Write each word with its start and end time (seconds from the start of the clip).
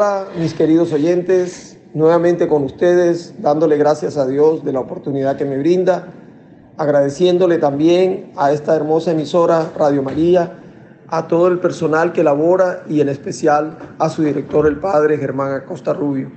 Hola 0.00 0.28
mis 0.38 0.54
queridos 0.54 0.92
oyentes, 0.92 1.76
nuevamente 1.92 2.46
con 2.46 2.62
ustedes, 2.62 3.34
dándole 3.42 3.76
gracias 3.78 4.16
a 4.16 4.28
Dios 4.28 4.64
de 4.64 4.72
la 4.72 4.78
oportunidad 4.78 5.36
que 5.36 5.44
me 5.44 5.58
brinda, 5.58 6.06
agradeciéndole 6.76 7.58
también 7.58 8.30
a 8.36 8.52
esta 8.52 8.76
hermosa 8.76 9.10
emisora 9.10 9.72
Radio 9.76 10.04
María, 10.04 10.52
a 11.08 11.26
todo 11.26 11.48
el 11.48 11.58
personal 11.58 12.12
que 12.12 12.22
labora 12.22 12.84
y 12.88 13.00
en 13.00 13.08
especial 13.08 13.76
a 13.98 14.08
su 14.08 14.22
director, 14.22 14.68
el 14.68 14.78
padre 14.78 15.18
Germán 15.18 15.50
Acosta 15.50 15.92
Rubio. 15.94 16.30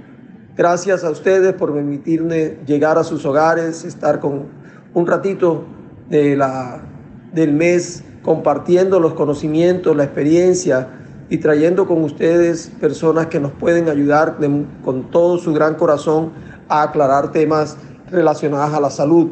Gracias 0.57 1.03
a 1.03 1.11
ustedes 1.11 1.53
por 1.53 1.71
permitirme 1.71 2.57
llegar 2.65 2.97
a 2.97 3.03
sus 3.03 3.23
hogares, 3.27 3.85
estar 3.85 4.19
con 4.19 4.47
un 4.95 5.05
ratito 5.05 5.65
del 6.09 7.53
mes 7.53 8.03
compartiendo 8.23 8.99
los 8.99 9.13
conocimientos, 9.13 9.95
la 9.95 10.05
experiencia, 10.05 10.97
y 11.31 11.37
trayendo 11.37 11.87
con 11.87 12.03
ustedes 12.03 12.69
personas 12.81 13.27
que 13.27 13.39
nos 13.39 13.53
pueden 13.53 13.87
ayudar 13.87 14.35
con 14.83 15.09
todo 15.11 15.37
su 15.37 15.53
gran 15.53 15.75
corazón 15.75 16.33
a 16.67 16.83
aclarar 16.83 17.31
temas 17.31 17.77
relacionados 18.09 18.73
a 18.73 18.81
la 18.81 18.89
salud. 18.89 19.29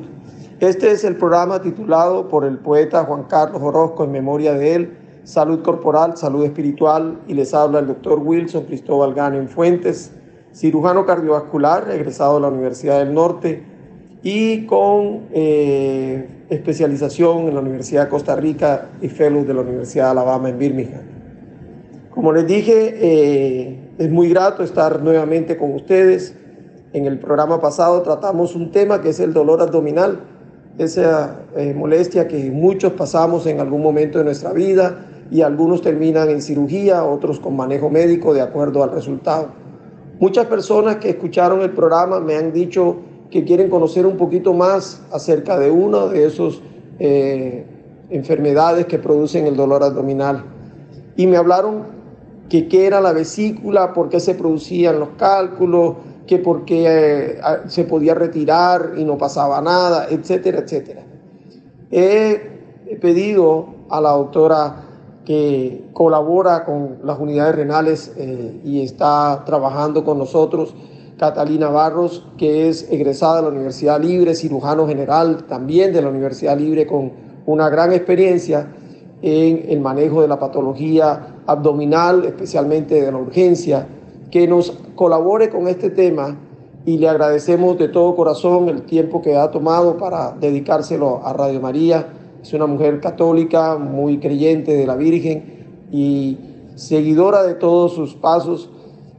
Este 0.62 0.92
es 0.92 1.04
el 1.04 1.18
programa 1.18 1.62
titulado 1.62 2.30
por 2.30 2.46
el 2.46 2.58
poeta 2.58 3.04
Juan 3.04 3.24
Carlos 3.24 3.62
Orozco 3.62 4.06
en 4.06 4.14
memoria 4.14 4.54
de 4.54 4.76
él, 4.76 4.98
Salud 5.26 5.62
Corporal, 5.62 6.16
Salud 6.16 6.46
Espiritual, 6.46 7.20
y 7.28 7.34
les 7.34 7.54
habla 7.54 7.80
el 7.80 7.88
doctor 7.88 8.20
Wilson 8.20 8.64
Cristóbal 8.64 9.14
en 9.36 9.50
Fuentes, 9.50 10.14
cirujano 10.54 11.06
cardiovascular, 11.06 11.92
egresado 11.92 12.36
de 12.36 12.42
la 12.42 12.48
Universidad 12.48 13.00
del 13.00 13.14
Norte 13.14 13.62
y 14.24 14.66
con 14.68 15.24
eh, 15.34 16.46
especialización 16.50 17.50
en 17.50 17.56
la 17.56 17.59
Universidad 17.59 18.06
de 18.06 18.09
Costa 18.09 18.38
Rica 18.38 18.88
y 19.02 19.09
fellow 19.09 19.44
de 19.44 19.54
la 19.54 19.62
Universidad 19.62 20.06
de 20.06 20.12
Alabama 20.12 20.48
en 20.48 20.58
Birmingham. 20.58 21.09
Como 22.19 22.34
les 22.34 22.46
dije, 22.47 22.97
eh, 23.00 23.80
es 23.97 24.12
muy 24.12 24.28
grato 24.28 24.62
estar 24.62 25.02
nuevamente 25.02 25.56
con 25.56 25.74
ustedes. 25.74 26.35
En 26.91 27.06
el 27.06 27.18
programa 27.18 27.62
pasado 27.62 28.02
tratamos 28.02 28.57
un 28.57 28.72
tema 28.72 29.00
que 29.00 29.12
es 29.12 29.22
el 29.22 29.31
dolor 29.31 29.62
abdominal, 29.62 30.19
esa 30.78 31.44
eh, 31.56 31.74
molestia 31.74 32.28
que 32.28 32.52
muchos 32.52 32.91
pasamos 32.91 33.46
en 33.47 33.62
algún 33.62 33.81
momento 33.81 34.18
de 34.18 34.25
nuestra 34.25 34.52
vida 34.52 35.06
y 35.31 35.44
algunos 35.44 35.81
terminan 35.81 36.29
en 36.29 36.41
cirugía, 36.41 37.06
otros 37.06 37.40
con 37.40 37.56
manejo 37.56 37.90
médico 37.90 38.34
de 38.34 38.41
acuerdo 38.41 38.84
al 38.84 38.91
resultado. 38.91 39.52
Muchas 40.19 40.46
personas 40.47 40.97
que 40.97 41.12
escucharon 41.12 41.62
el 41.62 41.72
programa 41.72 42.19
me 42.19 42.35
han 42.35 42.52
dicho 42.52 42.97
que 43.31 43.46
quieren 43.46 43.69
conocer 43.69 44.06
un 44.06 44.18
poquito 44.18 44.53
más 44.53 45.02
acerca 45.13 45.58
de 45.58 45.72
una 45.72 46.08
de 46.08 46.25
esas 46.25 46.59
eh, 47.00 47.63
enfermedades 48.09 48.88
que 48.88 49.00
producen 49.00 49.47
el 49.47 49.56
dolor 49.56 49.84
abdominal. 49.84 50.44
Y 51.16 51.25
me 51.25 51.38
hablaron 51.38 51.99
que 52.50 52.68
qué 52.68 52.88
era 52.88 53.00
la 53.00 53.14
vesícula, 53.14 53.94
por 53.94 54.10
qué 54.10 54.20
se 54.20 54.36
producían 54.36 55.00
los 55.00 55.10
cálculos, 55.18 55.96
que 56.26 56.40
por 56.40 56.66
qué 56.66 56.86
eh, 56.88 57.40
se 57.68 57.84
podía 57.86 58.16
retirar 58.16 58.94
y 58.98 59.04
no 59.04 59.18
pasaba 59.18 59.62
nada, 59.62 60.08
etcétera, 60.10 60.59
etcétera. 60.59 61.04
He 61.92 62.98
pedido 63.02 63.68
a 63.90 64.02
la 64.02 64.12
doctora 64.12 64.86
que 65.26 65.90
colabora 65.94 66.66
con 66.66 67.00
las 67.04 67.20
unidades 67.20 67.56
renales 67.56 68.14
eh, 68.18 68.62
y 68.64 68.82
está 68.82 69.44
trabajando 69.46 70.04
con 70.04 70.18
nosotros, 70.18 70.74
Catalina 71.18 71.70
Barros, 71.70 72.26
que 72.38 72.70
es 72.70 72.92
egresada 72.92 73.38
de 73.38 73.42
la 73.44 73.50
Universidad 73.50 74.02
Libre, 74.02 74.34
cirujano 74.34 74.88
general 74.88 75.44
también 75.44 75.94
de 75.94 76.02
la 76.02 76.09
Universidad 76.09 76.58
Libre 76.58 76.88
con 76.88 77.12
una 77.46 77.70
gran 77.70 77.92
experiencia 77.92 78.68
en 79.22 79.66
el 79.69 79.81
manejo 79.81 80.22
de 80.22 80.28
la 80.28 80.40
patología 80.40 81.35
abdominal, 81.46 82.25
especialmente 82.25 83.02
de 83.02 83.12
la 83.12 83.18
urgencia, 83.18 83.88
que 84.31 84.47
nos 84.47 84.72
colabore 84.96 85.50
con 85.50 85.68
este 85.68 85.90
tema 85.90 86.38
y 86.85 86.97
le 86.97 87.09
agradecemos 87.09 87.78
de 87.78 87.90
todo 87.90 88.16
corazón 88.16 88.69
el 88.69 88.84
tiempo 88.84 89.22
que 89.22 89.35
ha 89.35 89.52
tomado 89.52 89.97
para 89.97 90.31
dedicárselo 90.31 91.22
a 91.25 91.34
Radio 91.34 91.59
María. 91.59 92.08
Es 92.41 92.53
una 92.53 92.68
mujer 92.68 93.00
católica, 93.02 93.78
muy 93.78 94.19
creyente 94.19 94.74
de 94.75 94.88
la 94.88 94.96
Virgen 94.96 95.88
y 95.91 96.38
seguidora 96.75 97.44
de 97.44 97.56
todos 97.56 97.94
sus 97.94 98.16
pasos 98.16 98.70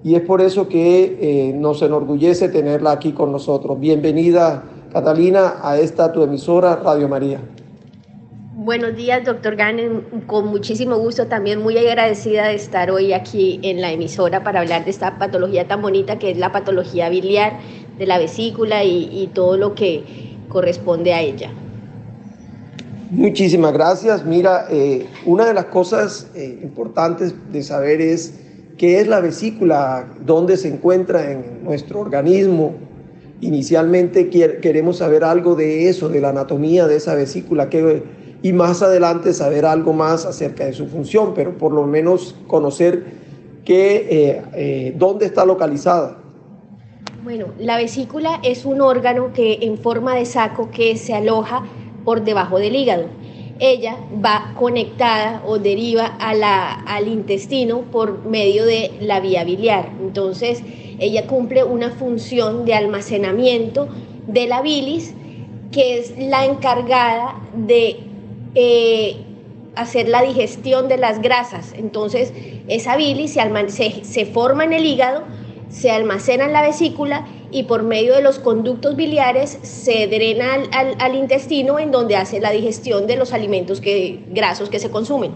y 0.03 0.15
es 0.15 0.23
por 0.23 0.41
eso 0.41 0.69
que 0.69 1.19
eh, 1.21 1.53
nos 1.53 1.83
enorgullece 1.83 2.49
tenerla 2.49 2.93
aquí 2.93 3.13
con 3.13 3.33
nosotros. 3.33 3.79
Bienvenida, 3.79 4.65
Catalina, 4.93 5.57
a 5.63 5.79
esta 5.79 6.11
tu 6.11 6.23
emisora 6.23 6.77
Radio 6.77 7.09
María. 7.09 7.41
Buenos 8.63 8.95
días, 8.95 9.25
doctor 9.25 9.57
Ganen. 9.57 10.03
Con 10.27 10.49
muchísimo 10.49 10.99
gusto, 10.99 11.29
también 11.29 11.63
muy 11.63 11.79
agradecida 11.79 12.49
de 12.49 12.57
estar 12.57 12.91
hoy 12.91 13.15
aquí 13.15 13.59
en 13.63 13.81
la 13.81 13.91
emisora 13.91 14.45
para 14.45 14.61
hablar 14.61 14.85
de 14.85 14.91
esta 14.91 15.19
patología 15.19 15.67
tan 15.67 15.81
bonita 15.81 16.19
que 16.19 16.31
es 16.31 16.37
la 16.37 16.53
patología 16.53 17.09
biliar 17.09 17.55
de 17.97 18.05
la 18.05 18.19
vesícula 18.19 18.85
y, 18.85 19.31
todo 19.33 19.57
lo 19.57 19.75
que 19.75 20.05
corresponde 20.51 21.15
a 21.15 21.23
ella. 21.23 21.51
Muchísimas 23.11 23.73
gracias. 23.73 24.27
Mira, 24.27 24.67
eh, 24.69 25.07
una 25.25 25.47
de 25.47 25.55
las 25.55 25.65
cosas 25.65 26.31
eh, 26.35 26.59
importantes 26.63 27.35
de 27.51 27.63
saber 27.63 28.03
es 28.03 28.41
qué 28.77 29.01
es 29.01 29.09
la 29.09 29.21
vesícula, 29.21 30.07
dónde 30.27 30.59
se 30.59 30.69
encuentra 30.69 31.33
en 31.33 31.65
nuestro 31.65 32.01
organismo. 32.01 32.75
Inicialmente 33.41 34.29
queremos 34.29 34.99
saber 34.99 35.25
algo 35.25 35.55
de 35.55 35.89
eso, 35.89 36.11
de 36.11 36.21
la 36.21 36.29
anatomía 36.29 36.87
de 36.87 36.97
esa 36.97 37.15
vesícula, 37.15 37.71
qué 37.71 38.03
y 38.43 38.53
más 38.53 38.83
adelante 38.83 39.33
saber 39.33 39.67
algo 39.67 39.93
más 39.93 40.27
acerca 40.27 40.65
de 40.65 40.73
su 40.73 40.87
función, 40.87 41.33
pero 41.35 41.57
por 41.59 41.73
lo 41.73 41.87
menos 41.87 42.35
conocer 42.47 43.21
eh, 43.73 44.43
eh, 44.55 44.95
dónde 44.97 45.27
está 45.27 45.45
localizada. 45.45 46.19
Bueno, 47.23 47.47
la 47.59 47.77
vesícula 47.77 48.41
es 48.43 48.65
un 48.65 48.81
órgano 48.81 49.33
que 49.33 49.59
en 49.63 49.79
forma 49.79 50.17
de 50.17 50.25
saco 50.25 50.71
que 50.73 50.97
se 50.97 51.15
aloja 51.15 51.65
por 52.05 52.25
debajo 52.25 52.59
del 52.59 52.75
hígado. 52.75 53.05
Ella 53.61 53.97
va 54.25 54.55
conectada 54.59 55.43
o 55.47 55.59
deriva 55.59 56.07
al 56.19 57.07
intestino 57.07 57.83
por 57.83 58.25
medio 58.25 58.65
de 58.65 58.91
la 59.01 59.21
vía 59.21 59.45
biliar. 59.45 59.91
Entonces, 60.01 60.63
ella 60.99 61.27
cumple 61.27 61.63
una 61.63 61.91
función 61.91 62.65
de 62.65 62.75
almacenamiento 62.75 63.87
de 64.27 64.49
la 64.49 64.63
bilis, 64.63 65.15
que 65.71 65.99
es 65.99 66.19
la 66.19 66.47
encargada 66.47 67.37
de 67.55 68.10
eh, 68.55 69.17
hacer 69.77 70.09
la 70.09 70.23
digestión 70.23 70.89
de 70.89 70.99
las 70.99 71.23
grasas. 71.23 71.73
Entonces, 71.77 72.33
esa 72.69 72.97
bilis 72.97 73.37
se, 74.03 74.27
forma 74.27 74.65
en 74.65 74.73
el 74.73 74.85
hígado, 74.85 75.23
se 75.69 75.91
almacena 75.91 76.47
en 76.47 76.53
la 76.53 76.63
vesícula 76.63 77.27
y 77.53 77.65
por 77.65 77.83
medio 77.83 78.15
de 78.15 78.23
los 78.23 78.39
conductos 78.39 78.97
biliares 78.97 79.59
se 79.63 80.07
drena 80.07 80.55
al, 80.99 81.15
intestino 81.15 81.79
en 81.79 81.91
donde 81.91 82.17
hace 82.17 82.41
la 82.41 82.51
digestión 82.51 83.07
de 83.07 83.17
los 83.17 83.33
alimentos 83.33 83.81
que, 83.81 84.25
grasos 84.31 84.69
que 84.69 84.79
se 84.79 84.91
consumen. 84.91 85.33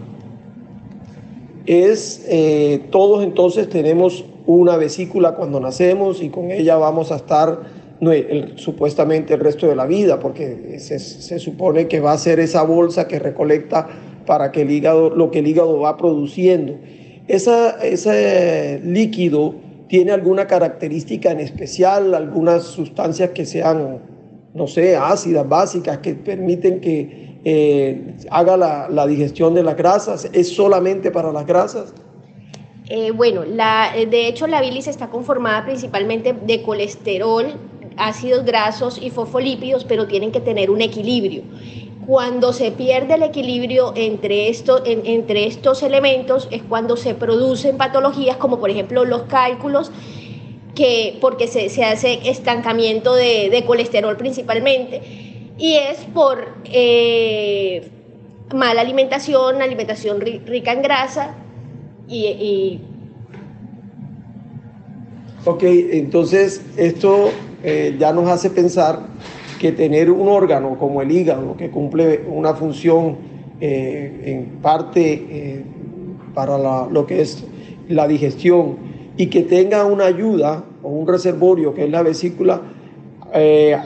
Es, 1.66 2.24
eh, 2.28 2.84
todos 2.90 3.24
entonces 3.24 3.68
tenemos 3.68 4.24
una 4.46 4.76
vesícula 4.76 5.34
cuando 5.34 5.60
nacemos 5.60 6.22
y 6.22 6.28
con 6.28 6.50
ella 6.50 6.76
vamos 6.76 7.10
a 7.10 7.16
estar 7.16 7.83
supuestamente 8.56 9.34
el 9.34 9.40
resto 9.40 9.66
de 9.66 9.76
la 9.76 9.86
vida, 9.86 10.18
porque 10.18 10.78
se, 10.78 11.38
supone 11.38 11.88
que 11.88 12.00
va 12.00 12.12
a 12.12 12.18
ser 12.18 12.40
esa 12.40 12.62
bolsa 12.62 13.06
que 13.08 13.18
recolecta 13.18 13.88
para 14.26 14.52
que 14.52 14.62
el 14.62 14.70
hígado, 14.70 15.10
lo 15.10 15.30
que 15.30 15.40
el 15.40 15.46
hígado 15.46 15.78
va 15.80 15.96
produciendo. 15.96 16.76
Ese 17.28 18.80
líquido 18.84 19.54
tiene 19.88 20.12
alguna 20.12 20.46
característica 20.46 21.30
en 21.30 21.40
especial, 21.40 22.14
algunas 22.14 22.64
sustancias 22.64 23.30
que 23.30 23.46
sean, 23.46 24.00
no 24.54 24.66
sé, 24.66 24.96
ácidas, 24.96 25.48
básicas, 25.48 25.98
que 25.98 26.14
permiten 26.14 26.80
que 26.80 27.38
eh, 27.44 28.16
haga 28.30 28.56
la, 28.56 29.06
digestión 29.06 29.54
de 29.54 29.62
las 29.62 29.76
grasas. 29.76 30.28
¿Es 30.32 30.48
solamente 30.54 31.10
para 31.10 31.32
las 31.32 31.46
grasas? 31.46 31.92
Eh, 32.88 33.12
bueno, 33.12 33.44
la, 33.44 33.92
de 33.94 34.28
hecho 34.28 34.46
la 34.46 34.60
bilis 34.60 34.88
está 34.88 35.08
conformada 35.08 35.64
principalmente 35.64 36.34
de 36.34 36.62
colesterol, 36.62 37.54
ácidos 37.96 38.44
grasos 38.44 38.98
y 39.00 39.10
fosfolípidos, 39.10 39.84
pero 39.84 40.06
tienen 40.06 40.32
que 40.32 40.40
tener 40.40 40.70
un 40.70 40.80
equilibrio. 40.80 41.42
Cuando 42.06 42.52
se 42.52 42.70
pierde 42.70 43.14
el 43.14 43.22
equilibrio 43.22 43.92
entre, 43.96 44.52
entre 44.86 45.46
estos 45.46 45.82
elementos 45.82 46.48
es 46.50 46.62
cuando 46.62 46.96
se 46.96 47.14
producen 47.14 47.78
patologías 47.78 48.36
como 48.36 48.58
por 48.58 48.70
ejemplo 48.70 49.04
los 49.04 49.22
cálculos, 49.22 49.90
que, 50.74 51.18
porque 51.20 51.46
se, 51.46 51.84
hace 51.84 52.28
estancamiento 52.28 53.14
de, 53.14 53.62
colesterol 53.66 54.16
principalmente, 54.16 55.00
y 55.56 55.74
es 55.74 55.98
por 56.12 56.48
eh, 56.64 57.88
mala 58.54 58.80
alimentación, 58.80 59.62
alimentación 59.62 60.20
rica 60.20 60.72
en 60.72 60.82
grasa 60.82 61.36
y, 62.08 62.26
y 62.26 62.80
Ok, 65.46 65.62
entonces 65.62 66.62
esto 66.78 67.30
eh, 67.66 67.96
ya 67.98 68.12
nos 68.12 68.28
hace 68.28 68.50
pensar 68.50 69.00
que 69.58 69.72
tener 69.72 70.10
un 70.10 70.28
órgano 70.28 70.76
como 70.78 71.00
el 71.00 71.10
hígado, 71.10 71.56
que 71.56 71.70
cumple 71.70 72.20
una 72.28 72.52
función 72.52 73.16
eh, 73.58 74.20
en 74.24 74.60
parte 74.60 75.26
eh, 75.30 75.64
para 76.34 76.58
lo 76.58 77.06
que 77.06 77.22
es 77.22 77.42
la 77.88 78.06
digestión, 78.06 78.76
y 79.16 79.28
que 79.28 79.42
tenga 79.42 79.86
una 79.86 80.04
ayuda 80.04 80.64
o 80.82 80.90
un 80.90 81.06
reservorio 81.06 81.72
que 81.72 81.84
es 81.84 81.90
la 81.90 82.02
vesícula, 82.02 82.60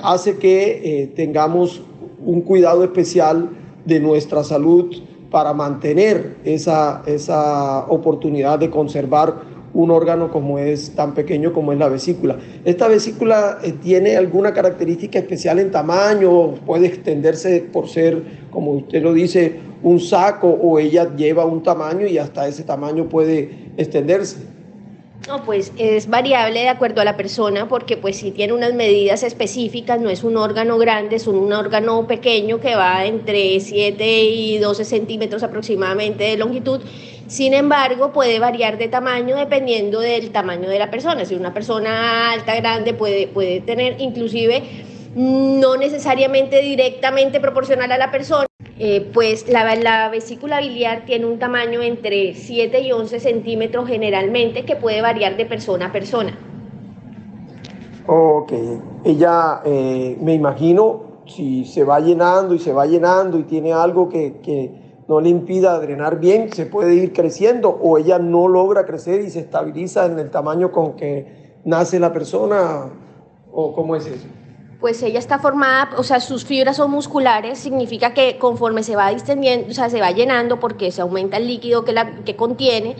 hace 0.02 0.36
que 0.36 1.10
tengamos 1.14 1.82
un 2.24 2.42
cuidado 2.42 2.84
especial 2.84 3.50
de 3.84 4.00
nuestra 4.00 4.44
salud 4.44 4.94
para 5.30 5.52
mantener 5.52 6.36
esa, 6.44 7.02
esa 7.06 7.86
oportunidad 7.88 8.58
de 8.58 8.68
conservar 8.68 9.47
un 9.78 9.92
órgano 9.92 10.32
como 10.32 10.58
es 10.58 10.90
tan 10.96 11.14
pequeño 11.14 11.52
como 11.52 11.72
es 11.72 11.78
la 11.78 11.88
vesícula. 11.88 12.36
Esta 12.64 12.88
vesícula 12.88 13.58
eh, 13.62 13.72
tiene 13.80 14.16
alguna 14.16 14.52
característica 14.52 15.20
especial 15.20 15.60
en 15.60 15.70
tamaño, 15.70 16.56
puede 16.66 16.88
extenderse 16.88 17.64
por 17.72 17.88
ser, 17.88 18.20
como 18.50 18.72
usted 18.72 19.00
lo 19.00 19.12
dice, 19.12 19.54
un 19.84 20.00
saco 20.00 20.48
o 20.48 20.80
ella 20.80 21.14
lleva 21.14 21.44
un 21.44 21.62
tamaño 21.62 22.08
y 22.08 22.18
hasta 22.18 22.48
ese 22.48 22.64
tamaño 22.64 23.08
puede 23.08 23.70
extenderse. 23.76 24.38
No, 25.28 25.44
pues 25.44 25.72
es 25.78 26.08
variable 26.08 26.60
de 26.60 26.68
acuerdo 26.70 27.00
a 27.00 27.04
la 27.04 27.16
persona 27.16 27.68
porque 27.68 27.96
pues 27.96 28.16
si 28.16 28.32
tiene 28.32 28.54
unas 28.54 28.74
medidas 28.74 29.22
específicas, 29.22 30.00
no 30.00 30.10
es 30.10 30.24
un 30.24 30.36
órgano 30.36 30.76
grande, 30.78 31.16
es 31.16 31.28
un 31.28 31.52
órgano 31.52 32.06
pequeño 32.08 32.58
que 32.58 32.74
va 32.74 33.04
entre 33.04 33.60
7 33.60 34.22
y 34.24 34.58
12 34.58 34.84
centímetros 34.84 35.44
aproximadamente 35.44 36.24
de 36.24 36.36
longitud. 36.36 36.80
Sin 37.28 37.52
embargo, 37.52 38.10
puede 38.12 38.40
variar 38.40 38.78
de 38.78 38.88
tamaño 38.88 39.36
dependiendo 39.36 40.00
del 40.00 40.30
tamaño 40.30 40.68
de 40.68 40.78
la 40.78 40.90
persona. 40.90 41.26
Si 41.26 41.34
una 41.34 41.52
persona 41.52 42.32
alta, 42.32 42.56
grande, 42.56 42.94
puede, 42.94 43.28
puede 43.28 43.60
tener 43.60 44.00
inclusive 44.00 44.62
no 45.14 45.76
necesariamente 45.76 46.60
directamente 46.62 47.38
proporcional 47.38 47.92
a 47.92 47.98
la 47.98 48.10
persona, 48.10 48.46
eh, 48.78 49.10
pues 49.12 49.46
la, 49.48 50.08
vesícula 50.08 50.60
biliar 50.60 51.04
tiene 51.04 51.26
un 51.26 51.38
tamaño 51.38 51.82
entre 51.82 52.34
7 52.34 52.80
y 52.80 52.92
11 52.92 53.20
centímetros 53.20 53.86
generalmente 53.88 54.64
que 54.64 54.76
puede 54.76 55.02
variar 55.02 55.36
de 55.36 55.44
persona 55.44 55.86
a 55.86 55.92
persona. 55.92 56.38
Ok, 58.06 58.52
ella 59.04 59.60
eh, 59.66 60.16
me 60.20 60.32
imagino 60.32 61.24
si 61.26 61.66
se 61.66 61.84
va 61.84 62.00
llenando 62.00 62.54
y 62.54 62.58
se 62.58 62.72
va 62.72 62.86
llenando 62.86 63.38
y 63.38 63.42
tiene 63.42 63.74
algo 63.74 64.08
que, 64.08 64.40
que 64.42 64.87
no 65.08 65.20
le 65.20 65.30
impida 65.30 65.80
drenar 65.80 66.20
bien, 66.20 66.52
se 66.52 66.66
puede 66.66 66.94
ir 66.94 67.12
creciendo 67.14 67.70
o 67.70 67.96
ella 67.96 68.18
no 68.18 68.46
logra 68.46 68.84
crecer 68.84 69.22
y 69.22 69.30
se 69.30 69.40
estabiliza 69.40 70.04
en 70.04 70.18
el 70.18 70.30
tamaño 70.30 70.70
con 70.70 70.96
que 70.96 71.58
nace 71.64 71.98
la 71.98 72.12
persona 72.12 72.90
o 73.50 73.72
cómo 73.72 73.96
es 73.96 74.06
eso. 74.06 74.26
Pues 74.80 75.02
ella 75.02 75.18
está 75.18 75.38
formada, 75.38 75.90
o 75.96 76.04
sea, 76.04 76.20
sus 76.20 76.44
fibras 76.44 76.76
son 76.76 76.90
musculares, 76.90 77.58
significa 77.58 78.14
que 78.14 78.38
conforme 78.38 78.84
se 78.84 78.94
va 78.94 79.10
distendiendo, 79.10 79.70
o 79.70 79.74
sea, 79.74 79.90
se 79.90 80.00
va 80.00 80.12
llenando 80.12 80.60
porque 80.60 80.92
se 80.92 81.00
aumenta 81.00 81.38
el 81.38 81.48
líquido 81.48 81.84
que, 81.84 81.92
la, 81.92 82.22
que 82.24 82.36
contiene, 82.36 82.94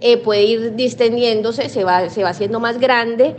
eh, 0.00 0.16
puede 0.16 0.42
ir 0.44 0.74
distendiéndose, 0.74 1.68
se 1.68 1.84
va, 1.84 2.08
se 2.08 2.24
va 2.24 2.30
haciendo 2.30 2.58
más 2.58 2.80
grande, 2.80 3.36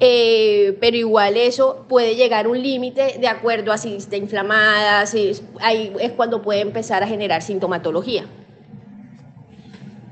eh, 0.00 0.76
pero 0.80 0.96
igual 0.96 1.36
eso 1.36 1.84
puede 1.88 2.14
llegar 2.14 2.46
a 2.46 2.48
un 2.48 2.62
límite 2.62 3.18
de 3.20 3.26
acuerdo 3.28 3.72
a 3.72 3.78
si 3.78 3.96
está 3.96 4.16
inflamada, 4.16 5.06
si, 5.06 5.32
ahí 5.60 5.92
es 6.00 6.12
cuando 6.12 6.42
puede 6.42 6.60
empezar 6.60 7.02
a 7.02 7.06
generar 7.06 7.42
sintomatología. 7.42 8.26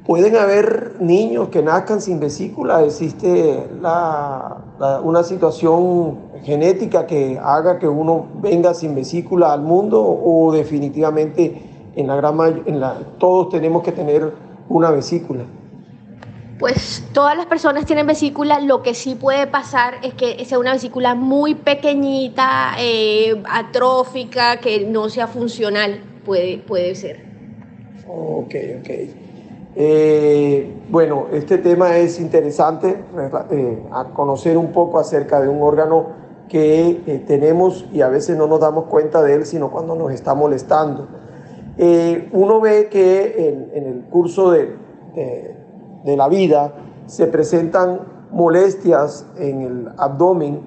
Pueden 0.06 0.36
haber 0.36 0.96
niños 1.00 1.48
que 1.48 1.62
nazcan 1.62 2.00
sin 2.00 2.20
vesícula, 2.20 2.84
existe 2.84 3.64
una 5.02 5.22
situación 5.24 6.18
genética 6.44 7.06
que 7.06 7.38
haga 7.42 7.80
que 7.80 7.88
uno 7.88 8.26
venga 8.40 8.72
sin 8.72 8.94
vesícula 8.94 9.52
al 9.52 9.62
mundo 9.62 10.00
o 10.00 10.52
definitivamente 10.52 11.60
en 11.96 12.06
la 12.06 12.14
gran 12.16 12.62
en 12.66 12.78
la, 12.78 12.98
todos 13.18 13.48
tenemos 13.48 13.82
que 13.82 13.90
tener 13.90 14.32
una 14.68 14.90
vesícula. 14.90 15.44
Pues 16.58 17.04
todas 17.12 17.36
las 17.36 17.46
personas 17.46 17.84
tienen 17.84 18.06
vesícula, 18.06 18.60
lo 18.60 18.82
que 18.82 18.94
sí 18.94 19.14
puede 19.14 19.46
pasar 19.46 19.96
es 20.02 20.14
que 20.14 20.42
sea 20.46 20.58
una 20.58 20.72
vesícula 20.72 21.14
muy 21.14 21.54
pequeñita, 21.54 22.72
eh, 22.78 23.42
atrófica, 23.50 24.56
que 24.56 24.86
no 24.86 25.10
sea 25.10 25.26
funcional, 25.26 26.00
puede, 26.24 26.58
puede 26.58 26.94
ser. 26.94 27.20
Ok, 28.08 28.54
ok. 28.80 28.90
Eh, 29.78 30.72
bueno, 30.88 31.26
este 31.30 31.58
tema 31.58 31.98
es 31.98 32.18
interesante, 32.18 33.04
eh, 33.50 33.82
a 33.92 34.04
conocer 34.04 34.56
un 34.56 34.72
poco 34.72 34.98
acerca 34.98 35.42
de 35.42 35.48
un 35.48 35.62
órgano 35.62 36.24
que 36.48 37.22
tenemos 37.26 37.84
y 37.92 38.00
a 38.00 38.08
veces 38.08 38.38
no 38.38 38.46
nos 38.46 38.60
damos 38.60 38.84
cuenta 38.84 39.22
de 39.22 39.34
él, 39.34 39.44
sino 39.44 39.70
cuando 39.70 39.94
nos 39.94 40.10
está 40.12 40.34
molestando. 40.34 41.08
uno 42.32 42.60
ve 42.60 42.88
que 42.88 43.68
en, 43.74 43.84
el 43.84 44.04
curso 44.04 44.52
de, 44.52 44.76
de, 46.06 46.16
la 46.16 46.28
vida 46.28 46.72
se 47.06 47.26
presentan 47.26 48.00
molestias 48.30 49.26
en 49.38 49.62
el 49.62 49.88
abdomen 49.98 50.60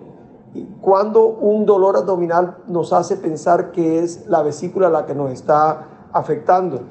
cuando 0.81 1.27
un 1.27 1.65
dolor 1.65 1.98
abdominal 1.98 2.58
nos 2.67 2.91
hace 2.93 3.17
pensar 3.17 3.72
que 3.72 4.00
es 4.00 4.25
la 4.27 4.41
vesícula 4.41 4.89
la 4.89 5.05
que 5.05 5.15
nos 5.15 5.31
está 5.31 6.10
afectando. 6.12 6.81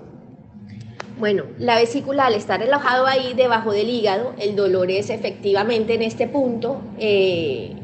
Bueno, 1.18 1.44
la 1.58 1.74
vesícula 1.74 2.26
al 2.26 2.34
estar 2.34 2.62
alojado 2.62 3.06
ahí 3.06 3.34
debajo 3.34 3.72
del 3.72 3.88
hígado, 3.88 4.32
el 4.38 4.54
dolor 4.54 4.90
es 4.90 5.10
efectivamente 5.10 5.94
en 5.94 6.02
este 6.02 6.28
punto, 6.28 6.80
eh, 6.98 7.74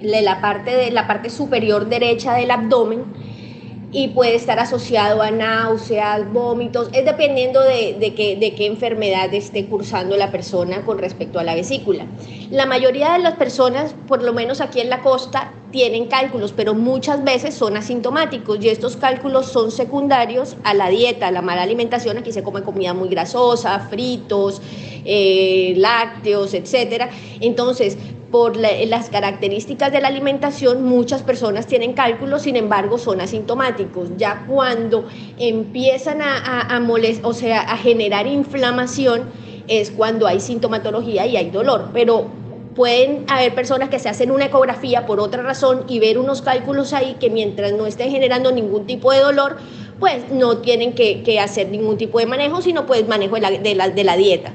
la, 0.00 0.40
parte 0.40 0.74
de, 0.74 0.90
la 0.90 1.06
parte 1.06 1.28
superior 1.28 1.86
derecha 1.86 2.34
del 2.34 2.50
abdomen 2.50 3.04
y 3.90 4.08
puede 4.08 4.34
estar 4.34 4.58
asociado 4.58 5.22
a 5.22 5.30
náuseas, 5.30 6.30
vómitos, 6.32 6.90
es 6.92 7.04
dependiendo 7.04 7.60
de, 7.62 7.96
de, 7.98 8.14
qué, 8.14 8.36
de 8.36 8.54
qué 8.54 8.66
enfermedad 8.66 9.32
esté 9.32 9.66
cursando 9.66 10.16
la 10.16 10.30
persona 10.30 10.84
con 10.84 10.98
respecto 10.98 11.38
a 11.38 11.44
la 11.44 11.54
vesícula. 11.54 12.06
La 12.50 12.66
mayoría 12.66 13.12
de 13.12 13.20
las 13.20 13.34
personas, 13.34 13.94
por 14.06 14.22
lo 14.22 14.32
menos 14.32 14.60
aquí 14.60 14.80
en 14.80 14.90
la 14.90 15.00
costa, 15.00 15.52
tienen 15.70 16.06
cálculos, 16.06 16.52
pero 16.52 16.74
muchas 16.74 17.24
veces 17.24 17.54
son 17.54 17.76
asintomáticos 17.76 18.58
y 18.62 18.68
estos 18.68 18.96
cálculos 18.96 19.46
son 19.46 19.70
secundarios 19.70 20.56
a 20.64 20.74
la 20.74 20.88
dieta, 20.88 21.28
a 21.28 21.30
la 21.30 21.42
mala 21.42 21.62
alimentación. 21.62 22.18
Aquí 22.18 22.32
se 22.32 22.42
come 22.42 22.62
comida 22.62 22.94
muy 22.94 23.08
grasosa, 23.08 23.78
fritos, 23.80 24.62
eh, 25.04 25.74
lácteos, 25.76 26.54
etc. 26.54 27.10
Entonces, 27.40 27.98
por 28.30 28.56
las 28.56 29.08
características 29.08 29.90
de 29.90 30.00
la 30.00 30.08
alimentación, 30.08 30.84
muchas 30.84 31.22
personas 31.22 31.66
tienen 31.66 31.94
cálculos, 31.94 32.42
sin 32.42 32.56
embargo, 32.56 32.98
son 32.98 33.20
asintomáticos. 33.20 34.10
Ya 34.16 34.44
cuando 34.46 35.06
empiezan 35.38 36.20
a, 36.20 36.60
a, 36.60 36.82
o 37.22 37.32
sea, 37.32 37.62
a 37.62 37.76
generar 37.76 38.26
inflamación, 38.26 39.22
es 39.66 39.90
cuando 39.90 40.26
hay 40.26 40.40
sintomatología 40.40 41.26
y 41.26 41.36
hay 41.36 41.50
dolor. 41.50 41.90
Pero 41.92 42.26
pueden 42.74 43.24
haber 43.28 43.54
personas 43.54 43.88
que 43.88 43.98
se 43.98 44.08
hacen 44.08 44.30
una 44.30 44.46
ecografía 44.46 45.04
por 45.04 45.20
otra 45.20 45.42
razón 45.42 45.84
y 45.88 45.98
ver 45.98 46.18
unos 46.18 46.42
cálculos 46.42 46.92
ahí 46.92 47.16
que 47.18 47.28
mientras 47.28 47.72
no 47.72 47.86
estén 47.86 48.10
generando 48.10 48.52
ningún 48.52 48.86
tipo 48.86 49.10
de 49.10 49.18
dolor, 49.18 49.56
pues 49.98 50.30
no 50.30 50.58
tienen 50.58 50.94
que, 50.94 51.40
hacer 51.40 51.68
ningún 51.68 51.96
tipo 51.96 52.18
de 52.18 52.26
manejo, 52.26 52.62
sino 52.62 52.86
pues 52.86 53.06
manejo 53.08 53.34
de 53.34 53.74
la, 53.74 53.88
de 53.88 54.04
la, 54.04 54.16
dieta. 54.16 54.52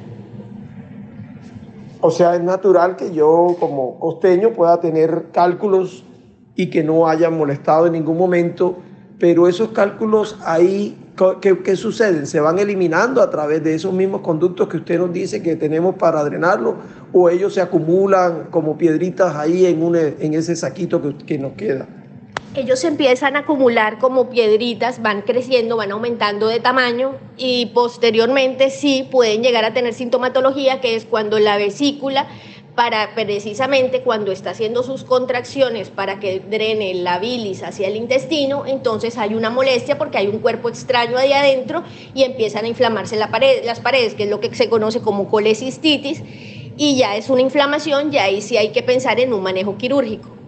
O 2.05 2.11
sea, 2.11 2.35
es 2.35 2.43
natural 2.43 2.97
que 2.97 3.13
yo 3.13 3.55
como 3.61 3.97
costeño 3.97 4.51
pueda 4.51 4.81
tener 4.81 5.27
cálculos 5.31 6.03
y 6.53 6.69
que 6.69 6.83
no 6.83 7.07
hayan 7.07 7.37
molestado 7.37 7.87
en 7.87 7.93
ningún 7.93 8.17
momento, 8.17 8.75
pero 9.19 9.47
esos 9.47 9.69
cálculos 9.69 10.37
ahí 10.43 10.97
¿Qué, 11.41 11.75
suceden? 11.75 12.25
¿Se 12.25 12.39
van 12.39 12.57
eliminando 12.57 13.21
a 13.21 13.29
través 13.29 13.63
de 13.63 13.75
esos 13.75 13.93
mismos 13.93 14.21
conductos 14.21 14.67
que 14.67 14.77
usted 14.77 14.97
nos 14.97 15.13
dice 15.13 15.43
que 15.43 15.55
tenemos 15.55 15.95
para 15.95 16.23
drenarlo? 16.23 16.75
¿O 17.13 17.29
ellos 17.29 17.53
se 17.53 17.61
acumulan 17.61 18.47
como 18.49 18.79
piedritas 18.79 19.35
ahí 19.35 19.67
en, 19.67 19.83
un, 19.83 19.95
en 19.95 20.33
ese 20.33 20.55
saquito 20.55 21.03
que, 21.03 21.15
que 21.23 21.37
nos 21.37 21.53
queda? 21.53 21.87
Ellos 22.55 22.83
empiezan 22.83 23.35
a 23.35 23.39
acumular 23.39 23.97
como 23.97 24.29
piedritas, 24.29 25.01
van 25.01 25.23
creciendo, 25.23 25.75
van 25.75 25.91
aumentando 25.91 26.47
de 26.47 26.59
tamaño 26.59 27.15
y 27.35 27.67
posteriormente 27.73 28.69
sí 28.69 29.07
pueden 29.09 29.41
llegar 29.41 29.65
a 29.65 29.73
tener 29.73 29.95
sintomatología, 29.95 30.79
que 30.79 30.95
es 30.95 31.05
cuando 31.05 31.39
la 31.39 31.57
vesícula 31.57 32.27
para 32.75 33.15
precisamente 33.15 34.01
cuando 34.01 34.31
está 34.31 34.51
haciendo 34.51 34.83
sus 34.83 35.03
contracciones 35.03 35.89
para 35.89 36.19
que 36.19 36.41
drene 36.41 36.93
la 36.93 37.17
bilis 37.17 37.63
hacia 37.63 37.87
el 37.87 37.95
intestino, 37.95 38.67
entonces 38.67 39.17
hay 39.17 39.33
una 39.33 39.49
molestia 39.49 39.97
porque 39.97 40.19
hay 40.19 40.27
un 40.27 40.37
cuerpo 40.37 40.69
extraño 40.69 41.17
ahí 41.17 41.33
adentro 41.33 41.81
y 42.13 42.21
empiezan 42.21 42.65
a 42.65 42.67
inflamarse 42.67 43.15
las 43.15 43.29
paredes, 43.79 44.13
que 44.13 44.23
es 44.23 44.29
lo 44.29 44.39
que 44.39 44.53
se 44.53 44.69
conoce 44.69 45.01
como 45.01 45.27
colecistitis, 45.27 46.21
y 46.77 46.97
ya 46.97 47.15
es 47.15 47.31
una 47.31 47.41
inflamación, 47.41 48.11
ya 48.11 48.25
ahí 48.25 48.41
sí 48.41 48.57
hay 48.57 48.69
que 48.69 48.83
pensar 48.83 49.19
en 49.19 49.33
un 49.33 49.41
manejo 49.41 49.75
quirúrgico. 49.75 50.42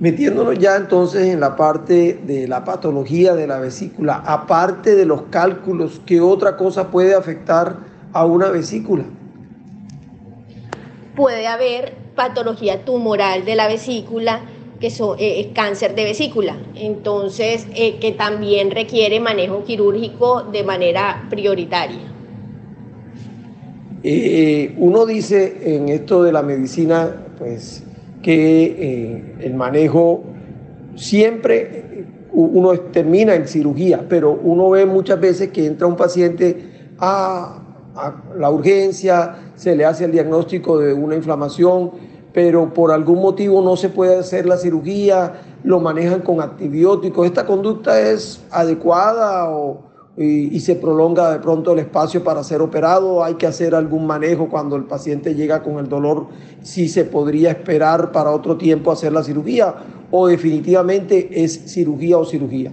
Metiéndonos 0.00 0.58
ya 0.58 0.76
entonces 0.76 1.28
en 1.28 1.40
la 1.40 1.56
parte 1.56 2.18
de 2.26 2.48
la 2.48 2.64
patología 2.64 3.34
de 3.34 3.46
la 3.46 3.58
vesícula, 3.60 4.22
aparte 4.24 4.96
de 4.96 5.04
los 5.04 5.22
cálculos, 5.30 6.00
¿qué 6.06 6.20
otra 6.20 6.56
cosa 6.56 6.90
puede 6.90 7.14
afectar 7.14 7.76
a 8.12 8.24
una 8.24 8.48
vesícula? 8.48 9.04
puede 11.20 11.46
haber 11.46 11.92
patología 12.14 12.84
tumoral 12.84 13.44
de 13.44 13.54
la 13.54 13.68
vesícula, 13.68 14.40
que 14.80 14.86
es 14.86 15.00
eh, 15.18 15.50
cáncer 15.54 15.94
de 15.94 16.04
vesícula, 16.04 16.56
entonces 16.74 17.66
eh, 17.74 17.98
que 17.98 18.12
también 18.12 18.70
requiere 18.70 19.20
manejo 19.20 19.62
quirúrgico 19.64 20.44
de 20.44 20.64
manera 20.64 21.26
prioritaria. 21.28 22.10
Eh, 24.02 24.74
uno 24.78 25.04
dice 25.04 25.74
en 25.76 25.90
esto 25.90 26.22
de 26.22 26.32
la 26.32 26.40
medicina, 26.40 27.26
pues, 27.38 27.82
que 28.22 28.64
eh, 28.64 29.34
el 29.40 29.54
manejo 29.54 30.22
siempre 30.96 32.06
uno 32.32 32.72
termina 32.92 33.34
en 33.34 33.46
cirugía, 33.48 34.04
pero 34.08 34.38
uno 34.42 34.70
ve 34.70 34.86
muchas 34.86 35.20
veces 35.20 35.50
que 35.50 35.66
entra 35.66 35.86
un 35.86 35.96
paciente 35.96 36.90
a, 36.98 37.56
la 38.38 38.50
urgencia, 38.50 39.36
se 39.56 39.74
le 39.74 39.84
hace 39.84 40.04
el 40.04 40.12
diagnóstico 40.12 40.78
de 40.78 40.94
una 40.94 41.16
inflamación, 41.16 41.90
pero 42.32 42.72
por 42.72 42.92
algún 42.92 43.20
motivo 43.20 43.60
no 43.62 43.76
se 43.76 43.88
puede 43.88 44.16
hacer 44.16 44.46
la 44.46 44.56
cirugía, 44.56 45.42
lo 45.64 45.80
manejan 45.80 46.20
con 46.20 46.40
antibióticos. 46.40 47.26
¿Esta 47.26 47.44
conducta 47.44 48.00
es 48.00 48.42
adecuada 48.52 49.50
o, 49.50 49.89
y, 50.22 50.60
se 50.60 50.74
prolonga 50.74 51.32
de 51.32 51.38
pronto 51.38 51.72
el 51.72 51.78
espacio 51.78 52.22
para 52.22 52.44
ser 52.44 52.60
operado, 52.60 53.24
hay 53.24 53.34
que 53.34 53.46
hacer 53.46 53.74
algún 53.74 54.06
manejo 54.06 54.50
cuando 54.50 54.76
el 54.76 54.84
paciente 54.84 55.34
llega 55.34 55.62
con 55.62 55.78
el 55.78 55.88
dolor, 55.88 56.26
si 56.60 56.88
se 56.88 57.04
podría 57.04 57.50
esperar 57.50 58.12
para 58.12 58.30
otro 58.30 58.58
tiempo 58.58 58.92
hacer 58.92 59.12
la 59.14 59.24
cirugía 59.24 59.74
o 60.10 60.26
definitivamente 60.26 61.42
es 61.42 61.72
cirugía 61.72 62.18
o 62.18 62.26
cirugía. 62.26 62.70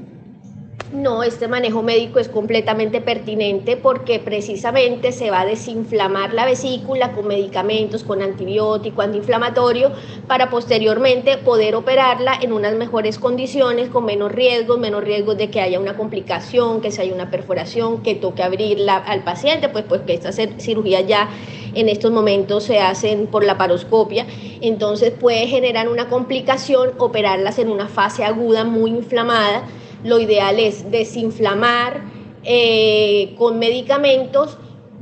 No, 0.97 1.21
este 1.21 1.47
manejo 1.47 1.83
médico 1.83 2.17
es 2.17 2.27
completamente 2.27 3.01
pertinente 3.01 3.77
porque 3.77 4.17
precisamente 4.17 5.11
se 5.11 5.29
va 5.29 5.41
a 5.41 5.45
desinflamar 5.45 6.33
la 6.33 6.43
vesícula 6.43 7.11
con 7.11 7.27
medicamentos, 7.27 8.03
con 8.03 8.23
antibiótico, 8.23 9.03
antiinflamatorio, 9.03 9.91
para 10.25 10.49
posteriormente 10.49 11.37
poder 11.37 11.75
operarla 11.75 12.33
en 12.41 12.51
unas 12.51 12.73
mejores 12.73 13.19
condiciones, 13.19 13.89
con 13.89 14.05
menos 14.05 14.31
riesgos, 14.31 14.79
menos 14.79 15.03
riesgos 15.03 15.37
de 15.37 15.51
que 15.51 15.61
haya 15.61 15.79
una 15.79 15.95
complicación, 15.95 16.81
que 16.81 16.89
se 16.89 17.03
haya 17.03 17.13
una 17.13 17.29
perforación, 17.29 18.01
que 18.01 18.15
toque 18.15 18.41
abrirla 18.41 18.97
al 18.97 19.23
paciente, 19.23 19.69
pues, 19.69 19.85
pues 19.87 20.01
que 20.01 20.15
estas 20.15 20.35
cirugías 20.57 21.05
ya 21.05 21.29
en 21.75 21.89
estos 21.89 22.11
momentos 22.11 22.63
se 22.63 22.79
hacen 22.79 23.27
por 23.27 23.45
la 23.45 23.55
paroscopia, 23.55 24.25
entonces 24.61 25.11
puede 25.11 25.45
generar 25.45 25.89
una 25.89 26.09
complicación, 26.09 26.93
operarlas 26.97 27.59
en 27.59 27.69
una 27.69 27.87
fase 27.87 28.23
aguda 28.23 28.63
muy 28.63 28.89
inflamada 28.89 29.63
lo 30.03 30.19
ideal 30.19 30.59
es 30.59 30.89
desinflamar 30.91 32.01
eh, 32.43 33.35
con 33.37 33.59
medicamentos. 33.59 34.57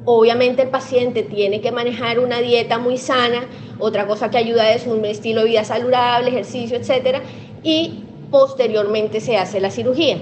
Obviamente 0.05 0.63
el 0.63 0.69
paciente 0.69 1.23
tiene 1.23 1.61
que 1.61 1.71
manejar 1.71 2.19
una 2.19 2.39
dieta 2.39 2.77
muy 2.77 2.97
sana, 2.97 3.47
otra 3.79 4.07
cosa 4.07 4.29
que 4.29 4.37
ayuda 4.37 4.71
es 4.71 4.85
un 4.87 5.03
estilo 5.05 5.41
de 5.41 5.49
vida 5.49 5.63
saludable, 5.63 6.29
ejercicio, 6.29 6.77
etc. 6.77 7.21
Y 7.63 8.03
posteriormente 8.29 9.19
se 9.19 9.37
hace 9.37 9.59
la 9.59 9.71
cirugía. 9.71 10.17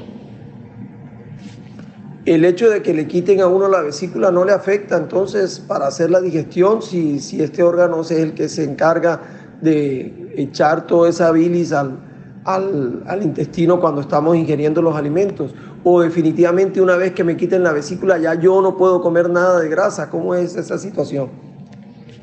El 2.26 2.46
hecho 2.46 2.70
de 2.70 2.82
que 2.82 2.94
le 2.94 3.08
quiten 3.08 3.42
a 3.42 3.48
uno 3.48 3.68
la 3.68 3.82
vesícula 3.82 4.32
no 4.32 4.46
le 4.46 4.54
afecta 4.54 4.96
entonces 4.96 5.60
para 5.60 5.88
hacer 5.88 6.10
la 6.10 6.22
digestión 6.22 6.82
si, 6.82 7.20
si 7.20 7.44
este 7.44 7.64
órgano 7.64 8.02
es 8.02 8.12
el 8.12 8.34
que 8.34 8.48
se 8.48 8.64
encarga 8.64 9.22
de 9.62 10.32
echar 10.38 10.88
toda 10.88 11.10
esa 11.10 11.32
bilis 11.32 11.74
al, 11.74 11.98
al, 12.46 13.20
intestino 13.22 13.80
cuando 13.80 14.02
estamos 14.02 14.36
ingiriendo 14.36 14.82
los 14.82 14.96
alimentos. 14.96 15.54
O 15.84 16.02
definitivamente 16.02 16.82
una 16.82 16.96
vez 16.96 17.14
que 17.14 17.24
me 17.24 17.36
quiten 17.36 17.64
la 17.64 17.74
vesícula 17.74 18.18
ya 18.18 18.36
yo 18.36 18.62
no 18.62 18.78
puedo 18.78 19.02
comer 19.02 19.30
nada 19.30 19.60
de 19.60 19.70
grasa. 19.70 20.10
¿Cómo 20.10 20.36
es 20.36 20.56
esa 20.56 20.78
situación? 20.78 21.30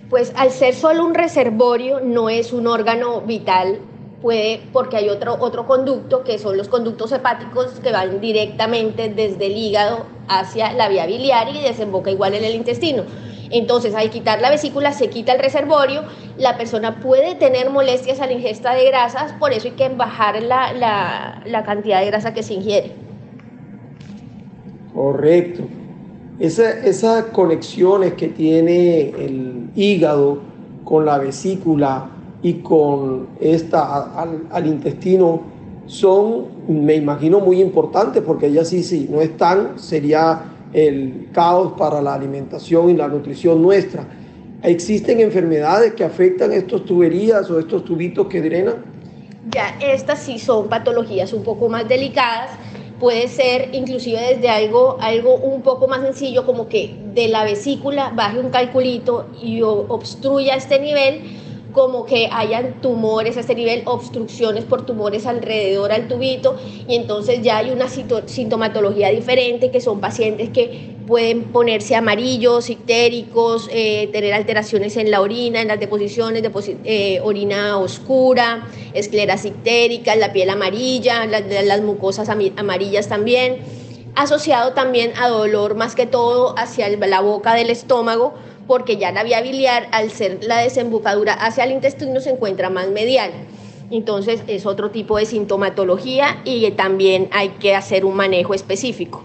Pues 0.09 0.33
al 0.37 0.51
ser 0.51 0.75
solo 0.75 1.05
un 1.05 1.15
reservorio 1.15 2.01
no 2.01 2.31
es 2.31 2.53
un 2.53 2.67
órgano 2.67 3.21
vital, 3.21 3.79
puede, 4.21 4.61
porque 4.73 4.97
hay 4.97 5.09
otro, 5.09 5.37
otro 5.39 5.67
conducto 5.67 6.25
que 6.25 6.39
son 6.39 6.57
los 6.57 6.69
conductos 6.69 7.13
hepáticos 7.13 7.79
que 7.81 7.93
van 7.93 8.21
directamente 8.21 9.09
desde 9.09 9.47
el 9.47 9.57
hígado 9.57 10.07
hacia 10.29 10.73
la 10.73 10.89
vía 10.89 11.07
biliar 11.07 11.49
y 11.55 11.61
desemboca 11.63 12.11
igual 12.11 12.35
en 12.35 12.45
el 12.45 12.55
intestino. 12.55 13.05
Entonces, 13.51 13.95
al 13.95 14.11
quitar 14.11 14.41
la 14.41 14.51
vesícula 14.51 14.93
se 14.93 15.11
quita 15.11 15.33
el 15.33 15.41
reservorio, 15.41 16.03
la 16.39 16.57
persona 16.57 17.01
puede 17.01 17.35
tener 17.35 17.71
molestias 17.71 18.21
a 18.21 18.27
la 18.27 18.33
ingesta 18.33 18.75
de 18.75 18.87
grasas, 18.87 19.33
por 19.35 19.53
eso 19.53 19.69
hay 19.69 19.75
que 19.75 19.89
bajar 19.89 20.41
la, 20.43 21.63
cantidad 21.65 22.01
de 22.01 22.07
grasa 22.07 22.33
que 22.33 22.43
se 22.43 22.55
ingiere. 22.55 22.93
Correcto. 24.95 25.65
esas 26.39 27.25
conexiones 27.27 28.15
que 28.15 28.29
tiene 28.29 29.11
el 29.11 29.71
hígado 29.75 30.39
con 30.85 31.05
la 31.05 31.19
vesícula 31.19 32.09
y 32.43 32.55
con 32.55 33.29
esta 33.41 34.21
al, 34.21 34.47
al 34.51 34.67
intestino 34.67 35.43
son, 35.87 36.47
me 36.69 36.95
imagino, 36.95 37.41
muy 37.41 37.61
importantes 37.61 38.23
porque 38.23 38.47
ellas 38.47 38.69
sí, 38.69 38.85
sí, 38.85 39.09
no 39.11 39.21
están, 39.21 39.79
sería 39.79 40.41
el 40.73 41.29
caos 41.33 41.73
para 41.77 42.01
la 42.01 42.15
alimentación 42.15 42.91
y 42.91 42.95
la 42.95 43.09
nutrición 43.09 43.63
nuestra. 43.63 44.07
¿Existen 44.63 45.21
enfermedades 45.21 45.95
que 45.95 46.05
afectan 46.05 46.53
estas 46.53 46.85
tuberías 46.85 47.51
o 47.51 47.59
estos 47.59 47.85
tubitos 47.85 48.27
que 48.27 48.43
drenan? 48.43 48.85
Ya, 49.51 49.75
estas 49.81 50.21
sí 50.21 50.39
son 50.39 50.69
patologías 50.69 51.33
un 51.33 51.43
poco 51.43 51.69
más 51.69 51.89
delicadas. 51.89 52.51
Puede 53.01 53.29
ser 53.29 53.71
inclusive 53.73 54.21
desde 54.35 54.51
algo, 54.51 54.99
algo 55.01 55.37
un 55.37 55.63
poco 55.63 55.89
más 55.89 56.03
sencillo 56.03 56.45
como 56.45 56.69
que 56.69 56.95
de 57.15 57.29
la 57.29 57.45
vesícula 57.45 58.13
baje 58.15 58.39
un 58.39 58.51
calculito 58.51 59.27
y 59.43 59.63
obstruya 59.63 60.55
este 60.55 60.79
nivel 60.79 61.23
como 61.73 62.05
que 62.05 62.29
hayan 62.33 62.81
tumores 62.81 63.37
a 63.37 63.41
este 63.41 63.55
nivel, 63.55 63.83
obstrucciones 63.85 64.65
por 64.65 64.87
tumores 64.87 65.27
alrededor 65.27 65.93
al 65.93 66.09
tubito 66.09 66.57
y 66.89 66.97
entonces 66.97 67.43
ya 67.43 67.59
hay 67.59 67.71
una 67.71 67.89
sintomatología 67.89 69.11
diferente 69.11 69.71
que 69.71 69.81
son 69.81 70.01
pacientes 70.01 70.51
que 70.51 70.97
pueden 71.07 71.45
ponerse 71.45 71.97
amarillos, 71.97 72.71
ictéricos, 72.71 73.69
eh, 73.73 74.09
tener 74.13 74.33
alteraciones 74.33 74.97
en 74.97 75.11
la 75.11 75.21
orina, 75.21 75.61
en 75.61 75.69
las 75.69 75.81
deposiciones, 75.81 76.43
eh, 76.85 77.21
orina 77.25 77.79
oscura, 77.79 78.69
escleras 78.95 79.45
ictéricas, 79.45 80.17
la 80.17 80.33
piel 80.33 80.51
amarilla, 80.51 81.27
las 81.27 81.81
mucosas 81.83 82.29
amarillas 82.29 83.09
también, 83.09 83.59
asociado 84.15 84.73
también 84.73 85.13
a 85.21 85.29
dolor 85.29 85.75
más 85.75 85.97
que 85.97 86.07
todo 86.07 86.55
hacia 86.57 86.89
la 86.89 87.21
boca 87.21 87.55
del 87.55 87.71
estómago, 87.71 88.35
porque 88.71 88.99
ya 88.99 89.11
la 89.11 89.25
vía 89.25 89.43
biliar, 89.43 89.89
al 89.91 90.13
ser 90.13 90.45
la 90.45 90.61
desembocadura 90.61 91.33
hacia 91.33 91.65
el 91.65 91.73
intestino, 91.73 92.21
se 92.21 92.31
encuentra 92.31 92.71
más 92.71 92.89
medial. 92.89 93.33
Entonces 93.91 94.45
es 94.47 94.65
otro 94.65 94.93
tipo 94.93 95.19
de 95.19 95.27
sintomatología 95.27 96.41
y 96.45 96.71
también 96.71 97.27
hay 97.33 97.49
que 97.59 97.75
hacer 97.75 98.05
un 98.05 98.15
manejo 98.15 98.55
específico. 98.55 99.25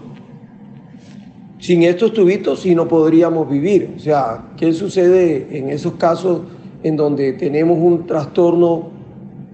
Sin 1.60 1.84
estos 1.84 2.12
tubitos 2.12 2.58
sí 2.58 2.74
no 2.74 2.88
podríamos 2.88 3.48
vivir. 3.48 3.94
O 3.94 4.00
sea, 4.00 4.48
¿qué 4.56 4.72
sucede 4.72 5.46
en 5.56 5.70
esos 5.70 5.92
casos 5.92 6.40
en 6.82 6.96
donde 6.96 7.32
tenemos 7.34 7.78
un 7.78 8.04
trastorno 8.04 8.90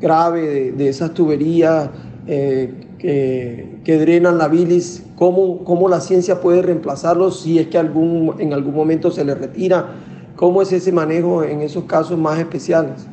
grave 0.00 0.72
de, 0.72 0.88
esas 0.88 1.12
tuberías 1.12 1.90
eh, 2.26 2.72
que, 3.02 3.98
drenan 3.98 4.38
la 4.38 4.48
bilis, 4.48 5.02
¿cómo, 5.16 5.64
cómo 5.64 5.88
la 5.88 6.00
ciencia 6.00 6.40
puede 6.40 6.62
reemplazarlo 6.62 7.32
si 7.32 7.58
es 7.58 7.66
que 7.66 7.76
algún, 7.76 8.36
en 8.38 8.52
algún 8.52 8.74
momento 8.74 9.10
se 9.10 9.24
le 9.24 9.34
retira, 9.34 9.88
cómo 10.36 10.62
es 10.62 10.72
ese 10.72 10.92
manejo 10.92 11.42
en 11.42 11.62
esos 11.62 11.84
casos 11.84 12.16
más 12.16 12.38
especiales. 12.38 13.06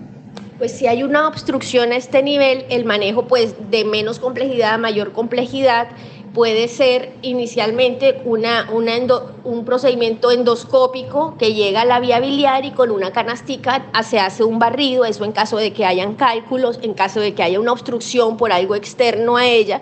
Pues 0.59 0.73
si 0.73 0.87
hay 0.87 1.03
una 1.03 1.27
obstrucción 1.27 1.91
a 1.91 1.95
este 1.95 2.21
nivel, 2.21 2.65
el 2.69 2.85
manejo 2.85 3.27
pues 3.27 3.55
de 3.71 3.83
menos 3.85 4.19
complejidad 4.19 4.75
a 4.75 4.77
mayor 4.77 5.11
complejidad 5.11 5.87
puede 6.33 6.67
ser 6.67 7.13
inicialmente 7.21 8.21
una, 8.25 8.69
un 8.71 9.65
procedimiento 9.65 10.31
endoscópico 10.31 11.35
que 11.37 11.53
llega 11.53 11.81
a 11.81 11.85
la 11.85 11.99
vía 11.99 12.19
biliar 12.19 12.65
y 12.65 12.71
con 12.71 12.91
una 12.91 13.11
canastica 13.11 13.85
se 14.03 14.19
hace 14.19 14.43
un 14.43 14.59
barrido, 14.59 15.05
eso 15.05 15.25
en 15.25 15.31
caso 15.31 15.57
de 15.57 15.73
que 15.73 15.85
hayan 15.85 16.15
cálculos, 16.15 16.79
en 16.81 16.93
caso 16.93 17.19
de 17.19 17.33
que 17.33 17.43
haya 17.43 17.59
una 17.59 17.71
obstrucción 17.71 18.37
por 18.37 18.51
algo 18.51 18.75
externo 18.75 19.37
a 19.37 19.45
ella, 19.45 19.81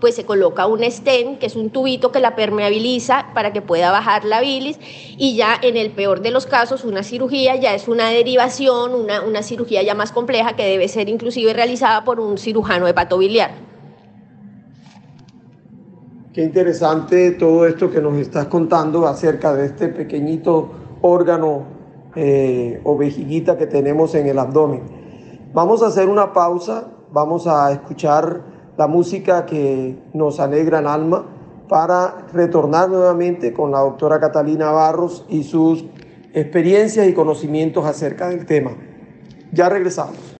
pues 0.00 0.14
se 0.14 0.24
coloca 0.24 0.66
un 0.66 0.88
stent, 0.88 1.38
que 1.38 1.46
es 1.46 1.56
un 1.56 1.70
tubito 1.70 2.12
que 2.12 2.20
la 2.20 2.36
permeabiliza 2.36 3.30
para 3.34 3.52
que 3.52 3.62
pueda 3.62 3.90
bajar 3.90 4.24
la 4.24 4.40
bilis, 4.40 4.78
y 5.16 5.34
ya 5.36 5.58
en 5.60 5.76
el 5.76 5.90
peor 5.90 6.20
de 6.20 6.30
los 6.30 6.46
casos 6.46 6.84
una 6.84 7.02
cirugía 7.02 7.56
ya 7.56 7.74
es 7.74 7.88
una 7.88 8.10
derivación, 8.10 8.94
una, 8.94 9.22
una 9.22 9.42
cirugía 9.42 9.82
ya 9.82 9.94
más 9.94 10.12
compleja 10.12 10.54
que 10.54 10.64
debe 10.64 10.88
ser 10.88 11.08
inclusive 11.08 11.52
realizada 11.52 12.04
por 12.04 12.20
un 12.20 12.38
cirujano 12.38 12.86
hepatobiliar. 12.86 13.67
Qué 16.32 16.42
interesante 16.42 17.30
todo 17.32 17.66
esto 17.66 17.90
que 17.90 18.02
nos 18.02 18.16
estás 18.18 18.48
contando 18.48 19.06
acerca 19.06 19.54
de 19.54 19.64
este 19.64 19.88
pequeñito 19.88 20.70
órgano 21.00 21.62
eh, 22.14 22.82
o 22.84 22.98
vejiguita 22.98 23.56
que 23.56 23.66
tenemos 23.66 24.14
en 24.14 24.26
el 24.26 24.38
abdomen. 24.38 24.82
Vamos 25.54 25.82
a 25.82 25.86
hacer 25.86 26.06
una 26.06 26.34
pausa, 26.34 26.88
vamos 27.10 27.46
a 27.46 27.72
escuchar 27.72 28.42
la 28.76 28.86
música 28.86 29.46
que 29.46 29.96
nos 30.12 30.38
alegra 30.38 30.80
el 30.80 30.86
alma 30.86 31.24
para 31.66 32.26
retornar 32.32 32.90
nuevamente 32.90 33.54
con 33.54 33.70
la 33.70 33.80
doctora 33.80 34.20
Catalina 34.20 34.70
Barros 34.70 35.24
y 35.30 35.44
sus 35.44 35.86
experiencias 36.34 37.08
y 37.08 37.14
conocimientos 37.14 37.86
acerca 37.86 38.28
del 38.28 38.44
tema. 38.44 38.72
Ya 39.50 39.70
regresamos. 39.70 40.37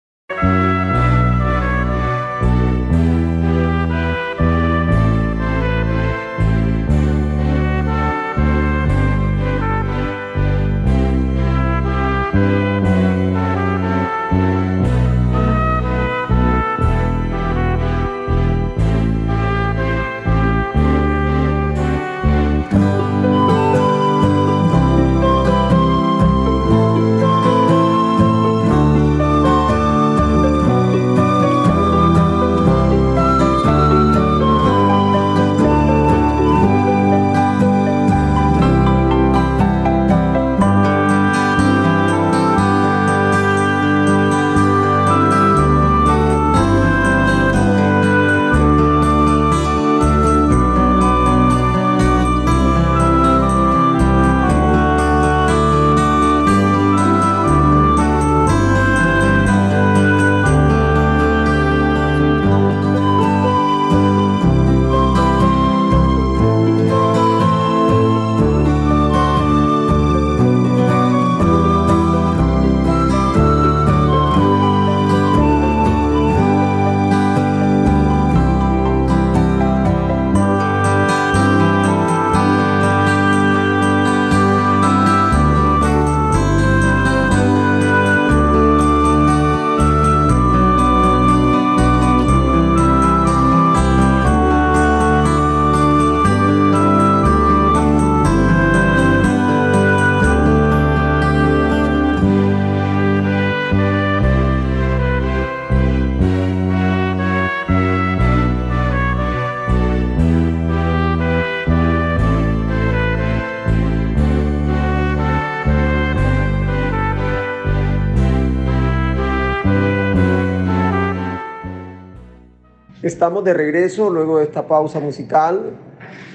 Estamos 123.08 123.42
de 123.42 123.54
regreso 123.54 124.10
luego 124.10 124.36
de 124.36 124.44
esta 124.44 124.66
pausa 124.66 125.00
musical 125.00 125.71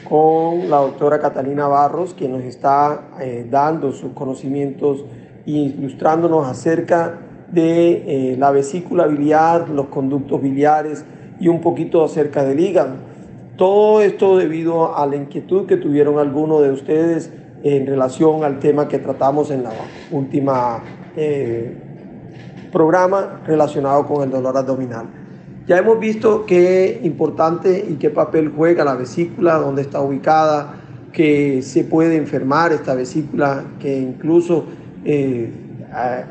con 0.10 0.72
la 0.72 0.78
doctora 0.78 1.20
Catalina 1.20 1.68
Barros, 1.68 2.16
quien 2.16 2.32
nos 2.32 2.42
está 2.42 3.10
eh, 3.22 3.46
dando 3.48 3.92
sus 3.92 4.14
conocimientos 4.14 5.06
e 5.46 5.52
ilustrándonos 5.52 6.48
acerca 6.48 7.20
de 7.52 8.32
eh, 8.32 8.38
la 8.40 8.50
vesícula 8.50 9.06
biliar, 9.06 9.70
los 9.70 9.86
conductos 9.90 10.42
biliares 10.42 11.06
y 11.40 11.48
un 11.48 11.62
poquito 11.62 12.04
acerca 12.04 12.44
del 12.44 12.60
hígado. 12.60 12.96
Todo 13.56 14.02
esto 14.02 14.36
debido 14.38 14.98
a 14.98 15.06
la 15.06 15.16
inquietud 15.16 15.68
que 15.68 15.78
tuvieron 15.78 16.18
algunos 16.18 16.64
de 16.64 16.72
ustedes 16.72 17.32
en 17.62 17.86
relación 17.86 18.44
al 18.44 18.58
tema 18.58 18.88
que 18.88 18.98
tratamos 18.98 19.52
en 19.52 19.62
la 19.62 19.74
última 20.10 20.82
eh, 21.16 21.78
programa 22.72 23.42
relacionado 23.46 24.08
con 24.08 24.24
el 24.24 24.32
dolor 24.32 24.58
abdominal. 24.58 25.23
Ya 25.66 25.78
hemos 25.78 25.98
visto 25.98 26.46
qué 26.46 27.00
importante 27.04 27.86
y 27.90 27.94
qué 27.94 28.10
papel 28.10 28.52
juega 28.54 28.84
la 28.84 28.96
vesícula, 28.96 29.56
dónde 29.56 29.84
está 29.84 30.02
ubicada, 30.02 30.74
que 31.14 31.62
se 31.62 31.86
puede 31.86 32.18
enfermar 32.18 32.74
esta 32.74 32.94
vesícula, 32.96 33.64
que 33.80 33.98
incluso 33.98 34.66
eh, 35.06 35.54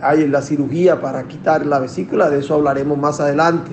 hay 0.02 0.28
la 0.28 0.42
cirugía 0.42 1.00
para 1.00 1.22
quitar 1.28 1.64
la 1.64 1.78
vesícula, 1.78 2.28
de 2.28 2.40
eso 2.40 2.56
hablaremos 2.56 2.98
más 2.98 3.20
adelante. 3.20 3.70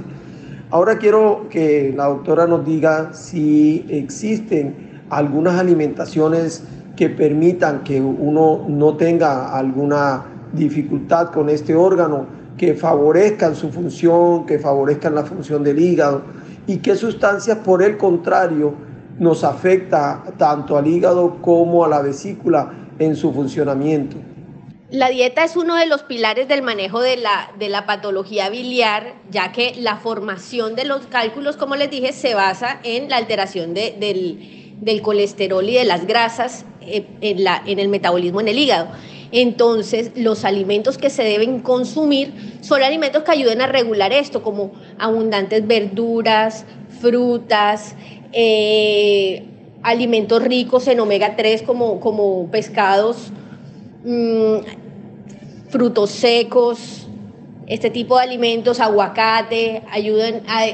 Ahora 0.70 0.98
quiero 0.98 1.48
que 1.50 1.94
la 1.94 2.06
doctora 2.06 2.48
nos 2.48 2.66
diga 2.66 3.12
si 3.12 3.86
existen 3.90 5.02
algunas 5.10 5.60
alimentaciones 5.60 6.64
que 6.96 7.10
permitan 7.10 7.84
que 7.84 8.00
uno 8.00 8.66
no 8.70 8.96
tenga 8.96 9.54
alguna 9.58 10.24
dificultad 10.54 11.32
con 11.32 11.50
este 11.50 11.76
órgano 11.76 12.39
que 12.60 12.74
favorezcan 12.74 13.56
su 13.56 13.72
función, 13.72 14.46
que 14.46 14.60
favorezcan 14.60 15.16
la 15.16 15.24
función 15.24 15.64
del 15.64 15.80
hígado 15.80 16.24
y 16.68 16.80
qué 16.80 16.98
sustancias 16.98 17.60
por 17.60 17.82
el 17.82 17.98
contrario 17.98 18.74
nos 19.18 19.46
afecta 19.46 20.22
tanto 20.38 20.78
al 20.78 20.86
hígado 20.86 21.42
como 21.42 21.86
a 21.86 21.88
la 21.88 22.02
vesícula 22.02 22.90
en 23.00 23.16
su 23.16 23.32
funcionamiento. 23.32 24.18
La 24.92 25.08
dieta 25.10 25.46
es 25.46 25.56
uno 25.56 25.78
de 25.78 25.86
los 25.86 26.04
pilares 26.04 26.50
del 26.50 26.62
manejo 26.62 27.00
de 27.00 27.16
la, 27.16 27.50
de 27.58 27.70
la 27.70 27.86
patología 27.86 28.50
biliar, 28.50 29.14
ya 29.32 29.54
que 29.54 29.76
la 29.78 29.96
formación 29.96 30.76
de 30.76 30.84
los 30.84 31.06
cálculos, 31.08 31.56
como 31.56 31.78
les 31.78 31.90
dije, 31.90 32.12
se 32.12 32.36
basa 32.36 32.82
en 32.84 33.08
la 33.08 33.18
alteración 33.18 33.74
del, 33.74 34.00
del, 34.82 35.02
colesterol 35.02 35.64
y 35.70 35.76
de 35.76 35.86
las 35.86 36.06
grasas 36.06 36.66
eh, 36.82 37.06
en, 37.22 37.44
la, 37.44 37.64
en 37.66 37.80
el 37.80 37.88
metabolismo 37.88 38.42
en 38.42 38.50
el 38.50 38.60
hígado. 38.60 38.90
Entonces, 39.32 40.12
los 40.16 40.44
alimentos 40.44 40.98
que 40.98 41.10
se 41.10 41.24
deben 41.24 41.60
consumir 41.60 42.34
son 42.62 42.82
alimentos 42.82 43.24
que 43.24 43.32
ayuden 43.32 43.62
a 43.62 43.68
regular 43.68 44.12
esto, 44.12 44.42
como 44.42 44.72
abundantes 44.98 45.66
verduras, 45.68 46.66
frutas, 47.00 47.96
eh, 48.34 49.44
alimentos 49.84 50.44
ricos 50.44 50.88
en 50.88 51.00
omega 51.00 51.36
3 51.36 51.62
como, 51.64 52.00
como 52.00 52.50
pescados, 52.52 53.32
mm, 54.04 54.58
frutos 55.70 56.10
secos, 56.10 57.08
este 57.68 57.92
tipo 57.92 58.18
de 58.18 58.24
alimentos, 58.24 58.80
aguacate, 58.80 59.84
ayudan 59.92 60.42
a 60.48 60.66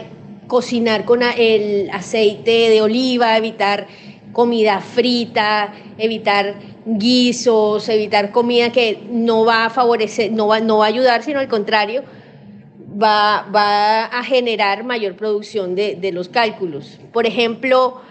cocinar 0.48 1.04
con 1.04 1.22
el 1.24 1.90
aceite 1.92 2.70
de 2.70 2.82
oliva, 2.82 3.38
evitar 3.38 3.88
comida 4.32 4.80
frita, 4.80 5.74
evitar 5.98 6.56
guisos, 6.86 7.90
evitar 7.90 8.32
comida 8.32 8.72
que 8.72 9.04
no 9.10 9.44
va 9.44 9.66
a 9.66 9.70
favorecer, 9.70 10.32
no 10.32 10.48
va, 10.48 10.60
no 10.60 10.78
va 10.78 10.86
a 10.86 10.88
ayudar, 10.90 11.24
sino 11.24 11.40
al 11.40 11.48
contrario, 11.48 12.04
va, 13.02 13.48
va 13.54 14.06
a 14.06 14.24
generar 14.24 14.84
mayor 14.84 15.16
producción 15.16 15.76
de, 15.76 15.96
de 15.96 16.12
los 16.12 16.30
cálculos. 16.30 17.00
Por 17.12 17.26
ejemplo, 17.26 18.02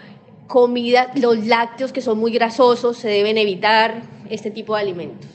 comida, 0.47 1.11
los 1.15 1.45
lácteos 1.45 1.91
que 1.91 2.01
son 2.01 2.19
muy 2.19 2.31
grasosos, 2.31 2.97
se 2.97 3.07
deben 3.07 3.37
evitar 3.37 4.03
este 4.29 4.51
tipo 4.51 4.75
de 4.75 4.81
alimentos. 4.81 5.34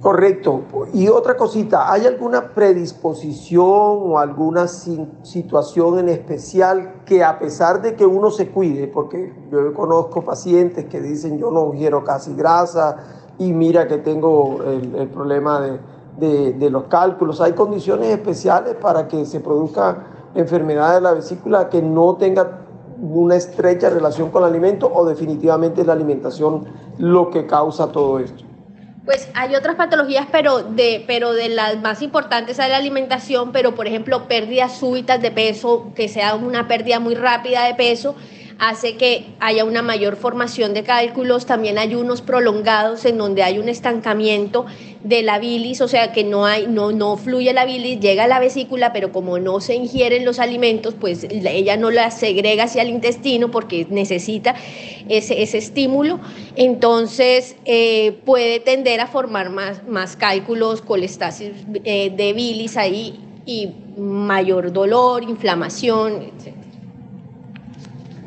Correcto. 0.00 0.62
Y 0.92 1.08
otra 1.08 1.36
cosita, 1.36 1.92
¿hay 1.92 2.06
alguna 2.06 2.54
predisposición 2.54 3.66
o 3.66 4.18
alguna 4.18 4.68
situación 4.68 5.98
en 5.98 6.08
especial 6.08 7.02
que 7.04 7.24
a 7.24 7.38
pesar 7.40 7.82
de 7.82 7.96
que 7.96 8.06
uno 8.06 8.30
se 8.30 8.48
cuide, 8.50 8.86
porque 8.86 9.34
yo 9.50 9.74
conozco 9.74 10.22
pacientes 10.22 10.84
que 10.84 11.00
dicen 11.00 11.38
yo 11.38 11.50
no 11.50 11.72
quiero 11.72 12.04
casi 12.04 12.32
grasa 12.34 12.96
y 13.38 13.52
mira 13.52 13.88
que 13.88 13.98
tengo 13.98 14.62
el, 14.62 15.08
problema 15.08 15.80
de, 16.16 16.70
los 16.70 16.84
cálculos, 16.84 17.40
hay 17.40 17.52
condiciones 17.54 18.08
especiales 18.10 18.76
para 18.76 19.08
que 19.08 19.24
se 19.24 19.40
produzca 19.40 20.04
enfermedad 20.34 20.94
de 20.94 21.00
la 21.00 21.12
vesícula 21.12 21.68
que 21.68 21.82
no 21.82 22.14
tenga 22.16 22.60
una 23.00 23.34
estrecha 23.34 23.90
relación 23.90 24.30
con 24.30 24.42
el 24.44 24.50
alimento 24.50 24.90
o 24.92 25.04
definitivamente 25.04 25.80
es 25.80 25.86
la 25.88 25.92
alimentación 25.94 26.66
lo 26.98 27.30
que 27.30 27.46
causa 27.46 27.90
todo 27.90 28.20
esto? 28.20 28.47
Pues 29.08 29.30
hay 29.32 29.54
otras 29.54 29.76
patologías, 29.76 30.26
pero 30.30 30.62
de, 30.62 31.02
pero 31.06 31.32
de 31.32 31.48
las 31.48 31.80
más 31.80 32.02
importantes 32.02 32.58
es 32.58 32.68
la 32.68 32.76
alimentación, 32.76 33.52
pero 33.52 33.74
por 33.74 33.86
ejemplo 33.86 34.28
pérdidas 34.28 34.78
súbitas 34.78 35.22
de 35.22 35.30
peso, 35.30 35.94
que 35.96 36.08
sea 36.08 36.34
una 36.34 36.68
pérdida 36.68 37.00
muy 37.00 37.14
rápida 37.14 37.64
de 37.64 37.74
peso, 37.74 38.16
hace 38.58 38.96
que 38.96 39.26
haya 39.38 39.64
una 39.64 39.82
mayor 39.82 40.16
formación 40.16 40.74
de 40.74 40.82
cálculos, 40.82 41.46
también 41.46 41.78
hay 41.78 41.94
unos 41.94 42.22
prolongados 42.22 43.04
en 43.04 43.16
donde 43.16 43.44
hay 43.44 43.58
un 43.58 43.68
estancamiento 43.68 44.66
de 45.04 45.22
la 45.22 45.38
bilis, 45.38 45.80
o 45.80 45.86
sea 45.86 46.10
que 46.12 46.24
no, 46.24 46.44
hay, 46.44 46.66
no, 46.66 46.90
no 46.90 47.16
fluye 47.16 47.52
la 47.52 47.64
bilis, 47.64 48.00
llega 48.00 48.24
a 48.24 48.26
la 48.26 48.40
vesícula, 48.40 48.92
pero 48.92 49.12
como 49.12 49.38
no 49.38 49.60
se 49.60 49.76
ingieren 49.76 50.24
los 50.24 50.40
alimentos, 50.40 50.94
pues 50.98 51.24
ella 51.30 51.76
no 51.76 51.92
la 51.92 52.10
segrega 52.10 52.64
hacia 52.64 52.82
el 52.82 52.88
intestino 52.88 53.50
porque 53.52 53.86
necesita 53.90 54.56
ese, 55.08 55.40
ese 55.42 55.58
estímulo, 55.58 56.18
entonces 56.56 57.54
eh, 57.64 58.18
puede 58.24 58.58
tender 58.58 59.00
a 59.00 59.06
formar 59.06 59.50
más, 59.50 59.86
más 59.86 60.16
cálculos, 60.16 60.82
colestasis 60.82 61.52
eh, 61.84 62.10
de 62.10 62.32
bilis 62.32 62.76
ahí 62.76 63.20
y 63.46 63.70
mayor 63.96 64.72
dolor, 64.72 65.22
inflamación, 65.22 66.22
etc 66.22 66.57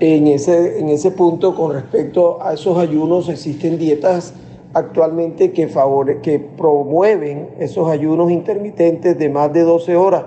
en 0.02 0.26
ese, 0.26 0.80
en 0.80 0.90
ese 0.90 1.12
punto 1.12 1.54
con 1.54 1.74
respecto 1.74 2.42
a 2.42 2.56
esos 2.56 2.76
ayunos 2.80 3.30
existen 3.30 3.78
dietas 3.78 4.34
actualmente 4.74 5.52
que, 5.52 5.68
favore, 5.68 6.22
que 6.22 6.40
promueven 6.40 7.52
esos 7.60 7.88
ayunos 7.88 8.32
intermitentes 8.32 9.20
de 9.20 9.30
más 9.30 9.54
de 9.54 9.62
12 9.62 9.96
horas. 9.96 10.24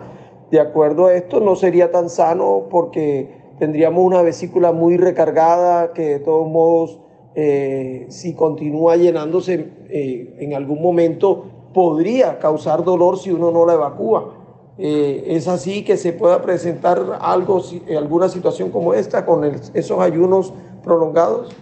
De 0.52 0.60
acuerdo 0.60 1.06
a 1.06 1.14
esto, 1.14 1.40
no 1.40 1.56
sería 1.56 1.90
tan 1.90 2.08
sano 2.08 2.66
porque 2.70 3.34
tendríamos 3.58 4.04
una 4.04 4.22
vesícula 4.22 4.70
muy 4.70 4.96
recargada 4.96 5.92
que 5.92 6.02
de 6.02 6.18
todos 6.20 6.48
modos, 6.48 7.00
eh, 7.34 8.06
si 8.10 8.34
continúa 8.34 8.94
llenándose 8.94 9.70
eh, 9.88 10.36
en 10.38 10.54
algún 10.54 10.80
momento, 10.82 11.46
podría 11.72 12.38
causar 12.38 12.84
dolor 12.84 13.18
si 13.18 13.32
uno 13.32 13.50
no 13.50 13.66
la 13.66 13.74
evacúa. 13.74 14.43
Eh, 14.76 15.24
es 15.28 15.46
así 15.46 15.84
que 15.84 15.96
se 15.96 16.12
pueda 16.12 16.42
presentar 16.42 17.18
algo, 17.20 17.62
alguna 17.96 18.28
situación 18.28 18.70
como 18.70 18.92
esta 18.92 19.24
con 19.24 19.44
esos 19.44 20.00
ayunos 20.00 20.52
prolongados? 20.82 21.54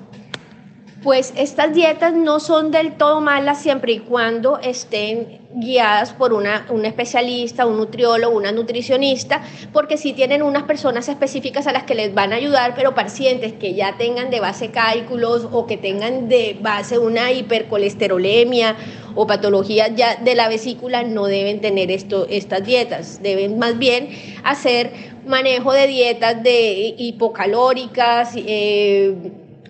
Pues 1.03 1.33
estas 1.37 1.75
dietas 1.75 2.15
no 2.15 2.39
son 2.39 2.71
del 2.71 2.93
todo 2.97 3.21
malas 3.21 3.61
siempre 3.61 3.93
y 3.93 3.99
cuando 3.99 4.59
estén 4.59 5.41
guiadas 5.53 6.13
por 6.13 6.33
una, 6.33 6.65
un 6.71 6.85
especialista, 6.85 7.67
un 7.67 7.77
nutriólogo, 7.77 8.37
una 8.37 8.53
nutricionista, 8.53 9.43
porque 9.73 9.97
si 9.99 10.13
tienen 10.13 10.43
unas 10.43 10.63
personas 10.63 11.09
específicas 11.09 11.67
a 11.67 11.73
las 11.73 11.83
que 11.83 11.97
les 11.97 12.15
van 12.15 12.33
a 12.33 12.37
ayudar, 12.37 12.75
pero 12.77 12.95
pacientes 12.95 13.53
que 13.53 13.75
ya 13.75 13.97
tengan 13.99 14.31
de 14.31 14.39
base 14.39 14.71
cálculos 14.71 15.49
o 15.51 15.67
que 15.67 15.77
tengan 15.77 16.29
de 16.29 16.57
base 16.63 16.99
una 16.99 17.33
hipercolesterolemia 17.33 18.77
o 19.15 19.27
patología 19.27 19.89
ya 19.89 20.17
de 20.17 20.35
la 20.35 20.49
vesícula 20.49 21.03
no 21.03 21.27
deben 21.27 21.61
tener 21.61 21.91
esto, 21.91 22.27
estas 22.29 22.65
dietas, 22.65 23.21
deben 23.23 23.59
más 23.59 23.79
bien 23.79 24.09
hacer 24.45 24.93
manejo 25.27 25.73
de 25.73 25.87
dietas 25.87 26.43
de 26.43 26.95
hipocalóricas, 26.99 28.33
eh, 28.37 29.15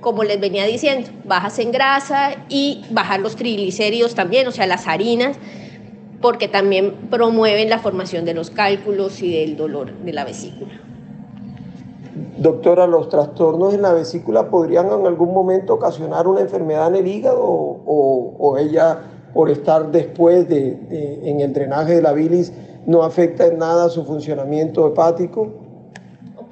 como 0.01 0.25
les 0.25 0.41
venía 0.41 0.67
diciendo, 0.67 1.11
bajas 1.25 1.59
en 1.59 1.73
grasa 1.73 2.37
y 2.49 2.85
bajar 2.91 3.21
los 3.21 3.37
triglicéridos 3.37 4.15
también, 4.15 4.47
o 4.49 4.51
sea, 4.53 4.67
las 4.67 4.87
harinas, 4.89 5.37
porque 6.21 6.49
también 6.49 7.09
promueven 7.11 7.71
la 7.71 7.79
formación 7.79 8.25
de 8.25 8.35
los 8.35 8.51
cálculos 8.51 9.23
y 9.23 9.33
del 9.33 9.57
dolor 9.57 9.93
de 9.93 10.13
la 10.13 10.25
vesícula. 10.25 10.81
Doctora, 12.37 12.87
¿los 12.87 13.09
trastornos 13.09 13.73
en 13.73 13.83
la 13.83 13.93
vesícula 13.93 14.51
podrían 14.51 14.87
en 14.93 15.07
algún 15.07 15.33
momento 15.33 15.75
ocasionar 15.75 16.27
una 16.27 16.41
enfermedad 16.41 16.89
en 16.89 16.97
el 16.97 17.07
hígado 17.07 17.41
o, 17.41 18.57
ella, 18.59 19.01
por 19.35 19.51
estar 19.51 19.91
después 19.91 20.49
de, 20.49 20.79
en 21.25 21.41
el 21.41 21.53
drenaje 21.53 21.95
de 21.95 22.03
la 22.03 22.13
bilis, 22.13 22.53
no 22.87 23.03
afecta 23.03 23.47
en 23.47 23.59
nada 23.59 23.89
su 23.89 24.05
funcionamiento 24.05 24.87
hepático? 24.87 25.63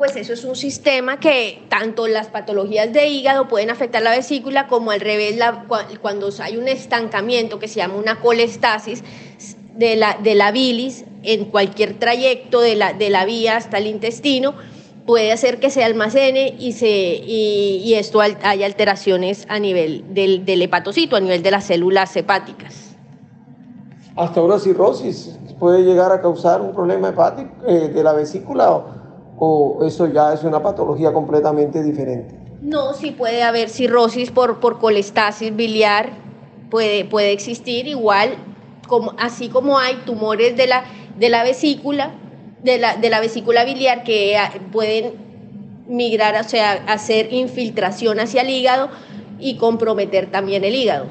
pues 0.01 0.17
eso 0.17 0.33
es 0.33 0.45
un 0.45 0.57
sistema 0.57 1.21
que 1.21 1.63
tanto 1.69 2.09
las 2.09 2.29
patologías 2.29 2.91
de 2.91 3.09
hígado 3.09 3.49
pueden 3.49 3.69
afectar 3.69 4.01
la 4.01 4.13
vesícula 4.13 4.67
como 4.67 4.93
al 4.93 5.01
revés, 5.01 5.39
cuando 6.01 6.31
hay 6.39 6.57
un 6.57 6.69
estancamiento 6.69 7.59
que 7.59 7.69
se 7.69 7.81
llama 7.81 7.97
una 7.97 8.19
colestasis 8.19 9.05
de 9.77 9.97
la, 9.97 10.17
de 10.23 10.35
la 10.35 10.53
bilis, 10.53 11.05
en 11.23 11.45
cualquier 11.45 11.99
trayecto 11.99 12.63
de 12.63 12.77
la, 12.77 12.95
de 12.95 13.11
la 13.11 13.27
vía 13.27 13.59
hasta 13.59 13.77
el 13.77 13.89
intestino, 13.89 14.55
puede 15.07 15.33
hacer 15.33 15.61
que 15.61 15.71
se 15.71 15.83
almacene 15.85 16.55
y, 16.59 16.73
se, 16.73 16.89
y, 16.89 17.95
esto 17.95 18.21
haya 18.21 18.67
alteraciones 18.67 19.47
a 19.49 19.59
nivel 19.59 20.15
del, 20.15 20.45
del, 20.45 20.63
hepatocito, 20.63 21.17
a 21.17 21.21
nivel 21.21 21.43
de 21.43 21.51
las 21.51 21.65
células 21.65 22.15
hepáticas. 22.17 22.97
Hasta 24.17 24.43
una 24.43 24.59
cirrosis 24.59 25.37
puede 25.59 25.83
llegar 25.83 26.13
a 26.13 26.21
causar 26.21 26.61
un 26.61 26.73
problema 26.73 27.09
hepático 27.09 27.51
eh, 27.67 27.91
de 27.93 28.03
la 28.03 28.13
vesícula 28.13 28.73
o, 28.73 28.85
o, 29.39 29.85
eso 29.85 30.07
ya 30.07 30.33
es 30.33 30.43
una 30.45 30.63
patología 30.63 31.13
completamente 31.13 31.83
diferente. 31.83 32.39
No, 32.61 32.93
sí 32.93 33.13
puede 33.13 33.43
haber 33.43 33.71
cirrosis 33.71 34.31
por, 34.31 34.61
por 34.61 34.79
colestasis 34.79 35.55
biliar, 35.55 36.11
puede, 36.71 37.05
puede 37.05 37.33
existir 37.33 37.87
igual, 37.87 38.37
como, 38.87 39.15
así 39.19 39.49
como 39.49 39.79
hay 39.79 39.97
tumores 40.05 40.57
de 40.57 40.67
la, 40.67 40.85
de 41.19 41.29
la 41.31 41.43
vesícula, 41.43 42.13
de 42.63 42.79
la, 42.79 42.97
de 42.97 43.11
la 43.11 43.21
vesícula 43.21 43.65
biliar 43.65 44.05
que 44.05 44.37
ah, 44.37 44.51
pueden 44.73 45.15
migrar, 45.89 46.41
o 46.41 46.49
sea, 46.49 46.73
hacer 46.87 47.33
infiltración 47.33 48.21
hacia 48.21 48.43
el 48.43 48.51
hígado 48.51 48.89
y 49.39 49.57
comprometer 49.57 50.31
también 50.31 50.65
el 50.65 50.75
hígado. 50.75 51.07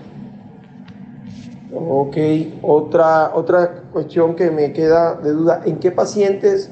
Ok, 1.73 2.17
otra, 2.61 3.31
otra 3.35 3.83
cuestión 3.91 4.35
que 4.35 4.49
me 4.49 4.73
queda 4.73 5.15
de 5.15 5.31
duda, 5.31 5.61
¿en 5.65 5.77
qué 5.79 5.91
pacientes 5.91 6.71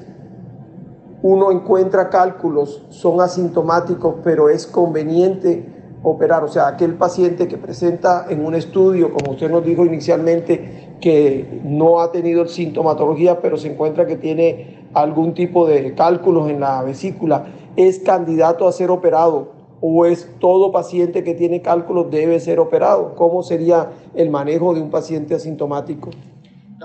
uno 1.21 1.51
encuentra 1.51 2.09
cálculos, 2.09 2.83
son 2.89 3.21
asintomáticos, 3.21 4.15
pero 4.23 4.49
es 4.49 4.65
conveniente 4.65 5.76
operar? 6.03 6.43
O 6.43 6.47
sea, 6.47 6.67
aquel 6.67 6.95
paciente 6.95 7.47
que 7.47 7.57
presenta 7.57 8.25
en 8.29 8.45
un 8.45 8.55
estudio, 8.55 9.11
como 9.13 9.31
usted 9.31 9.49
nos 9.49 9.63
dijo 9.65 9.85
inicialmente, 9.85 10.95
que 11.01 11.61
no 11.63 11.99
ha 11.99 12.11
tenido 12.11 12.47
sintomatología, 12.47 13.41
pero 13.41 13.57
se 13.57 13.71
encuentra 13.71 14.07
que 14.07 14.15
tiene 14.15 14.87
algún 14.93 15.33
tipo 15.33 15.67
de 15.67 15.93
cálculos 15.93 16.49
en 16.49 16.59
la 16.59 16.81
vesícula, 16.83 17.45
es 17.75 17.99
candidato 17.99 18.67
a 18.67 18.71
ser 18.71 18.89
operado 18.89 19.57
o 19.81 20.05
es 20.05 20.29
todo 20.39 20.71
paciente 20.71 21.23
que 21.23 21.35
tiene 21.35 21.61
cálculos 21.61 22.09
debe 22.09 22.39
ser 22.39 22.59
operado? 22.59 23.13
¿Cómo 23.15 23.43
sería 23.43 23.91
el 24.15 24.29
manejo 24.29 24.73
de 24.73 24.81
un 24.81 24.89
paciente 24.89 25.35
asintomático? 25.35 26.09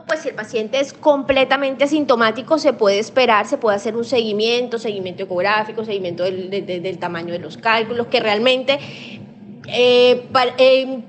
Pues 0.07 0.20
si 0.20 0.31
el 0.31 0.35
paciente 0.35 0.81
es 0.81 0.92
completamente 0.94 1.85
asintomático, 1.85 2.59
se 2.59 2.72
puede 2.72 2.98
esperar, 2.98 3.46
se 3.46 3.59
puede 3.59 3.76
hacer 3.76 3.94
un 3.94 4.05
seguimiento, 4.05 4.78
seguimiento 4.78 5.24
ecográfico, 5.24 5.85
seguimiento 5.85 6.24
del, 6.24 6.98
tamaño 6.98 7.33
de 7.33 7.38
los 7.38 7.59
cálculos, 7.59 8.07
que 8.07 8.20
realmente 8.20 8.78
eh, 9.68 10.28
eh 10.59 11.02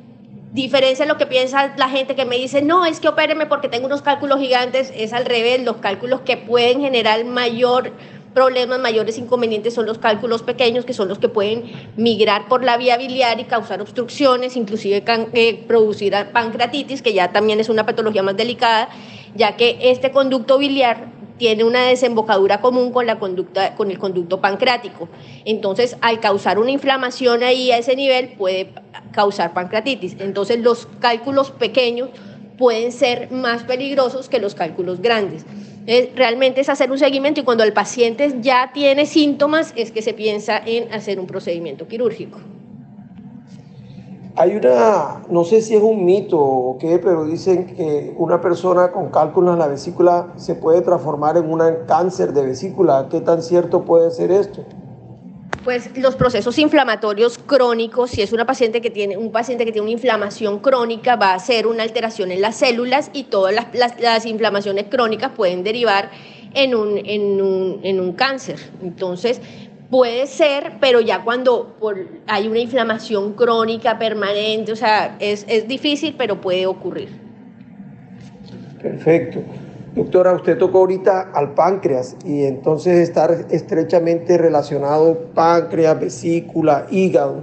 diferencia 0.54 1.08
lo 1.08 1.18
que 1.18 1.26
piensa 1.26 1.74
la 1.78 1.90
gente 1.90 2.16
que 2.16 2.26
me 2.26 2.38
dice, 2.38 2.62
no, 2.62 2.86
es 2.86 3.00
que 3.00 3.08
opéreme 3.08 3.48
porque 3.48 3.70
tengo 3.70 3.88
unos 3.88 4.04
cálculos 4.04 4.40
gigantes, 4.40 4.94
es 4.96 5.12
al 5.12 5.26
revés, 5.26 5.64
los 5.64 5.78
cálculos 5.78 6.22
que 6.22 6.38
pueden 6.38 6.80
generar 6.82 7.26
mayor 7.26 7.92
problemas, 8.34 8.80
mayores 8.80 9.18
inconvenientes 9.18 9.74
son 9.74 9.86
los 9.86 9.98
cálculos 9.98 10.44
pequeños, 10.44 10.86
que 10.86 10.94
son 10.94 11.08
los 11.08 11.20
que 11.20 11.30
pueden 11.30 11.64
migrar 11.96 12.48
por 12.48 12.64
la 12.64 12.78
vía 12.78 12.98
biliar 12.98 13.40
y 13.40 13.46
causar 13.46 13.82
obstrucciones, 13.82 14.56
inclusive 14.56 15.04
eh, 15.34 15.64
producir 15.68 16.14
pancreatitis, 16.34 17.02
que 17.02 17.14
ya 17.14 17.32
también 17.32 17.60
es 17.60 17.70
una 17.70 17.86
patología 17.86 18.24
más 18.24 18.36
delicada, 18.36 18.90
ya 19.36 19.56
que 19.56 19.78
este 19.82 20.12
conducto 20.12 20.58
biliar 20.58 21.12
tiene 21.38 21.64
una 21.64 21.88
desembocadura 21.88 22.62
común 22.62 22.92
con, 22.92 23.06
la 23.06 23.20
conducta, 23.20 23.76
con 23.76 23.92
el 23.92 24.00
conducto 24.00 24.40
pancreático. 24.40 25.10
Entonces, 25.46 25.98
al 26.02 26.20
causar 26.20 26.60
una 26.60 26.72
inflamación 26.72 27.44
ahí 27.44 27.72
a 27.72 27.78
ese 27.78 27.96
nivel, 27.96 28.34
puede 28.38 28.70
causar 29.12 29.54
pancreatitis. 29.54 30.16
Entonces, 30.20 30.60
los 30.60 30.88
cálculos 31.00 31.52
pequeños 31.52 32.10
pueden 32.58 32.92
ser 32.92 33.32
más 33.32 33.64
peligrosos 33.64 34.30
que 34.30 34.40
los 34.40 34.56
cálculos 34.56 35.02
grandes. 35.02 35.46
Realmente 36.16 36.62
es 36.62 36.70
hacer 36.70 36.92
un 36.92 36.98
seguimiento 36.98 37.42
y 37.42 37.44
cuando 37.44 37.64
el 37.64 37.74
paciente 37.74 38.38
ya 38.42 38.72
tiene 38.74 39.06
síntomas 39.06 39.74
es 39.76 39.92
que 39.92 40.02
se 40.02 40.14
piensa 40.14 40.62
en 40.66 40.92
hacer 40.94 41.20
un 41.20 41.28
procedimiento 41.28 41.88
quirúrgico. 41.88 42.40
Hay 44.36 44.56
una, 44.56 45.22
no 45.30 45.44
sé 45.44 45.62
si 45.62 45.76
es 45.76 45.84
un 45.84 46.06
mito 46.06 46.40
o 46.40 46.78
qué, 46.80 46.98
pero 46.98 47.24
dicen 47.26 47.68
que 47.68 48.16
una 48.18 48.42
persona 48.42 48.92
con 48.92 49.10
cálculos 49.10 49.54
en 49.54 49.60
la 49.60 49.68
vesícula 49.68 50.34
se 50.38 50.56
puede 50.56 50.82
transformar 50.82 51.38
en 51.38 51.52
un 51.52 51.62
cáncer 51.86 52.34
de 52.34 52.44
vesícula. 52.44 53.08
¿Qué 53.12 53.22
tan 53.22 53.44
cierto 53.44 53.84
puede 53.86 54.10
ser 54.10 54.32
esto? 54.32 54.66
Pues 55.64 55.98
los 55.98 56.16
procesos 56.16 56.60
inflamatorios 56.60 57.38
crónicos, 57.38 58.12
si 58.12 58.22
es 58.22 58.34
una 58.34 58.46
paciente 58.46 58.82
que 58.82 58.90
tiene, 58.90 59.16
un 59.16 59.32
paciente 59.32 59.66
que 59.66 59.72
tiene 59.72 59.84
una 59.84 59.94
inflamación 59.94 60.60
crónica, 60.60 61.16
va 61.16 61.34
a 61.34 61.40
ser 61.40 61.68
una 61.68 61.84
alteración 61.84 62.32
en 62.32 62.42
las 62.42 62.58
células 62.58 63.10
y 63.14 63.24
todas 63.24 63.54
las, 63.54 64.00
las, 64.00 64.26
inflamaciones 64.26 64.86
crónicas 64.90 65.32
pueden 65.32 65.64
derivar 65.64 66.12
en 66.54 66.76
un, 66.76 66.98
en 66.98 67.42
un, 67.42 67.80
en 67.84 68.00
un 68.00 68.14
cáncer. 68.14 68.60
Entonces, 68.82 69.40
Puede 69.94 70.26
ser, 70.26 70.78
pero 70.82 71.02
ya 71.02 71.24
cuando 71.24 71.78
hay 72.26 72.48
una 72.48 72.58
inflamación 72.58 73.34
crónica 73.34 74.00
permanente, 74.00 74.72
o 74.72 74.76
sea, 74.76 75.18
es, 75.20 75.46
es 75.48 75.68
difícil, 75.68 76.16
pero 76.18 76.42
puede 76.42 76.66
ocurrir. 76.66 77.10
Perfecto. 78.82 79.44
Doctora, 79.96 80.34
usted 80.34 80.58
tocó 80.58 80.80
ahorita 80.80 81.30
al 81.34 81.54
páncreas 81.54 82.16
y 82.26 82.46
entonces 82.46 82.98
estar 82.98 83.32
estrechamente 83.52 84.40
relacionado 84.40 85.16
páncreas, 85.36 86.00
vesícula, 86.00 86.88
hígado. 86.90 87.42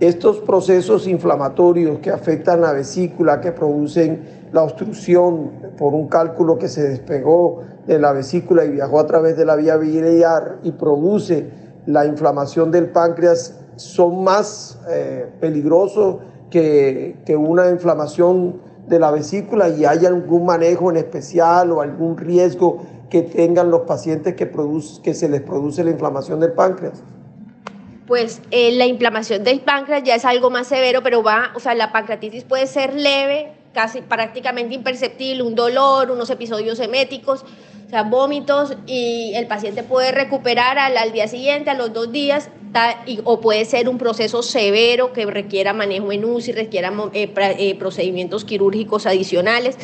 Estos 0.00 0.38
procesos 0.38 1.06
inflamatorios 1.06 1.98
que 1.98 2.10
afectan 2.10 2.62
la 2.62 2.72
vesícula, 2.72 3.42
que 3.42 3.52
producen 3.52 4.22
la 4.52 4.62
obstrucción 4.62 5.50
por 5.76 5.92
un 5.92 6.08
cálculo 6.08 6.58
que 6.58 6.68
se 6.68 6.88
despegó 6.88 7.62
de 7.86 7.98
la 7.98 8.12
vesícula 8.12 8.64
y 8.64 8.70
viajó 8.70 8.98
a 8.98 9.06
través 9.06 9.36
de 9.36 9.44
la 9.44 9.56
vía 9.56 9.76
biliar 9.76 10.58
y 10.62 10.72
produce 10.72 11.50
la 11.84 12.06
inflamación 12.06 12.70
del 12.70 12.88
páncreas 12.88 13.54
son 13.76 14.24
más 14.24 14.78
eh, 14.88 15.26
peligrosos 15.40 16.16
que, 16.50 17.16
una 17.38 17.70
inflamación 17.70 18.60
de 18.88 18.98
la 18.98 19.10
vesícula 19.10 19.68
y 19.68 19.84
hay 19.84 20.06
algún 20.06 20.46
manejo 20.46 20.90
en 20.90 20.96
especial 20.96 21.72
o 21.72 21.80
algún 21.80 22.16
riesgo 22.16 22.82
que 23.10 23.22
tengan 23.22 23.70
los 23.70 23.82
pacientes 23.82 24.34
que, 24.34 24.50
que 25.02 25.14
se 25.14 25.28
les 25.28 25.42
produce 25.42 25.84
la 25.84 25.90
inflamación 25.90 26.40
del 26.40 26.52
páncreas? 26.52 27.02
Pues 28.06 28.40
eh, 28.50 28.72
la 28.72 28.86
inflamación 28.86 29.42
del 29.42 29.60
páncreas 29.60 30.02
ya 30.04 30.14
es 30.14 30.24
algo 30.24 30.50
más 30.50 30.68
severo, 30.68 31.02
pero 31.02 31.22
va, 31.22 31.50
o 31.56 31.60
sea, 31.60 31.74
la 31.74 31.92
pancreatitis 31.92 32.44
puede 32.44 32.66
ser 32.66 32.94
leve, 32.94 33.52
casi 33.72 34.00
prácticamente 34.00 34.74
imperceptible, 34.74 35.42
un 35.42 35.54
dolor, 35.54 36.10
unos 36.10 36.30
episodios 36.30 36.78
eméticos, 36.78 37.44
o 37.86 37.90
sea, 37.90 38.04
vómitos 38.04 38.76
y 38.86 39.32
el 39.34 39.46
paciente 39.46 39.82
puede 39.82 40.12
recuperar 40.12 40.78
al, 40.78 41.12
día 41.12 41.28
siguiente, 41.28 41.70
a 41.70 41.74
los 41.74 41.92
dos 41.92 42.10
días, 42.10 42.48
o 43.24 43.40
puede 43.40 43.64
ser 43.64 43.88
un 43.88 43.98
proceso 43.98 44.42
severo 44.42 45.12
que 45.12 45.26
requiera 45.26 45.72
manejo 45.72 46.12
en 46.12 46.24
UCI, 46.24 46.52
requiera 46.52 46.92
eh, 47.12 47.32
eh, 47.58 47.74
procedimientos 47.78 48.44
quirúrgicos 48.44 49.06
adicionales, 49.06 49.76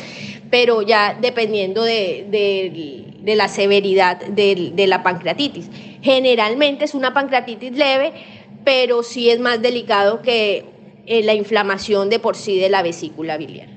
pero 0.49 0.81
ya 0.81 1.17
dependiendo 1.19 1.83
de, 1.83 3.05
la 3.23 3.47
severidad 3.47 4.19
de, 4.25 4.85
la 4.87 5.03
pancreatitis. 5.03 5.69
Generalmente 6.01 6.85
es 6.85 6.93
una 6.93 7.13
pancreatitis 7.13 7.71
leve, 7.71 8.13
pero 8.63 9.03
sí 9.03 9.29
es 9.29 9.39
más 9.39 9.61
delicado 9.61 10.21
que 10.21 10.65
eh, 11.05 11.23
la 11.23 11.33
inflamación 11.33 12.09
de 12.09 12.19
por 12.19 12.35
sí 12.35 12.59
de 12.59 12.69
la 12.69 12.83
vesícula 12.83 13.37
biliar. 13.37 13.69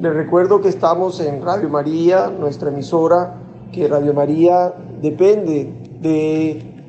Les 0.00 0.14
recuerdo 0.14 0.60
que 0.60 0.68
estamos 0.68 1.20
en 1.20 1.42
Radio 1.42 1.68
María, 1.68 2.28
nuestra 2.28 2.70
emisora, 2.70 3.34
que 3.72 3.88
Radio 3.88 4.14
María 4.14 4.72
depende 5.00 5.68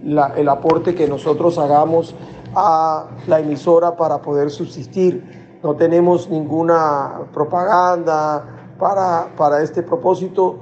el 0.03 0.49
aporte 0.49 0.95
que 0.95 1.07
nosotros 1.07 1.57
hagamos 1.57 2.15
a 2.55 3.07
la 3.27 3.39
emisora 3.39 3.95
para 3.95 4.21
poder 4.21 4.49
subsistir. 4.49 5.59
No 5.61 5.75
tenemos 5.75 6.29
ninguna 6.29 7.21
propaganda 7.33 8.73
para, 8.79 9.27
para 9.35 9.61
este 9.61 9.83
propósito. 9.83 10.59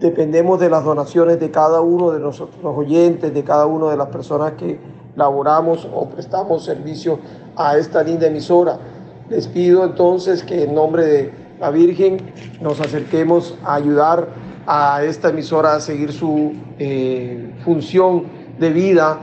Dependemos 0.00 0.60
de 0.60 0.70
las 0.70 0.84
donaciones 0.84 1.40
de 1.40 1.50
cada 1.50 1.80
uno 1.80 2.10
de 2.10 2.20
nosotros, 2.20 2.62
los 2.62 2.76
oyentes, 2.76 3.32
de 3.32 3.44
cada 3.44 3.66
una 3.66 3.90
de 3.90 3.96
las 3.96 4.08
personas 4.08 4.52
que 4.52 4.78
laboramos 5.16 5.88
o 5.92 6.08
prestamos 6.08 6.64
servicio 6.64 7.18
a 7.56 7.76
esta 7.76 8.02
linda 8.02 8.26
emisora. 8.26 8.78
Les 9.28 9.46
pido 9.48 9.84
entonces 9.84 10.42
que 10.42 10.64
en 10.64 10.74
nombre 10.74 11.04
de 11.04 11.48
la 11.60 11.70
Virgen, 11.70 12.32
nos 12.60 12.80
acerquemos 12.80 13.56
a 13.64 13.74
ayudar 13.74 14.28
a 14.66 15.02
esta 15.02 15.30
emisora 15.30 15.74
a 15.74 15.80
seguir 15.80 16.12
su 16.12 16.52
eh, 16.78 17.54
función 17.64 18.24
de 18.58 18.70
vida, 18.70 19.18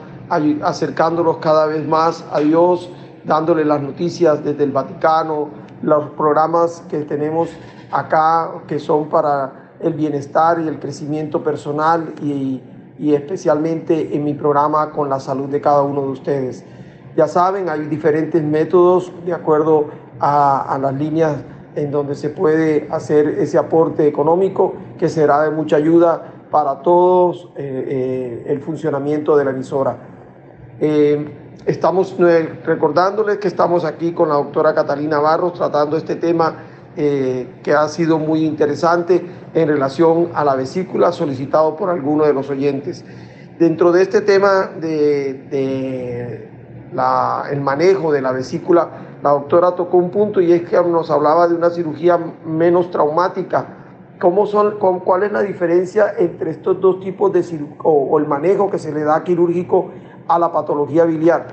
acercándonos 0.64 1.38
cada 1.38 1.68
vez 1.68 1.88
más 1.88 2.26
a 2.32 2.40
Dios, 2.40 2.90
dándole 3.24 3.66
las 3.66 3.82
noticias 3.82 4.44
desde 4.44 4.64
el 4.64 4.72
Vaticano, 4.72 5.50
los 5.82 6.10
programas 6.12 6.84
que 6.90 7.00
tenemos 7.00 7.50
acá 7.92 8.52
que 8.68 8.80
son 8.80 9.10
para 9.10 9.72
el 9.80 9.94
bienestar 9.94 10.60
y 10.60 10.68
el 10.68 10.80
crecimiento 10.80 11.44
personal 11.44 12.14
y, 12.22 12.62
especialmente 12.98 14.16
en 14.16 14.24
mi 14.24 14.34
programa 14.34 14.92
con 14.92 15.10
la 15.10 15.20
salud 15.20 15.50
de 15.50 15.60
cada 15.60 15.82
uno 15.82 16.04
de 16.04 16.08
ustedes. 16.08 16.64
Ya 17.18 17.28
saben, 17.28 17.68
hay 17.68 17.82
diferentes 17.88 18.42
métodos 18.42 19.12
de 19.26 19.34
acuerdo 19.34 19.88
a, 20.20 20.62
a 20.74 20.78
las 20.78 20.94
líneas 20.94 21.36
en 21.76 21.92
donde 21.92 22.16
se 22.16 22.30
puede 22.30 22.88
hacer 22.90 23.28
ese 23.28 23.58
aporte 23.58 24.08
económico 24.08 24.76
que 24.98 25.10
será 25.10 25.42
de 25.44 25.52
mucha 25.52 25.76
ayuda 25.76 26.35
para 26.50 26.82
todos 26.82 27.50
eh, 27.56 27.86
eh, 27.88 28.44
el 28.48 28.62
funcionamiento 28.62 29.36
de 29.38 29.46
la 29.46 29.52
emisora. 29.52 29.98
Eh, 30.80 31.30
estamos 31.66 32.16
recordándoles 32.64 33.38
que 33.38 33.48
estamos 33.48 33.86
aquí 33.86 34.12
con 34.14 34.30
la 34.30 34.36
doctora 34.36 34.74
Catalina 34.74 35.20
Barros 35.20 35.54
tratando 35.54 35.98
este 35.98 36.16
tema 36.16 36.56
que 36.96 37.74
ha 37.78 37.90
sido 37.90 38.20
muy 38.20 38.46
interesante 38.46 39.22
en 39.54 39.68
relación 39.68 40.30
a 40.34 40.46
la 40.46 40.56
vesícula 40.56 41.12
solicitado 41.12 41.76
por 41.76 41.90
algunos 41.90 42.26
de 42.26 42.34
los 42.34 42.50
oyentes. 42.50 43.04
Dentro 43.60 43.92
de 43.92 44.02
este 44.02 44.22
tema 44.22 44.70
de, 44.80 46.50
manejo 47.60 48.14
de 48.14 48.22
la 48.22 48.32
vesícula, 48.32 48.88
la 49.22 49.32
doctora 49.32 49.76
tocó 49.76 49.98
un 49.98 50.10
punto 50.10 50.40
y 50.40 50.54
es 50.54 50.62
que 50.70 50.78
nos 50.78 51.12
hablaba 51.12 51.50
de 51.50 51.56
una 51.56 51.70
cirugía 51.70 52.18
menos 52.46 52.90
traumática. 52.92 53.85
¿Cómo 54.20 54.48
son, 54.48 54.78
¿Cuál 54.80 55.24
es 55.24 55.32
la 55.32 55.42
diferencia 55.42 56.14
entre 56.18 56.52
estos 56.52 56.80
dos 56.80 57.02
tipos 57.02 57.34
de 57.34 57.44
cirugía 57.44 57.76
o, 57.84 58.18
el 58.18 58.26
manejo 58.26 58.70
que 58.70 58.80
se 58.80 58.94
le 58.94 59.04
da 59.04 59.24
quirúrgico 59.24 59.92
a 60.28 60.40
la 60.40 60.52
patología 60.52 61.04
biliar? 61.04 61.48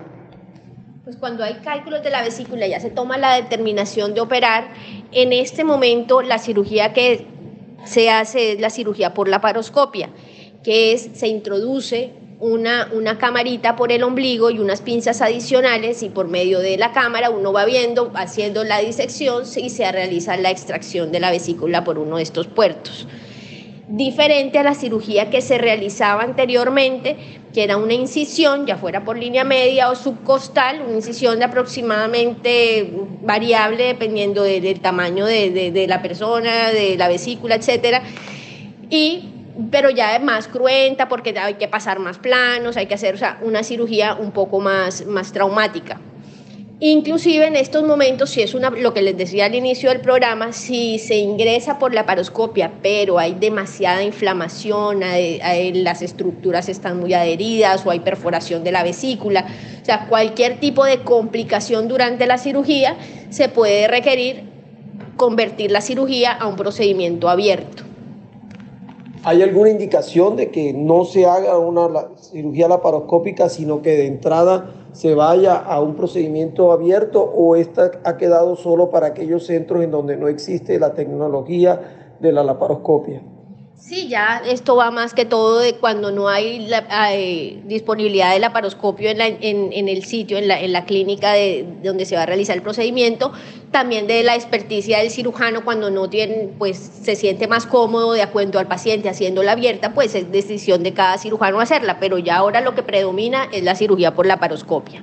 Pues 1.05 1.17
cuando 1.17 1.43
hay 1.43 1.55
cálculos 1.55 2.05
de 2.05 2.11
la 2.11 2.23
vesícula 2.23 2.67
ya 2.69 2.79
se 2.79 2.91
toma 2.91 3.19
la 3.19 3.35
determinación 3.35 4.15
de 4.15 4.21
operar. 4.21 4.69
En 5.11 5.33
este 5.33 5.65
momento 5.65 6.23
la 6.23 6.39
cirugía 6.39 6.93
que 6.93 7.27
se 7.85 8.11
hace 8.11 8.53
es 8.53 8.61
la 8.61 8.71
cirugía 8.71 9.13
por 9.13 9.29
la 9.29 9.41
paroscopia, 9.41 10.11
que 10.63 10.93
es 10.93 11.11
se 11.15 11.27
introduce 11.27 12.13
una, 12.43 12.89
una 12.93 13.19
camarita 13.19 13.77
por 13.77 13.93
el 13.93 14.03
ombligo 14.03 14.51
y 14.51 14.59
unas 14.59 14.81
pinzas 14.81 15.23
adicionales 15.23 16.03
y 16.03 16.09
por 16.09 16.27
medio 16.27 16.59
de 16.59 16.77
la 16.77 16.91
cámara 16.91 17.31
uno 17.31 17.53
va 17.53 17.65
viendo, 17.65 18.11
haciendo 18.17 18.65
la 18.65 18.81
disección 18.81 19.45
y 19.57 19.71
se 19.71 19.93
realiza 19.93 20.37
la 20.37 20.51
extracción 20.51 21.13
de 21.13 21.21
la 21.21 21.31
vesícula 21.31 21.85
por 21.85 22.01
uno 22.01 22.17
de 22.17 22.25
estos 22.25 22.49
puertos. 22.49 23.07
Diferente 23.87 24.59
a 24.59 24.65
la 24.65 24.75
cirugía 24.75 25.31
que 25.31 25.41
se 25.41 25.57
realizaba 25.57 26.25
anteriormente, 26.25 27.17
que 27.55 27.63
era 27.63 27.77
una 27.77 27.95
incisión, 27.95 28.67
ya 28.67 28.77
fuera 28.77 29.05
por 29.05 29.17
línea 29.17 29.45
media 29.45 29.89
o 29.89 29.95
subcostal, 29.95 30.83
una 30.83 30.97
incisión 30.97 31.39
de 31.39 31.45
aproximadamente 31.45 32.93
variable 33.23 33.85
dependiendo 33.85 34.43
del 34.43 34.81
tamaño 34.81 35.27
de, 35.27 35.71
de 35.71 35.87
la 35.87 36.03
persona, 36.03 36.71
de 36.73 36.97
la 36.97 37.07
vesícula, 37.07 37.55
etcétera. 37.55 38.03
Y 38.91 39.32
pero 39.71 39.91
ya 39.91 40.17
es 40.17 40.23
más 40.23 40.49
cruenta 40.49 41.09
porque 41.09 41.39
hay 41.39 41.55
que 41.55 41.69
pasar 41.69 41.99
más 41.99 42.19
planos, 42.19 42.77
hay 42.77 42.87
que 42.87 42.95
hacer 42.95 43.19
una 43.43 43.63
cirugía 43.63 44.15
un 44.15 44.33
poco 44.33 44.61
más, 44.61 45.07
más 45.07 45.33
traumática. 45.33 46.01
Inclusive 46.85 47.47
en 47.47 47.55
estos 47.55 47.85
momentos, 47.85 48.31
si 48.31 48.43
es 48.43 48.55
una, 48.55 48.71
lo 48.71 48.93
que 48.93 49.03
les 49.03 49.17
decía 49.17 49.45
al 49.45 49.55
inicio 49.55 49.91
del 49.91 50.01
programa, 50.01 50.53
si 50.53 50.99
se 50.99 51.15
ingresa 51.15 51.79
por 51.79 51.95
la 51.95 52.07
paroscopia, 52.07 52.73
pero 52.83 53.21
hay 53.21 53.35
demasiada 53.35 54.03
inflamación, 54.03 54.99
las 54.99 56.03
estructuras 56.03 56.69
están 56.69 56.99
muy 56.99 57.15
adheridas 57.15 57.87
o 57.87 57.93
hay 57.93 58.01
perforación 58.01 58.65
de 58.65 58.73
la 58.73 58.83
vesícula, 58.83 59.47
o 59.81 59.85
sea, 59.85 60.09
cualquier 60.09 60.59
tipo 60.59 60.85
de 60.85 61.05
complicación 61.05 61.87
durante 61.87 62.27
la 62.27 62.37
cirugía, 62.37 62.97
se 63.31 63.49
puede 63.49 63.87
requerir 63.87 64.43
convertir 65.17 65.71
la 65.71 65.83
cirugía 65.83 66.33
a 66.33 66.49
un 66.49 66.57
procedimiento 66.57 67.29
abierto. 67.29 67.92
¿Hay 69.25 69.41
alguna 69.41 69.71
indicación 69.71 70.35
de 70.35 70.51
que 70.51 70.73
no 70.73 71.05
se 71.05 71.27
haga 71.27 71.57
una 71.57 72.09
cirugía 72.17 72.67
laparoscópica, 72.67 73.49
sino 73.49 73.81
que 73.81 73.91
de 73.91 74.07
entrada 74.07 74.71
se 74.91 75.15
vaya 75.15 75.55
a 75.55 75.81
un 75.81 75.95
procedimiento 75.95 76.73
abierto 76.73 77.23
o 77.23 77.55
esta 77.55 77.93
ha 78.03 78.17
quedado 78.17 78.57
solo 78.57 78.91
para 78.91 79.07
aquellos 79.07 79.47
centros 79.47 79.85
en 79.85 79.93
donde 79.93 80.17
no 80.17 80.27
existe 80.27 80.77
la 80.81 80.95
tecnología 80.95 82.17
de 82.19 82.33
la 82.33 82.43
laparoscopia? 82.43 83.23
Sí, 83.85 84.07
ya 84.09 84.41
esto 84.47 84.77
va 84.77 84.93
más 84.93 85.13
que 85.13 85.25
todo 85.25 85.59
de 85.59 85.75
cuando 85.75 86.13
no 86.13 86.29
hay, 86.29 86.71
disponibilidad 87.65 88.33
de 88.33 88.39
laparoscopio 88.39 89.11
en, 89.11 89.21
en, 89.21 89.89
el 89.89 90.05
sitio, 90.05 90.39
en 90.39 90.47
la, 90.47 90.61
en 90.61 90.73
la 90.73 90.85
clínica 90.85 91.33
de, 91.33 91.67
donde 91.83 92.05
se 92.07 92.15
va 92.15 92.23
a 92.23 92.27
realizar 92.27 92.57
el 92.57 92.63
procedimiento, 92.63 93.33
también 93.73 94.07
de 94.07 94.23
la 94.23 94.37
experticia 94.37 94.99
del 94.99 95.11
cirujano 95.11 95.65
cuando 95.65 95.91
no 95.91 96.09
tiene, 96.09 96.51
pues 96.59 96.79
se 96.79 97.17
siente 97.17 97.49
más 97.49 97.67
cómodo 97.67 98.13
de 98.13 98.23
acuerdo 98.23 98.61
al 98.61 98.69
paciente 98.69 99.09
haciéndola 99.09 99.51
abierta, 99.51 99.93
pues 99.95 100.15
es 100.15 100.31
decisión 100.31 100.85
de 100.85 100.95
cada 100.95 101.19
cirujano 101.19 101.59
hacerla, 101.59 101.99
pero 101.99 102.19
ya 102.19 102.37
ahora 102.37 102.61
lo 102.61 102.77
que 102.77 102.85
predomina 102.85 103.49
es 103.51 103.65
la 103.65 103.75
cirugía 103.75 104.15
por 104.15 104.27
laparoscopia. 104.27 105.03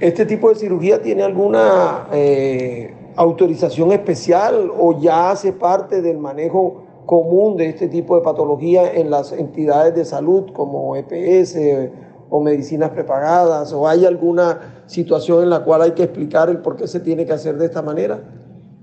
¿Este 0.00 0.24
tipo 0.24 0.48
de 0.48 0.54
cirugía 0.54 1.02
tiene 1.02 1.22
alguna 1.22 2.06
eh, 2.10 2.94
autorización 3.16 3.92
especial 3.92 4.72
o 4.74 4.98
ya 4.98 5.30
hace 5.30 5.52
parte 5.52 6.00
del 6.00 6.16
manejo 6.16 6.83
común 7.06 7.56
de 7.56 7.68
este 7.68 7.88
tipo 7.88 8.16
de 8.16 8.22
patología 8.22 8.92
en 8.92 9.10
las 9.10 9.32
entidades 9.32 9.94
de 9.94 10.04
salud 10.04 10.52
como 10.52 10.96
EPS 10.96 11.56
o 12.30 12.40
medicinas 12.40 12.90
prepagadas 12.90 13.72
o 13.72 13.86
hay 13.86 14.06
alguna 14.06 14.82
situación 14.86 15.42
en 15.42 15.50
la 15.50 15.60
cual 15.60 15.82
hay 15.82 15.92
que 15.92 16.04
explicar 16.04 16.48
el 16.50 16.58
por 16.58 16.76
qué 16.76 16.88
se 16.88 17.00
tiene 17.00 17.26
que 17.26 17.32
hacer 17.32 17.56
de 17.56 17.66
esta 17.66 17.82
manera? 17.82 18.20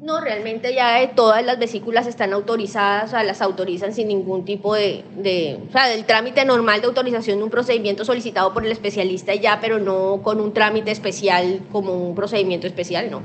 No, 0.01 0.19
realmente 0.19 0.73
ya 0.73 0.97
todas 1.15 1.45
las 1.45 1.59
vesículas 1.59 2.07
están 2.07 2.33
autorizadas, 2.33 3.05
o 3.05 3.07
sea, 3.11 3.23
las 3.23 3.39
autorizan 3.41 3.93
sin 3.93 4.07
ningún 4.07 4.45
tipo 4.45 4.73
de, 4.73 5.05
de, 5.15 5.59
o 5.69 5.71
sea, 5.71 5.87
del 5.87 6.05
trámite 6.05 6.43
normal 6.43 6.81
de 6.81 6.87
autorización 6.87 7.37
de 7.37 7.43
un 7.43 7.51
procedimiento 7.51 8.03
solicitado 8.03 8.51
por 8.51 8.65
el 8.65 8.71
especialista 8.71 9.35
ya, 9.35 9.59
pero 9.61 9.77
no 9.77 10.21
con 10.23 10.41
un 10.41 10.53
trámite 10.53 10.89
especial 10.89 11.61
como 11.71 11.93
un 11.93 12.15
procedimiento 12.15 12.65
especial, 12.65 13.11
no. 13.11 13.21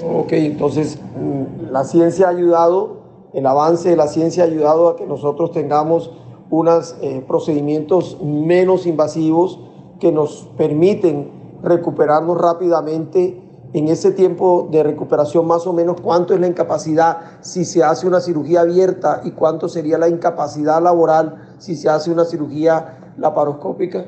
Ok, 0.00 0.32
entonces 0.32 0.98
mm, 1.16 1.72
la 1.72 1.82
ciencia 1.84 2.26
ha 2.26 2.30
ayudado 2.30 3.01
el 3.32 3.46
avance 3.46 3.90
de 3.90 3.96
la 3.96 4.08
ciencia 4.08 4.44
ha 4.44 4.46
ayudado 4.46 4.88
a 4.88 4.96
que 4.96 5.06
nosotros 5.06 5.52
tengamos 5.52 6.10
unos 6.50 6.96
eh, 7.00 7.24
procedimientos 7.26 8.18
menos 8.22 8.86
invasivos 8.86 9.58
que 9.98 10.12
nos 10.12 10.48
permiten 10.56 11.30
recuperarnos 11.62 12.38
rápidamente 12.38 13.40
en 13.72 13.88
ese 13.88 14.12
tiempo 14.12 14.68
de 14.70 14.82
recuperación 14.82 15.46
más 15.46 15.66
o 15.66 15.72
menos 15.72 16.00
cuánto 16.00 16.34
es 16.34 16.40
la 16.40 16.46
incapacidad 16.46 17.40
si 17.40 17.64
se 17.64 17.82
hace 17.82 18.06
una 18.06 18.20
cirugía 18.20 18.60
abierta 18.60 19.22
y 19.24 19.30
cuánto 19.30 19.68
sería 19.68 19.96
la 19.96 20.08
incapacidad 20.08 20.82
laboral 20.82 21.54
si 21.58 21.76
se 21.76 21.88
hace 21.88 22.10
una 22.10 22.26
cirugía 22.26 23.14
laparoscópica? 23.16 24.04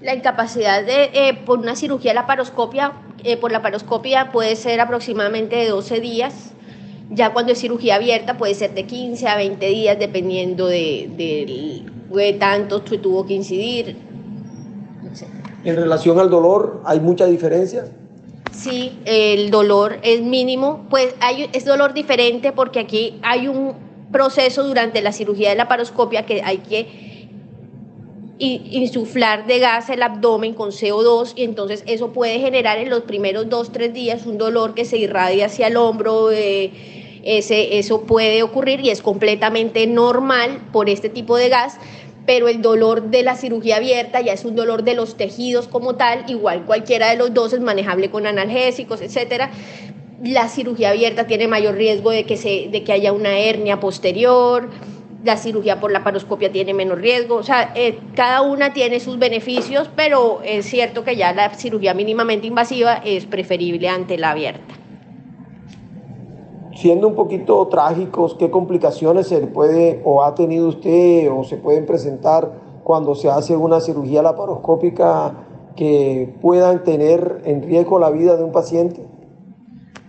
La 0.00 0.14
incapacidad 0.14 0.82
de, 0.82 1.10
eh, 1.12 1.42
por 1.44 1.58
una 1.58 1.76
cirugía 1.76 2.14
laparoscopia, 2.14 2.92
eh, 3.22 3.36
por 3.36 3.52
laparoscopia 3.52 4.32
puede 4.32 4.56
ser 4.56 4.80
aproximadamente 4.80 5.56
de 5.56 5.68
12 5.68 6.00
días 6.00 6.52
ya 7.14 7.32
cuando 7.32 7.52
es 7.52 7.58
cirugía 7.58 7.96
abierta 7.96 8.38
puede 8.38 8.54
ser 8.54 8.74
de 8.74 8.84
15 8.86 9.28
a 9.28 9.36
20 9.36 9.66
días 9.66 9.98
dependiendo 9.98 10.66
de, 10.66 11.10
de, 11.16 12.32
tanto 12.34 12.84
que 12.84 12.98
tuvo 12.98 13.26
que 13.26 13.34
incidir. 13.34 13.96
En 15.64 15.76
relación 15.76 16.18
al 16.18 16.30
dolor, 16.30 16.82
¿hay 16.84 17.00
mucha 17.00 17.26
diferencia? 17.26 17.86
Sí, 18.50 18.98
el 19.04 19.50
dolor 19.50 19.98
es 20.02 20.20
mínimo, 20.22 20.86
pues 20.90 21.14
hay, 21.20 21.48
es 21.52 21.64
dolor 21.64 21.94
diferente 21.94 22.52
porque 22.52 22.80
aquí 22.80 23.18
hay 23.22 23.48
un 23.48 23.74
proceso 24.10 24.64
durante 24.64 25.00
la 25.00 25.12
cirugía 25.12 25.50
de 25.50 25.56
la 25.56 25.68
paroscopia 25.68 26.26
que 26.26 26.42
hay 26.42 26.58
que 26.58 27.12
insuflar 28.38 29.46
de 29.46 29.60
gas 29.60 29.88
el 29.88 30.02
abdomen 30.02 30.54
con 30.54 30.70
CO2 30.70 31.34
y 31.36 31.44
entonces 31.44 31.84
eso 31.86 32.12
puede 32.12 32.40
generar 32.40 32.78
en 32.78 32.90
los 32.90 33.02
primeros 33.02 33.48
dos, 33.48 33.70
tres 33.70 33.94
días 33.94 34.26
un 34.26 34.36
dolor 34.36 34.74
que 34.74 34.84
se 34.84 34.98
irradia 34.98 35.46
hacia 35.46 35.68
el 35.68 35.76
hombro. 35.76 36.32
Eh, 36.32 37.01
eso 37.22 38.02
puede 38.02 38.42
ocurrir 38.42 38.80
y 38.80 38.90
es 38.90 39.02
completamente 39.02 39.86
normal 39.86 40.60
por 40.72 40.88
este 40.88 41.08
tipo 41.08 41.36
de 41.36 41.48
gas, 41.48 41.78
pero 42.26 42.48
el 42.48 42.62
dolor 42.62 43.10
de 43.10 43.22
la 43.22 43.36
cirugía 43.36 43.76
abierta 43.76 44.20
ya 44.20 44.32
es 44.32 44.44
un 44.44 44.54
dolor 44.54 44.84
de 44.84 44.94
los 44.94 45.16
tejidos 45.16 45.68
como 45.68 45.96
tal, 45.96 46.24
igual 46.28 46.64
cualquiera 46.64 47.10
de 47.10 47.16
los 47.16 47.34
dos 47.34 47.52
es 47.52 47.60
manejable 47.60 48.10
con 48.10 48.26
analgésicos, 48.26 49.00
etcétera. 49.00 49.50
La 50.22 50.48
cirugía 50.48 50.90
abierta 50.90 51.26
tiene 51.26 51.48
mayor 51.48 51.74
riesgo 51.74 52.10
de 52.10 52.24
que, 52.24 52.36
se, 52.36 52.68
de 52.70 52.84
que 52.84 52.92
haya 52.92 53.12
una 53.12 53.38
hernia 53.38 53.80
posterior, 53.80 54.68
la 55.24 55.36
cirugía 55.36 55.80
por 55.80 55.92
la 55.92 56.04
paroscopia 56.04 56.50
tiene 56.50 56.74
menos 56.74 56.98
riesgo, 56.98 57.36
o 57.36 57.42
sea, 57.42 57.72
eh, 57.74 57.98
cada 58.14 58.42
una 58.42 58.72
tiene 58.72 58.98
sus 58.98 59.18
beneficios, 59.18 59.88
pero 59.94 60.40
es 60.44 60.66
cierto 60.66 61.04
que 61.04 61.16
ya 61.16 61.32
la 61.32 61.54
cirugía 61.54 61.94
mínimamente 61.94 62.46
invasiva 62.46 63.00
es 63.04 63.26
preferible 63.26 63.88
ante 63.88 64.18
la 64.18 64.30
abierta 64.30 64.74
siendo 66.74 67.08
un 67.08 67.14
poquito 67.14 67.66
trágicos, 67.68 68.34
¿qué 68.34 68.50
complicaciones 68.50 69.28
se 69.28 69.38
puede 69.46 70.00
o 70.04 70.22
ha 70.22 70.34
tenido 70.34 70.68
usted 70.68 71.30
o 71.30 71.44
se 71.44 71.56
pueden 71.56 71.86
presentar 71.86 72.52
cuando 72.82 73.14
se 73.14 73.28
hace 73.28 73.56
una 73.56 73.80
cirugía 73.80 74.22
laparoscópica 74.22 75.34
que 75.76 76.34
puedan 76.40 76.84
tener 76.84 77.42
en 77.44 77.62
riesgo 77.62 77.98
la 77.98 78.10
vida 78.10 78.36
de 78.36 78.44
un 78.44 78.52
paciente? 78.52 79.02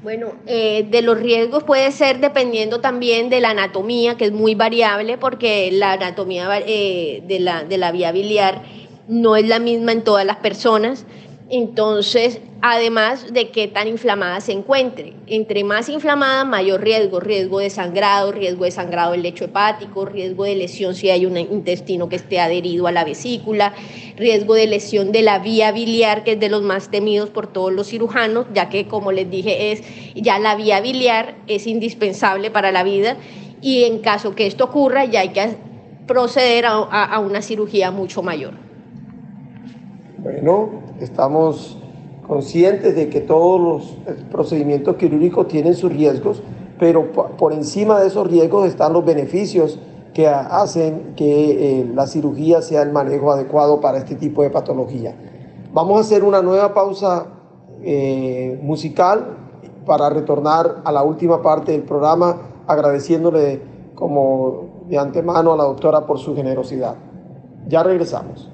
Bueno, 0.01 0.27
eh, 0.47 0.85
de 0.89 1.01
los 1.01 1.17
riesgos 1.17 1.63
puede 1.63 1.89
ser 1.93 2.19
dependiendo 2.19 2.81
también 2.81 3.29
de 3.29 3.39
la 3.39 3.51
anatomía, 3.51 4.17
que 4.17 4.25
es 4.25 4.33
muy 4.33 4.53
variable 4.53 5.17
porque 5.17 5.71
la 5.71 5.93
anatomía 5.93 6.49
eh, 6.65 7.23
de, 7.25 7.39
la, 7.39 7.63
de 7.63 7.77
la 7.77 7.93
vía 7.93 8.11
biliar 8.11 8.63
no 9.07 9.37
es 9.37 9.47
la 9.47 9.59
misma 9.59 9.93
en 9.93 10.03
todas 10.03 10.25
las 10.25 10.37
personas 10.37 11.05
Entonces, 11.49 12.39
además 12.61 13.33
de 13.33 13.49
qué 13.49 13.67
tan 13.67 13.87
inflamada 13.87 14.39
se 14.39 14.53
encuentre. 14.53 15.13
Entre 15.27 15.63
más 15.65 15.89
inflamada, 15.89 16.45
mayor 16.45 16.81
riesgo, 16.81 17.19
riesgo 17.19 17.59
de 17.59 17.69
sangrado, 17.69 18.31
riesgo 18.31 18.63
de 18.63 18.71
sangrado 18.71 19.11
del 19.11 19.23
lecho 19.23 19.45
hepático, 19.45 20.05
riesgo 20.05 20.45
de 20.45 20.55
lesión 20.55 20.95
si 20.95 21.09
hay 21.09 21.25
un 21.25 21.37
intestino 21.37 22.07
que 22.07 22.15
esté 22.15 22.39
adherido 22.39 22.87
a 22.87 22.93
la 22.93 23.03
vesícula, 23.03 23.73
riesgo 24.15 24.55
de 24.55 24.67
lesión 24.67 25.11
de 25.11 25.21
la 25.21 25.39
vía 25.39 25.73
biliar, 25.73 26.23
que 26.23 26.33
es 26.33 26.39
de 26.39 26.49
los 26.49 26.61
más 26.61 26.89
temidos 26.89 27.29
por 27.29 27.47
todos 27.47 27.73
los 27.73 27.87
cirujanos, 27.87 28.45
ya 28.53 28.69
que, 28.69 28.87
como 28.87 29.11
les 29.11 29.29
dije, 29.29 29.73
es 29.73 29.83
ya 30.15 30.39
la 30.39 30.55
vía 30.55 30.79
biliar 30.79 31.35
es 31.47 31.67
indispensable 31.67 32.49
para 32.49 32.71
la 32.71 32.83
vida 32.83 33.17
y 33.61 33.83
en 33.83 33.99
caso 33.99 34.35
que 34.35 34.47
esto 34.47 34.65
ocurra 34.65 35.05
ya 35.05 35.19
hay 35.19 35.29
que 35.29 35.57
proceder 36.07 36.65
a, 36.65 36.75
a 36.75 37.19
una 37.19 37.41
cirugía 37.41 37.91
mucho 37.91 38.23
mayor. 38.23 38.53
Bueno, 40.17 40.83
estamos 40.99 41.77
conscientes 42.27 42.95
de 42.95 43.09
que 43.09 43.21
todos 43.21 43.59
los 43.59 44.15
procedimientos 44.31 44.95
quirúrgicos 44.95 45.47
tienen 45.47 45.75
sus 45.75 45.91
riesgos, 45.91 46.41
pero 46.79 47.11
por 47.11 47.53
encima 47.53 47.99
de 47.99 48.07
esos 48.07 48.27
riesgos 48.27 48.67
están 48.67 48.93
los 48.93 49.05
beneficios 49.05 49.79
que 50.13 50.27
hacen 50.27 51.13
que 51.15 51.79
eh, 51.81 51.91
la 51.93 52.07
cirugía 52.07 52.61
sea 52.61 52.83
el 52.83 52.91
manejo 52.91 53.31
adecuado 53.31 53.81
para 53.81 53.97
este 53.97 54.15
tipo 54.15 54.43
de 54.43 54.49
patología. 54.49 55.15
Vamos 55.73 55.97
a 55.97 56.01
hacer 56.01 56.23
una 56.23 56.41
nueva 56.41 56.73
pausa 56.73 57.27
eh, 57.81 58.59
musical 58.61 59.37
para 59.85 60.09
retornar 60.09 60.81
a 60.85 60.91
la 60.91 61.03
última 61.03 61.41
parte 61.41 61.71
del 61.71 61.81
programa, 61.81 62.37
agradeciéndole 62.67 63.61
como 63.95 64.85
de 64.87 64.97
antemano 64.97 65.53
a 65.53 65.57
la 65.57 65.63
doctora 65.63 66.05
por 66.05 66.19
su 66.19 66.35
generosidad. 66.35 66.95
Ya 67.67 67.81
regresamos. 67.83 68.49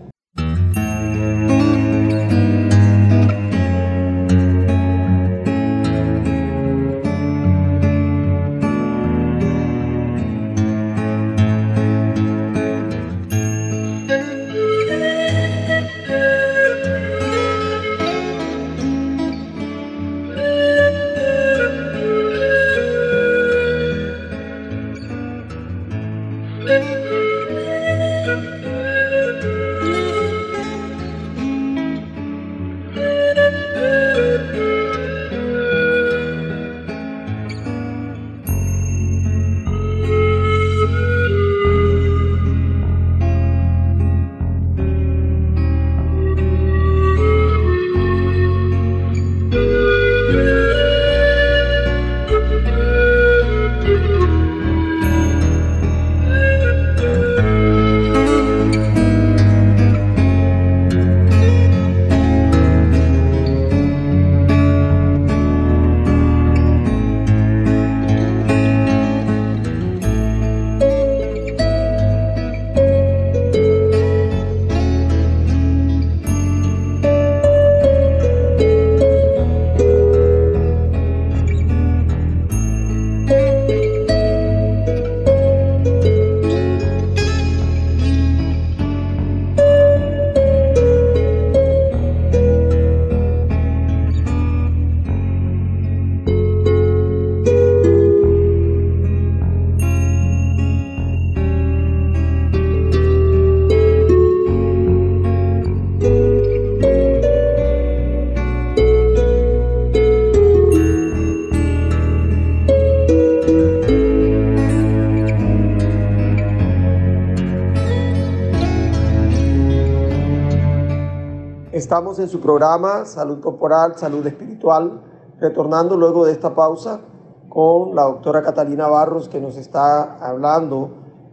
Estamos 121.89 122.19
en 122.19 122.29
su 122.29 122.39
programa 122.39 123.03
Salud 123.05 123.39
Corporal, 123.39 123.97
Salud 123.97 124.23
Espiritual, 124.27 125.01
retornando 125.39 125.97
luego 125.97 126.23
de 126.23 126.33
esta 126.33 126.53
pausa 126.53 127.01
con 127.49 127.95
la 127.95 128.03
doctora 128.03 128.43
Catalina 128.43 128.87
Barros 128.87 129.27
que 129.27 129.41
nos 129.41 129.57
está 129.57 130.17
hablando 130.23 130.91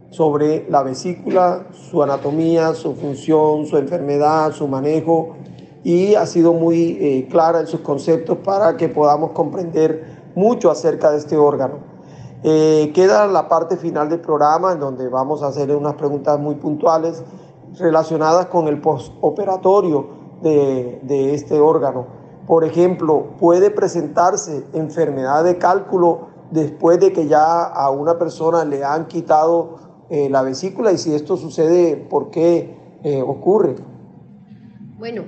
sobre 0.09 0.67
la 0.67 0.81
vesícula, 0.81 1.67
su 1.71 2.01
anatomía, 2.01 2.73
su 2.73 2.95
función, 2.95 3.67
su 3.67 3.77
enfermedad, 3.77 4.51
su 4.51 4.67
manejo 4.67 5.35
y 5.83 6.15
ha 6.15 6.25
sido 6.25 6.53
muy 6.53 6.97
eh, 6.99 7.27
clara 7.29 7.59
en 7.59 7.67
sus 7.67 7.81
conceptos 7.81 8.39
para 8.39 8.77
que 8.77 8.89
podamos 8.89 9.33
comprender 9.33 10.31
mucho 10.33 10.71
acerca 10.71 11.11
de 11.11 11.19
este 11.19 11.37
órgano. 11.37 11.75
Eh, 12.41 12.91
queda 12.95 13.27
la 13.27 13.47
parte 13.47 13.77
final 13.77 14.09
del 14.09 14.21
programa 14.21 14.71
en 14.71 14.79
donde 14.79 15.07
vamos 15.07 15.43
a 15.43 15.49
hacer 15.49 15.69
unas 15.75 15.93
preguntas 15.93 16.39
muy 16.39 16.55
puntuales 16.55 17.23
relacionadas 17.77 18.47
con 18.47 18.67
el 18.67 18.81
postoperatorio 18.81 20.16
de, 20.41 21.33
este 21.33 21.59
órgano. 21.59 22.07
Por 22.45 22.63
ejemplo, 22.63 23.35
puede 23.39 23.71
presentarse 23.71 24.63
enfermedad 24.73 25.43
de 25.43 25.57
cálculo 25.57 26.29
después 26.51 26.99
de 26.99 27.11
que 27.11 27.27
ya 27.27 27.63
a 27.63 27.89
una 27.89 28.17
persona 28.17 28.63
le 28.63 28.83
han 28.83 29.07
quitado 29.07 30.05
eh, 30.09 30.29
la 30.29 30.41
vesícula 30.41 30.93
y 30.93 30.97
si 30.97 31.13
esto 31.13 31.35
sucede, 31.35 31.97
¿por 31.97 32.29
qué 32.29 32.73
eh, 33.03 33.21
ocurre? 33.21 33.75
Bueno, 34.97 35.23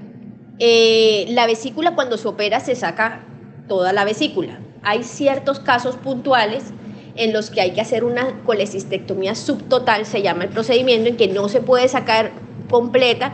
eh, 0.59 1.25
la 1.29 1.45
vesícula 1.45 1.95
cuando 1.95 2.17
se 2.17 2.27
opera 2.27 2.59
se 2.61 2.75
saca 2.75 3.25
toda 3.67 3.91
la 3.91 4.05
vesícula. 4.05 4.59
Hay 4.81 5.03
ciertos 5.03 5.59
casos 5.59 5.97
puntuales 5.97 6.73
en 7.15 7.33
los 7.33 7.49
que 7.49 7.59
hay 7.59 7.71
que 7.71 7.81
hacer 7.81 8.05
una 8.05 8.43
colecistectomía 8.45 9.35
subtotal, 9.35 10.05
se 10.05 10.21
llama 10.21 10.45
el 10.45 10.49
procedimiento, 10.49 11.09
en 11.09 11.17
que 11.17 11.27
no 11.27 11.49
se 11.49 11.59
puede 11.59 11.87
sacar 11.89 12.31
completa, 12.69 13.33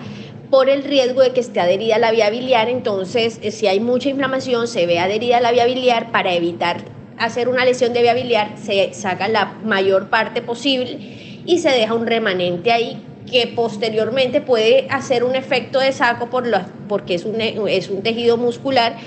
por 0.49 0.69
el 0.69 0.83
riesgo 0.83 1.21
de 1.21 1.31
que 1.31 1.39
esté 1.39 1.59
adherida 1.59 1.95
a 1.95 1.99
la 1.99 2.11
vía 2.11 2.29
biliar. 2.29 2.69
Entonces, 2.69 3.39
eh, 3.41 3.51
si 3.51 3.67
hay 3.67 3.79
mucha 3.79 4.09
inflamación, 4.09 4.67
se 4.67 4.85
ve 4.85 4.99
adherida 4.99 5.37
a 5.37 5.41
la 5.41 5.51
vía 5.51 5.65
biliar 5.65 6.11
para 6.11 6.33
evitar 6.33 6.95
hacer 7.17 7.47
una 7.47 7.65
lesión 7.65 7.93
de 7.93 8.01
vía 8.01 8.13
biliar, 8.13 8.55
se 8.61 8.93
saca 8.93 9.27
la 9.27 9.53
mayor 9.63 10.09
parte 10.09 10.41
posible 10.41 10.97
y 11.45 11.59
se 11.59 11.69
deja 11.69 11.93
un 11.93 12.07
remanente 12.07 12.71
ahí 12.71 13.01
que 13.29 13.47
posteriormente 13.47 14.41
puede 14.41 14.87
hacer 14.89 15.23
un 15.23 15.35
efecto 15.35 15.79
de 15.79 15.91
saco 15.91 16.29
por 16.29 16.45
porque 16.87 17.15
es 17.15 17.25
un, 17.25 17.41
es 17.41 17.89
un 17.89 18.03
tejido 18.03 18.37
muscular 18.37 18.97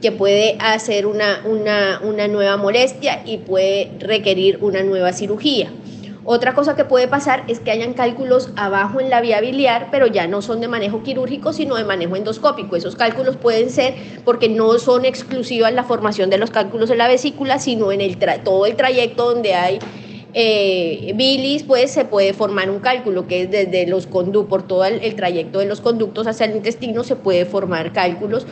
que 0.00 0.12
puede 0.12 0.56
hacer 0.60 1.06
una, 1.06 1.42
una, 1.44 2.00
una 2.04 2.28
nueva 2.28 2.56
molestia 2.56 3.22
y 3.24 3.38
puede 3.38 3.90
requerir 3.98 4.58
una 4.60 4.82
nueva 4.82 5.12
cirugía. 5.12 5.70
Otra 6.30 6.54
cosa 6.54 6.76
que 6.76 6.84
puede 6.84 7.08
pasar 7.08 7.44
es 7.48 7.58
que 7.58 7.70
hayan 7.70 7.94
cálculos 7.94 8.50
abajo 8.54 9.00
en 9.00 9.08
la 9.08 9.22
vía 9.22 9.40
biliar, 9.40 9.88
pero 9.90 10.06
ya 10.06 10.26
no 10.26 10.42
son 10.42 10.60
de 10.60 10.68
manejo 10.68 11.02
quirúrgico, 11.02 11.54
sino 11.54 11.76
de 11.76 11.84
manejo 11.84 12.16
endoscópico. 12.16 12.76
Esos 12.76 12.96
cálculos 12.96 13.38
pueden 13.38 13.70
ser 13.70 13.94
porque 14.26 14.50
no 14.50 14.78
son 14.78 15.06
exclusivas 15.06 15.72
la 15.72 15.84
formación 15.84 16.28
de 16.28 16.36
los 16.36 16.50
cálculos 16.50 16.90
en 16.90 16.98
la 16.98 17.08
vesícula, 17.08 17.58
sino 17.58 17.92
en 17.92 18.18
todo 18.44 18.66
el 18.66 18.76
trayecto 18.76 19.32
donde 19.32 19.54
hay 19.54 19.78
eh, 20.34 21.14
bilis, 21.16 21.62
pues 21.62 21.92
se 21.92 22.04
puede 22.04 22.34
formar 22.34 22.68
un 22.68 22.80
cálculo 22.80 23.26
que 23.26 23.44
es 23.44 23.50
desde 23.50 23.86
los 23.86 24.06
conductos, 24.06 24.50
por 24.50 24.68
todo 24.68 24.84
el, 24.84 25.14
trayecto 25.14 25.60
de 25.60 25.64
los 25.64 25.80
conductos 25.80 26.26
hacia 26.26 26.44
el 26.44 26.56
intestino 26.56 27.04
se 27.04 27.16
puede 27.16 27.46
formar 27.46 27.94
cálculos 27.94 28.46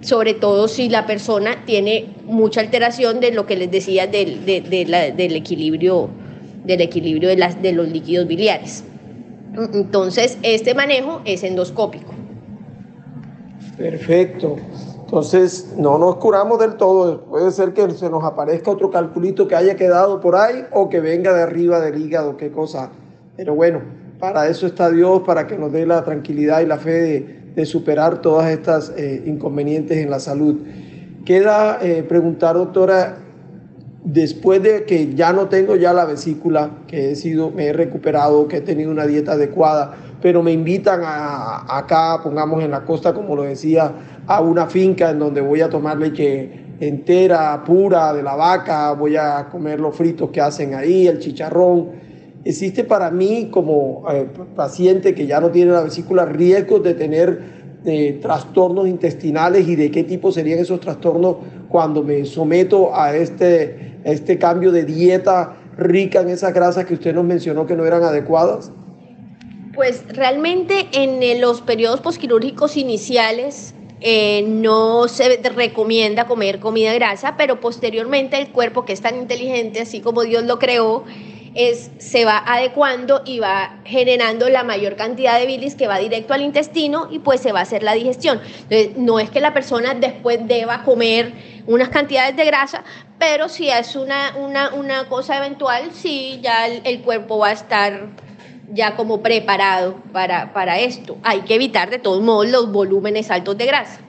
sobre 0.00 0.32
todo 0.32 0.68
si 0.68 0.88
la 0.88 1.04
persona 1.04 1.66
tiene 1.66 2.06
mucha 2.24 2.62
alteración 2.62 3.20
de 3.20 3.32
lo 3.32 3.44
que 3.44 3.56
les 3.56 3.70
decía 3.70 4.06
del 4.06 5.36
equilibrio 5.36 6.08
del 6.64 6.80
equilibrio 6.80 7.28
de, 7.28 7.36
las, 7.36 7.60
de 7.62 7.72
los 7.72 7.88
líquidos 7.88 8.26
biliares. 8.26 8.84
Entonces, 9.54 10.38
este 10.42 10.74
manejo 10.74 11.22
es 11.24 11.42
endoscópico. 11.42 12.12
Perfecto. 13.76 14.56
Entonces, 15.04 15.74
no 15.76 15.98
nos 15.98 16.16
curamos 16.16 16.60
del 16.60 16.74
todo. 16.74 17.22
Puede 17.22 17.50
ser 17.50 17.72
que 17.72 17.90
se 17.90 18.08
nos 18.08 18.22
aparezca 18.22 18.70
otro 18.70 18.90
calculito 18.90 19.48
que 19.48 19.56
haya 19.56 19.74
quedado 19.74 20.20
por 20.20 20.36
ahí 20.36 20.64
o 20.70 20.88
que 20.88 21.00
venga 21.00 21.34
de 21.34 21.42
arriba 21.42 21.80
del 21.80 22.00
hígado, 22.00 22.36
qué 22.36 22.52
cosa. 22.52 22.90
Pero 23.36 23.54
bueno, 23.54 23.80
para 24.20 24.48
eso 24.48 24.66
está 24.66 24.90
Dios, 24.90 25.22
para 25.22 25.46
que 25.46 25.56
nos 25.56 25.72
dé 25.72 25.86
la 25.86 26.04
tranquilidad 26.04 26.60
y 26.60 26.66
la 26.66 26.76
fe 26.76 27.40
de, 27.56 27.66
superar 27.66 28.22
todas 28.22 28.50
estas 28.50 28.90
eh, 28.96 29.22
inconvenientes 29.26 29.98
en 29.98 30.10
la 30.10 30.20
salud. 30.20 30.56
Queda 31.26 31.78
eh, 31.82 32.02
preguntar, 32.02 32.54
doctora, 32.54 33.18
después 34.04 34.62
de 34.62 34.84
que 34.84 35.14
ya 35.14 35.32
no 35.32 35.48
tengo 35.48 35.76
ya 35.76 35.92
la 35.92 36.04
vesícula, 36.04 36.70
que 36.86 37.12
he 37.12 37.16
sido, 37.16 37.50
me 37.50 37.66
he 37.66 37.72
recuperado, 37.72 38.48
que 38.48 38.58
he 38.58 38.60
tenido 38.60 38.90
una 38.90 39.06
dieta 39.06 39.32
adecuada, 39.32 39.94
pero 40.22 40.42
me 40.42 40.52
invitan 40.52 41.00
a, 41.04 41.78
acá, 41.78 42.20
pongamos 42.22 42.62
en 42.62 42.70
la 42.70 42.84
costa, 42.84 43.12
como 43.12 43.36
lo 43.36 43.42
decía, 43.42 43.92
a 44.26 44.40
una 44.40 44.66
finca 44.66 45.10
en 45.10 45.18
donde 45.18 45.40
voy 45.40 45.60
a 45.60 45.68
tomar 45.68 45.98
leche 45.98 46.66
entera, 46.80 47.62
pura, 47.64 48.12
de 48.14 48.22
la 48.22 48.34
vaca, 48.36 48.92
voy 48.92 49.16
a 49.16 49.48
comer 49.50 49.80
los 49.80 49.94
fritos 49.94 50.30
que 50.30 50.40
hacen 50.40 50.74
ahí, 50.74 51.06
el 51.06 51.18
chicharrón. 51.18 51.88
Existe 52.42 52.84
para 52.84 53.10
mí 53.10 53.48
como 53.50 54.04
eh, 54.10 54.26
paciente 54.56 55.14
que 55.14 55.26
ya 55.26 55.40
no 55.40 55.50
tiene 55.50 55.72
la 55.72 55.82
vesícula 55.82 56.24
riesgos 56.24 56.82
de 56.82 56.94
tener 56.94 57.60
eh, 57.84 58.18
trastornos 58.20 58.88
intestinales 58.88 59.68
y 59.68 59.76
de 59.76 59.90
qué 59.90 60.04
tipo 60.04 60.32
serían 60.32 60.58
esos 60.58 60.80
trastornos 60.80 61.36
cuando 61.68 62.02
me 62.02 62.24
someto 62.24 62.94
a 62.94 63.14
este, 63.14 63.89
este 64.04 64.38
cambio 64.38 64.72
de 64.72 64.84
dieta 64.84 65.56
rica 65.76 66.20
en 66.20 66.28
esas 66.28 66.52
grasas 66.52 66.84
que 66.84 66.94
usted 66.94 67.14
nos 67.14 67.24
mencionó 67.24 67.66
que 67.66 67.76
no 67.76 67.84
eran 67.84 68.02
adecuadas? 68.02 68.70
Pues 69.74 70.04
realmente 70.08 70.88
en 70.92 71.40
los 71.40 71.62
periodos 71.62 72.00
posquirúrgicos 72.00 72.76
iniciales 72.76 73.74
eh, 74.02 74.44
no 74.46 75.08
se 75.08 75.36
recomienda 75.54 76.26
comer 76.26 76.58
comida 76.58 76.94
grasa, 76.94 77.36
pero 77.36 77.60
posteriormente 77.60 78.38
el 78.38 78.48
cuerpo 78.48 78.86
que 78.86 78.94
es 78.94 79.02
tan 79.02 79.16
inteligente, 79.16 79.80
así 79.80 80.00
como 80.00 80.22
Dios 80.22 80.44
lo 80.44 80.58
creó, 80.58 81.04
es, 81.54 81.90
se 81.98 82.24
va 82.24 82.38
adecuando 82.46 83.22
y 83.26 83.40
va 83.40 83.80
generando 83.84 84.48
la 84.48 84.64
mayor 84.64 84.96
cantidad 84.96 85.38
de 85.38 85.46
bilis 85.46 85.74
que 85.74 85.86
va 85.86 85.98
directo 85.98 86.32
al 86.32 86.42
intestino 86.42 87.08
y 87.10 87.18
pues 87.18 87.40
se 87.40 87.52
va 87.52 87.58
a 87.58 87.62
hacer 87.62 87.82
la 87.82 87.92
digestión. 87.92 88.40
Entonces, 88.70 88.96
no 88.96 89.18
es 89.18 89.30
que 89.30 89.40
la 89.40 89.52
persona 89.52 89.92
después 89.92 90.46
deba 90.46 90.82
comer 90.84 91.32
unas 91.70 91.88
cantidades 91.88 92.36
de 92.36 92.44
grasa, 92.44 92.82
pero 93.18 93.48
si 93.48 93.70
es 93.70 93.94
una, 93.96 94.34
una, 94.36 94.74
una 94.74 95.08
cosa 95.08 95.38
eventual, 95.38 95.92
sí, 95.92 96.40
ya 96.42 96.66
el 96.66 97.02
cuerpo 97.02 97.38
va 97.38 97.48
a 97.48 97.52
estar 97.52 98.08
ya 98.72 98.96
como 98.96 99.20
preparado 99.20 99.94
para, 100.12 100.52
para 100.52 100.78
esto. 100.78 101.16
Hay 101.22 101.42
que 101.42 101.54
evitar 101.54 101.90
de 101.90 101.98
todos 101.98 102.22
modos 102.22 102.50
los 102.50 102.72
volúmenes 102.72 103.30
altos 103.30 103.56
de 103.56 103.66
grasa. 103.66 104.00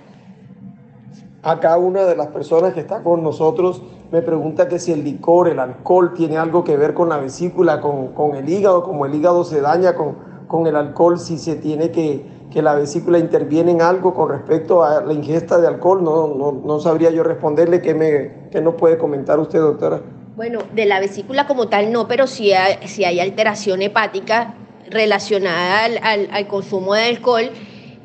Acá 1.44 1.78
una 1.78 2.04
de 2.04 2.16
las 2.16 2.28
personas 2.28 2.74
que 2.74 2.82
está 2.82 3.02
con 3.04 3.24
nosotros 3.24 3.82
me 4.12 4.22
pregunta 4.22 4.68
que 4.68 4.78
si 4.78 4.92
el 4.92 5.04
licor, 5.04 5.48
el 5.48 5.60
alcohol, 5.60 6.14
tiene 6.16 6.38
algo 6.38 6.64
que 6.64 6.78
ver 6.78 6.94
con 6.94 7.10
la 7.10 7.18
vesícula, 7.18 7.80
con, 7.80 8.10
con 8.10 8.36
el 8.36 8.48
hígado, 8.48 8.84
como 8.84 9.06
el 9.06 9.16
hígado 9.16 9.44
se 9.44 9.62
daña 9.62 9.96
con, 9.96 10.18
con 10.48 10.68
el 10.68 10.76
alcohol, 10.76 11.18
si 11.18 11.38
se 11.38 11.56
tiene 11.56 11.92
que, 11.92 12.26
que 12.52 12.62
la 12.62 12.76
vesícula 12.76 13.18
interviene 13.18 13.72
en 13.72 13.82
algo 13.82 14.14
con 14.14 14.30
respecto 14.30 14.84
a 14.84 15.02
la 15.02 15.14
ingesta 15.14 15.60
de 15.60 15.68
alcohol, 15.68 16.04
no, 16.04 16.28
no, 16.28 16.52
no 16.52 16.80
sabría 16.80 17.10
yo 17.10 17.24
responderle 17.24 17.82
qué, 17.82 17.94
me, 17.94 18.50
qué 18.52 18.62
nos 18.62 18.76
puede 18.76 18.98
comentar 18.98 19.40
usted, 19.40 19.60
doctora. 19.60 20.02
Bueno, 20.36 20.60
de 20.74 20.86
la 20.86 21.00
vesícula 21.00 21.48
como 21.48 21.70
tal 21.70 21.92
no, 21.92 22.08
pero 22.08 22.28
sí 22.28 22.52
hay, 22.52 22.88
si 22.88 23.06
hay 23.06 23.20
alteración 23.20 23.82
hepática 23.82 24.56
relacionada 24.90 25.86
al, 25.86 26.48
consumo 26.48 26.94
de 26.94 27.04
alcohol 27.04 27.50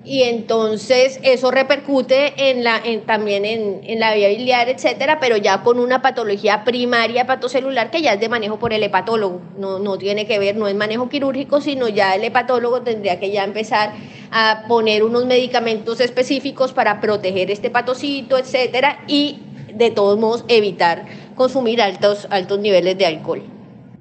y 0.07 0.22
entonces 0.22 1.18
eso 1.24 1.50
repercute 1.50 2.50
en 2.50 2.62
la, 2.62 2.80
también 3.07 3.44
en, 3.44 3.98
la 3.98 4.14
vía 4.14 4.28
biliar, 4.28 4.68
etcétera, 4.68 5.18
pero 5.18 5.36
ya 5.36 5.64
con 5.64 5.80
una 5.80 6.00
patología 6.00 6.62
primaria 6.62 7.22
hepatocelular 7.22 7.90
que 7.90 8.02
ya 8.02 8.12
es 8.12 8.20
de 8.20 8.28
manejo 8.28 8.57
por 8.57 8.72
el 8.72 8.84
hepatólogo, 8.84 9.40
no, 9.59 9.80
no 9.80 9.98
tiene 9.98 10.24
que 10.24 10.38
ver, 10.38 10.57
no 10.57 10.68
es 10.68 10.76
manejo 10.76 11.09
quirúrgico, 11.09 11.61
sino 11.61 11.88
ya 11.88 12.14
el 12.14 12.22
hepatólogo 12.22 12.82
tendría 12.82 13.18
que 13.18 13.32
ya 13.32 13.42
empezar 13.42 13.94
a 14.30 14.62
poner 14.68 15.02
unos 15.02 15.26
medicamentos 15.26 16.00
específicos 16.00 16.72
para 16.72 17.00
proteger 17.00 17.50
este 17.50 17.66
hepatocito, 17.66 18.38
etcétera, 18.38 19.02
y 19.09 19.40
de 19.74 19.90
todos 19.90 20.16
modos 20.20 20.44
evitar 20.46 21.04
consumir 21.34 21.82
altos, 21.82 22.28
altos 22.30 22.61
niveles 22.61 22.96
de 22.96 23.07
alcohol. 23.07 23.55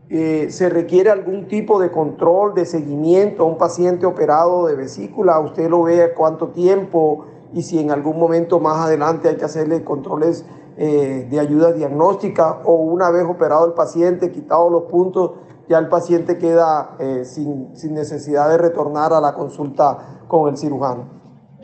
Eh, 0.07 0.49
¿Se 0.51 0.69
requiere 0.69 1.09
algún 1.09 1.47
tipo 1.47 1.79
de 1.79 1.89
control, 1.89 2.53
de 2.53 2.65
seguimiento 2.65 3.41
a 3.43 3.45
un 3.47 3.57
paciente 3.57 4.05
operado 4.05 4.67
de 4.67 4.75
vesícula? 4.75 5.39
¿Usted 5.39 5.67
lo 5.67 5.83
ve 5.83 6.13
cuánto 6.15 6.49
tiempo? 6.49 7.25
Y 7.53 7.63
si 7.63 7.79
en 7.79 7.89
algún 7.89 8.19
momento 8.19 8.59
más 8.59 8.85
adelante 8.85 9.29
hay 9.29 9.37
que 9.37 9.45
hacerle 9.45 9.83
controles 9.83 10.45
eh, 10.77 11.27
de 11.29 11.39
ayuda 11.39 11.71
diagnóstica 11.71 12.59
o 12.65 12.73
una 12.73 13.09
vez 13.09 13.23
operado 13.23 13.65
el 13.65 13.73
paciente, 13.73 14.31
quitado 14.31 14.69
los 14.69 14.83
puntos, 14.83 15.31
ya 15.67 15.79
el 15.79 15.87
paciente 15.87 16.37
queda 16.37 16.95
eh, 16.99 17.25
sin, 17.25 17.75
sin 17.75 17.95
necesidad 17.95 18.49
de 18.49 18.59
retornar 18.59 19.11
a 19.11 19.19
la 19.19 19.33
consulta 19.33 20.19
con 20.27 20.49
el 20.49 20.57
cirujano 20.57 21.14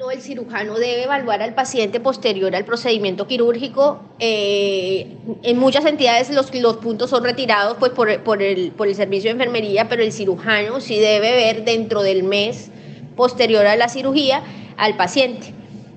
el 0.10 0.22
cirujano 0.22 0.80
debe 0.80 1.04
evaluar 1.04 1.42
al 1.44 1.54
paciente 1.54 2.00
posterior 2.00 2.56
al 2.56 2.66
procedimiento 2.66 3.28
quirúrgico. 3.28 4.02
Eh, 4.18 5.18
en 5.44 5.58
muchas 5.60 5.86
entidades 5.86 6.32
los, 6.32 6.54
los 6.56 6.78
puntos 6.78 7.10
son 7.12 7.24
retirados 7.24 7.78
pues, 7.78 7.92
por, 7.92 8.24
por, 8.24 8.42
el, 8.42 8.72
por 8.72 8.88
el 8.88 8.96
servicio 8.96 9.28
de 9.30 9.34
enfermería, 9.34 9.88
pero 9.90 10.02
el 10.02 10.12
cirujano 10.12 10.80
sí 10.80 11.00
debe 11.00 11.32
ver 11.32 11.66
dentro 11.66 12.02
del 12.02 12.24
mes 12.24 12.72
posterior 13.16 13.68
a 13.68 13.76
la 13.76 13.90
cirugía 13.90 14.42
al 14.78 14.98
paciente. 14.98 15.54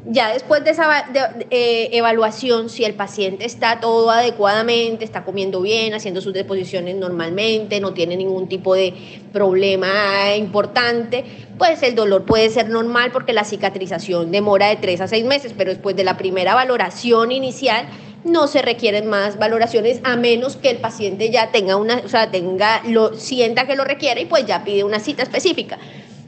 Ya 0.07 0.35
después 0.35 0.63
de 0.65 0.73
esa 0.73 1.07
eh, 1.51 1.89
evaluación, 1.93 2.69
si 2.69 2.85
el 2.85 2.93
paciente 2.93 3.47
está 3.47 3.81
todo 3.81 4.11
adecuadamente, 4.11 5.03
está 5.03 5.25
comiendo 5.25 5.63
bien, 5.63 5.95
haciendo 5.95 6.21
sus 6.21 6.35
deposiciones 6.35 6.95
normalmente, 6.97 7.81
no 7.81 7.95
tiene 7.95 8.15
ningún 8.15 8.47
tipo 8.47 8.75
de 8.75 8.93
problema 9.33 10.37
importante, 10.37 11.25
pues 11.57 11.83
el 11.83 11.95
dolor 11.95 12.27
puede 12.27 12.51
ser 12.51 12.69
normal 12.69 13.13
porque 13.13 13.33
la 13.33 13.45
cicatrización 13.45 14.31
demora 14.31 14.69
de 14.69 14.77
tres 14.77 15.01
a 15.01 15.09
seis 15.09 15.25
meses, 15.25 15.55
pero 15.57 15.71
después 15.71 15.97
de 15.97 16.05
la 16.05 16.19
primera 16.19 16.55
valoración 16.55 17.33
inicial 17.33 17.87
no 18.25 18.47
se 18.47 18.61
requieren 18.61 19.07
más 19.07 19.39
valoraciones 19.39 20.01
a 20.05 20.17
menos 20.17 20.57
que 20.57 20.69
el 20.69 20.79
paciente 20.79 21.31
ya 21.31 21.51
tenga 21.51 21.77
una, 21.77 22.03
o 22.05 22.09
sea, 22.09 22.31
tenga, 22.31 22.83
lo, 22.87 23.15
sienta 23.15 23.67
que 23.67 23.75
lo 23.75 23.85
requiere 23.85 24.21
y 24.21 24.27
pues 24.27 24.45
ya 24.45 24.65
pide 24.65 24.85
una 24.85 25.01
cita 25.01 25.23
específica 25.23 25.79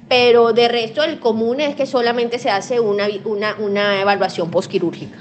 pero 0.08 0.52
de 0.52 0.68
resto 0.68 1.02
el 1.02 1.18
común 1.18 1.60
es 1.60 1.74
que 1.74 1.86
solamente 1.86 2.38
se 2.38 2.50
hace 2.50 2.80
una, 2.80 3.06
una, 3.24 3.56
una 3.58 4.00
evaluación 4.00 4.50
postquirúrgica. 4.50 5.18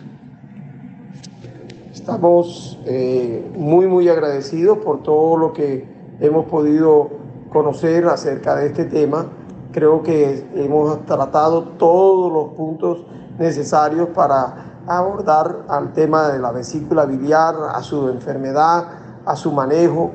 Estamos 1.92 2.78
eh, 2.86 3.44
muy, 3.56 3.88
muy 3.88 4.08
agradecidos 4.10 4.78
por 4.78 5.02
todo 5.02 5.38
lo 5.38 5.54
que 5.54 5.88
hemos 6.20 6.46
podido 6.46 7.10
conocer 7.52 8.06
acerca 8.06 8.56
de 8.56 8.68
este 8.68 8.86
tema. 8.86 9.26
Creo 9.72 10.04
que 10.04 10.46
hemos 10.56 11.04
tratado 11.06 11.64
todos 11.64 12.32
los 12.32 12.54
puntos 12.54 13.06
necesarios 13.40 14.10
para 14.10 14.84
abordar 14.86 15.64
al 15.68 15.94
tema 15.94 16.30
de 16.30 16.40
la 16.40 16.52
vesícula 16.52 17.06
biliar, 17.06 17.56
a 17.74 17.82
su 17.82 18.10
enfermedad, 18.10 18.86
a 19.26 19.36
su 19.36 19.52
manejo. 19.52 20.12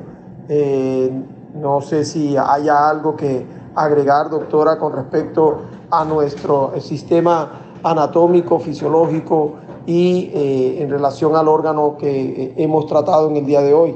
Eh, 0.47 1.11
no 1.55 1.81
sé 1.81 2.05
si 2.05 2.37
haya 2.37 2.89
algo 2.89 3.17
que 3.17 3.45
agregar, 3.75 4.29
doctora, 4.29 4.77
con 4.77 4.93
respecto 4.93 5.61
a 5.89 6.05
nuestro 6.05 6.73
sistema 6.79 7.77
anatómico, 7.83 8.59
fisiológico 8.59 9.55
y 9.85 10.31
eh, 10.33 10.81
en 10.81 10.89
relación 10.89 11.35
al 11.35 11.47
órgano 11.47 11.97
que 11.97 12.09
eh, 12.09 12.53
hemos 12.57 12.85
tratado 12.87 13.29
en 13.29 13.37
el 13.37 13.45
día 13.45 13.61
de 13.61 13.73
hoy? 13.73 13.95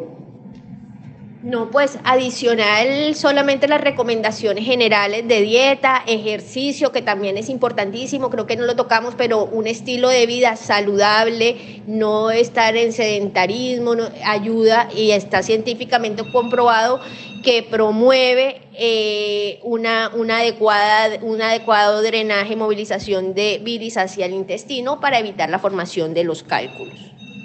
No, 1.46 1.70
pues 1.70 2.00
adicional 2.04 3.14
solamente 3.14 3.68
las 3.68 3.80
recomendaciones 3.80 4.66
generales 4.66 5.28
de 5.28 5.42
dieta, 5.42 6.02
ejercicio, 6.08 6.92
que 6.92 7.04
también 7.04 7.38
es 7.38 7.50
importantísimo, 7.50 8.32
creo 8.32 8.48
que 8.48 8.56
no 8.56 8.66
lo 8.66 8.76
tocamos, 8.76 9.14
pero 9.16 9.46
un 9.46 9.68
estilo 9.68 10.10
de 10.10 10.26
vida 10.26 10.56
saludable, 10.56 11.84
no 11.86 12.32
estar 12.32 12.76
en 12.76 12.92
sedentarismo, 12.94 13.94
ayuda 14.26 14.90
y 14.92 15.12
está 15.12 15.44
científicamente 15.44 16.24
comprobado 16.32 17.00
que 17.44 17.62
promueve 17.62 18.64
eh, 18.78 19.60
una, 19.64 20.12
una 20.16 20.40
adecuada, 20.40 21.18
un 21.22 21.42
adecuado 21.42 22.02
drenaje, 22.02 22.56
movilización 22.56 23.34
de 23.34 23.60
viris 23.64 23.98
hacia 23.98 24.26
el 24.26 24.34
intestino 24.34 25.00
para 25.00 25.20
evitar 25.20 25.50
la 25.50 25.60
formación 25.60 26.14
de 26.14 26.24
los 26.24 26.44
cálculos. 26.44 26.94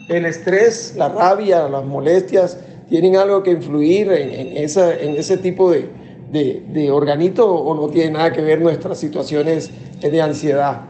El 0.09 0.27
estrés, 0.27 0.95
la 0.97 1.09
rabia, 1.09 1.69
las 1.69 1.85
molestias 1.85 2.59
tienen 2.89 3.17
algo 3.17 3.43
que 3.43 3.53
influir 3.53 4.11
en, 4.11 4.57
esa, 4.57 4.93
en 4.99 5.17
ese 5.17 5.37
tipo 5.37 5.71
de, 5.71 5.89
de, 6.31 6.63
de 6.69 6.91
organito 6.91 7.49
o 7.49 7.75
no 7.75 7.89
tiene 7.89 8.13
nada 8.13 8.33
que 8.33 8.41
ver 8.41 8.61
nuestras 8.61 8.99
situaciones 8.99 9.71
de 10.01 10.23
ansiedad? 10.23 10.83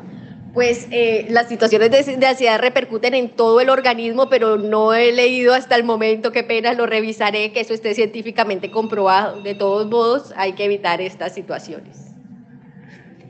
Pues 0.52 0.88
eh, 0.90 1.26
las 1.30 1.48
situaciones 1.48 1.90
de, 1.90 2.26
ansiedad 2.26 2.58
repercuten 2.58 3.14
en 3.14 3.30
todo 3.30 3.60
el 3.60 3.70
organismo, 3.70 4.28
pero 4.28 4.56
no 4.56 4.92
he 4.92 5.12
leído 5.12 5.54
hasta 5.54 5.76
el 5.76 5.84
momento, 5.84 6.32
qué 6.32 6.42
pena, 6.42 6.72
lo 6.72 6.86
revisaré, 6.86 7.52
que 7.52 7.60
eso 7.60 7.72
esté 7.72 7.94
científicamente 7.94 8.70
comprobado. 8.70 9.42
De 9.42 9.54
todos 9.54 9.88
modos, 9.88 10.34
hay 10.36 10.54
que 10.54 10.64
evitar 10.64 11.00
estas 11.00 11.34
situaciones. 11.34 12.12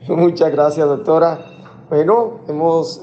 Muchas 0.07 0.51
gracias, 0.51 0.87
doctora. 0.87 1.45
Bueno, 1.89 2.39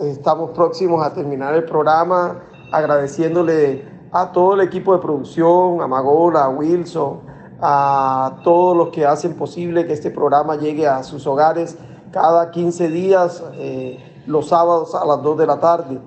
estamos 0.02 0.50
próximos 0.50 1.04
a 1.06 1.14
terminar 1.14 1.54
el 1.54 1.64
programa 1.64 2.42
agradeciéndole 2.72 3.84
a 4.10 4.32
todo 4.32 4.54
el 4.54 4.62
equipo 4.62 4.94
de 4.94 5.02
producción, 5.02 5.80
a 5.80 5.86
Magola, 5.86 6.44
a 6.44 6.48
Wilson, 6.48 7.20
a 7.60 8.40
todos 8.42 8.76
los 8.76 8.88
que 8.88 9.04
hacen 9.04 9.34
posible 9.34 9.86
que 9.86 9.92
este 9.92 10.10
programa 10.10 10.56
llegue 10.56 10.86
a 10.86 11.02
sus 11.02 11.26
hogares 11.26 11.76
cada 12.10 12.50
15 12.50 12.88
días, 12.88 13.42
eh, 13.54 13.98
los 14.28 14.48
sábados 14.48 14.94
a 14.94 15.04
las 15.04 15.22
2 15.22 15.38
de 15.38 15.46
la 15.46 15.58
tarde. 15.58 15.98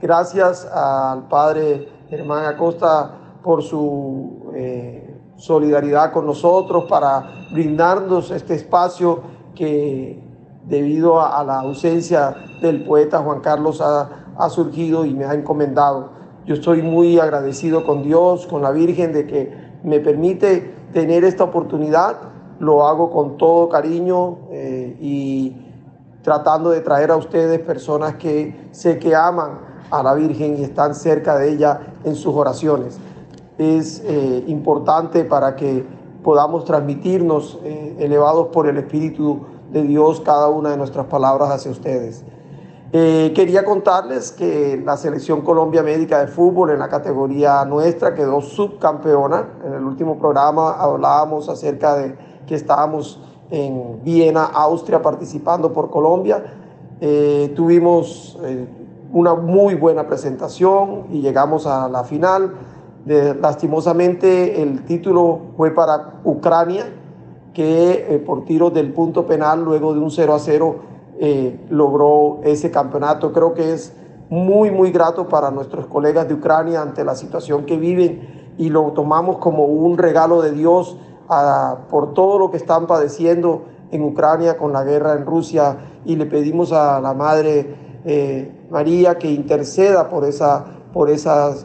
Gracias 0.00 0.64
al 0.64 1.28
padre 1.28 1.88
Germán 2.08 2.46
Acosta 2.46 3.10
por 3.42 3.62
su 3.62 4.50
eh, 4.54 5.20
solidaridad 5.36 6.12
con 6.12 6.26
nosotros 6.26 6.84
para 6.88 7.24
brindarnos 7.52 8.30
este 8.30 8.54
espacio 8.54 9.20
que 9.54 10.22
debido 10.66 11.20
a, 11.20 11.42
la 11.44 11.60
ausencia 11.60 12.34
del 12.62 12.84
poeta 12.84 13.18
Juan 13.18 13.40
Carlos 13.40 13.80
ha, 13.80 14.48
surgido 14.48 15.04
y 15.04 15.12
me 15.12 15.24
ha 15.24 15.34
encomendado. 15.34 16.10
Yo 16.46 16.54
estoy 16.54 16.82
muy 16.82 17.18
agradecido 17.18 17.84
con 17.84 18.02
Dios, 18.02 18.46
con 18.46 18.62
la 18.62 18.70
Virgen, 18.70 19.12
de 19.12 19.26
que 19.26 19.52
me 19.82 20.00
permite 20.00 20.74
tener 20.92 21.24
esta 21.24 21.44
oportunidad. 21.44 22.16
Lo 22.60 22.86
hago 22.86 23.10
con 23.10 23.36
todo 23.36 23.68
cariño 23.68 24.38
eh, 24.50 24.96
y 25.00 25.64
tratando 26.24 26.70
de 26.70 26.80
traer 26.80 27.10
a 27.10 27.16
ustedes 27.16 27.60
personas 27.60 28.14
que 28.14 28.68
sé 28.72 28.98
que 28.98 29.14
aman 29.14 29.58
a 29.90 30.02
la 30.02 30.14
Virgen 30.14 30.58
y 30.58 30.64
están 30.64 30.94
cerca 30.94 31.36
de 31.36 31.52
ella 31.52 31.80
en 32.02 32.16
sus 32.16 32.34
oraciones. 32.34 32.98
Es 33.58 34.02
eh, 34.04 34.42
importante 34.48 35.24
para 35.24 35.54
que 35.54 35.86
podamos 36.24 36.64
transmitirnos 36.64 37.60
eh, 37.62 37.96
elevados 38.00 38.48
por 38.48 38.66
el 38.66 38.78
Espíritu 38.78 39.42
de 39.70 39.82
Dios 39.82 40.22
cada 40.24 40.48
una 40.48 40.70
de 40.70 40.78
nuestras 40.78 41.06
palabras 41.06 41.50
hacia 41.50 41.70
ustedes. 41.70 42.24
Eh, 42.92 43.32
quería 43.34 43.64
contarles 43.64 44.32
que 44.32 44.80
la 44.82 44.96
selección 44.96 45.42
Colombia 45.42 45.82
Médica 45.82 46.20
de 46.20 46.28
Fútbol 46.28 46.70
en 46.70 46.78
la 46.78 46.88
categoría 46.88 47.64
nuestra 47.66 48.14
quedó 48.14 48.40
subcampeona. 48.40 49.48
En 49.66 49.74
el 49.74 49.84
último 49.84 50.18
programa 50.18 50.70
hablábamos 50.72 51.48
acerca 51.48 51.96
de 51.96 52.16
que 52.46 52.54
estábamos 52.54 53.20
en 53.50 54.02
Viena, 54.02 54.44
Austria, 54.44 55.02
participando 55.02 55.72
por 55.72 55.90
Colombia. 55.90 56.44
Eh, 57.00 57.52
tuvimos 57.54 58.38
eh, 58.42 58.66
una 59.12 59.34
muy 59.34 59.74
buena 59.74 60.06
presentación 60.06 61.04
y 61.10 61.20
llegamos 61.20 61.66
a 61.66 61.88
la 61.88 62.04
final. 62.04 62.54
lastimosamente 63.06 64.62
el 64.62 64.84
título 64.84 65.52
fue 65.56 65.70
para 65.72 66.20
Ucrania, 66.24 66.86
que 67.54 68.06
eh, 68.08 68.18
por 68.18 68.44
tiros 68.44 68.74
del 68.74 68.92
punto 68.92 69.26
penal, 69.26 69.64
luego 69.64 69.94
de 69.94 70.00
un 70.00 70.10
0 70.10 70.34
a 70.34 70.38
0, 70.38 70.76
eh, 71.20 71.60
logró 71.70 72.40
ese 72.42 72.70
campeonato. 72.70 73.32
Creo 73.32 73.54
que 73.54 73.72
es 73.72 73.94
muy, 74.28 74.70
muy 74.70 74.90
grato 74.90 75.28
para 75.28 75.50
nuestros 75.50 75.86
colegas 75.86 76.26
de 76.26 76.34
Ucrania 76.34 76.82
ante 76.82 77.04
la 77.04 77.14
situación 77.14 77.64
que 77.64 77.76
viven 77.76 78.52
y 78.58 78.68
lo 78.68 78.92
tomamos 78.92 79.38
como 79.38 79.64
un 79.64 79.96
regalo 79.96 80.42
de 80.42 80.52
Dios 80.52 80.98
por 81.90 82.14
todo 82.14 82.38
lo 82.38 82.50
que 82.50 82.56
están 82.56 82.86
padeciendo 82.86 83.62
en 83.90 84.02
Ucrania 84.02 84.56
con 84.56 84.72
la 84.72 84.84
guerra 84.84 85.14
en 85.14 85.24
Rusia 85.24 85.76
y 86.04 86.16
le 86.16 86.26
pedimos 86.26 86.72
a 86.72 87.00
la 87.00 87.14
Madre 87.14 87.74
eh, 88.04 88.52
María 88.70 89.16
que 89.18 89.30
interceda 89.30 90.08
por, 90.08 90.24
esa, 90.24 90.64
por 90.92 91.10
esos 91.10 91.64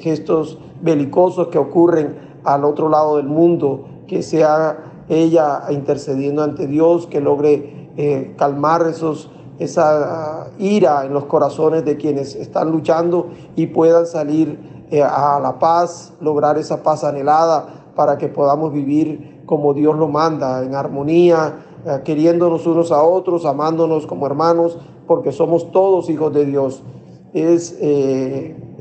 gestos 0.00 0.58
belicosos 0.80 1.48
que 1.48 1.58
ocurren 1.58 2.28
al 2.44 2.64
otro 2.64 2.88
lado 2.88 3.16
del 3.16 3.26
mundo, 3.26 3.86
que 4.06 4.22
sea 4.22 5.04
ella 5.08 5.64
intercediendo 5.70 6.42
ante 6.42 6.66
Dios, 6.66 7.06
que 7.06 7.20
logre 7.20 7.90
eh, 7.96 8.34
calmar 8.38 8.86
esos, 8.86 9.30
esa 9.58 10.50
ira 10.58 11.04
en 11.04 11.12
los 11.12 11.24
corazones 11.24 11.84
de 11.84 11.96
quienes 11.96 12.34
están 12.34 12.70
luchando 12.70 13.28
y 13.56 13.66
puedan 13.68 14.06
salir 14.06 14.86
eh, 14.90 15.02
a 15.02 15.40
la 15.40 15.58
paz, 15.58 16.12
lograr 16.20 16.58
esa 16.58 16.82
paz 16.82 17.04
anhelada 17.04 17.77
para 17.98 18.16
que 18.16 18.28
podamos 18.28 18.72
vivir 18.72 19.42
como 19.44 19.74
Dios 19.74 19.96
lo 19.96 20.06
manda, 20.06 20.62
en 20.62 20.76
armonía, 20.76 21.56
eh, 21.84 22.02
queriéndonos 22.04 22.64
unos 22.64 22.92
a 22.92 23.02
otros, 23.02 23.44
amándonos 23.44 24.06
como 24.06 24.24
hermanos, 24.26 24.78
porque 25.08 25.32
somos 25.32 25.72
todos 25.72 26.08
hijos 26.08 26.32
de 26.32 26.44
Dios. 26.44 26.84
Es 27.32 27.76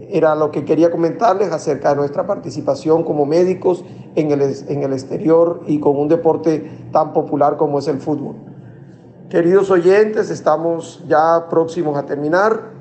era 0.09 0.36
lo 0.36 0.51
que 0.51 0.65
quería 0.65 0.89
comentarles 0.91 1.51
acerca 1.51 1.89
de 1.89 1.97
nuestra 1.97 2.26
participación 2.26 3.03
como 3.03 3.26
médicos 3.26 3.84
en 4.15 4.32
el, 4.32 4.41
en 4.41 4.84
el 4.84 4.93
exterior 4.93 5.61
y 5.68 5.80
con 5.80 5.97
un 5.97 6.07
deporte 6.07 6.88
tan 6.91 7.13
popular 7.13 7.57
como 7.57 7.80
es 7.80 7.88
el 7.88 7.99
fútbol. 7.99 8.36
Queridos 9.30 9.70
oyentes, 9.70 10.30
estamos 10.30 11.03
ya 11.07 11.47
próximos 11.49 11.97
a 11.97 12.05
terminar, 12.05 12.72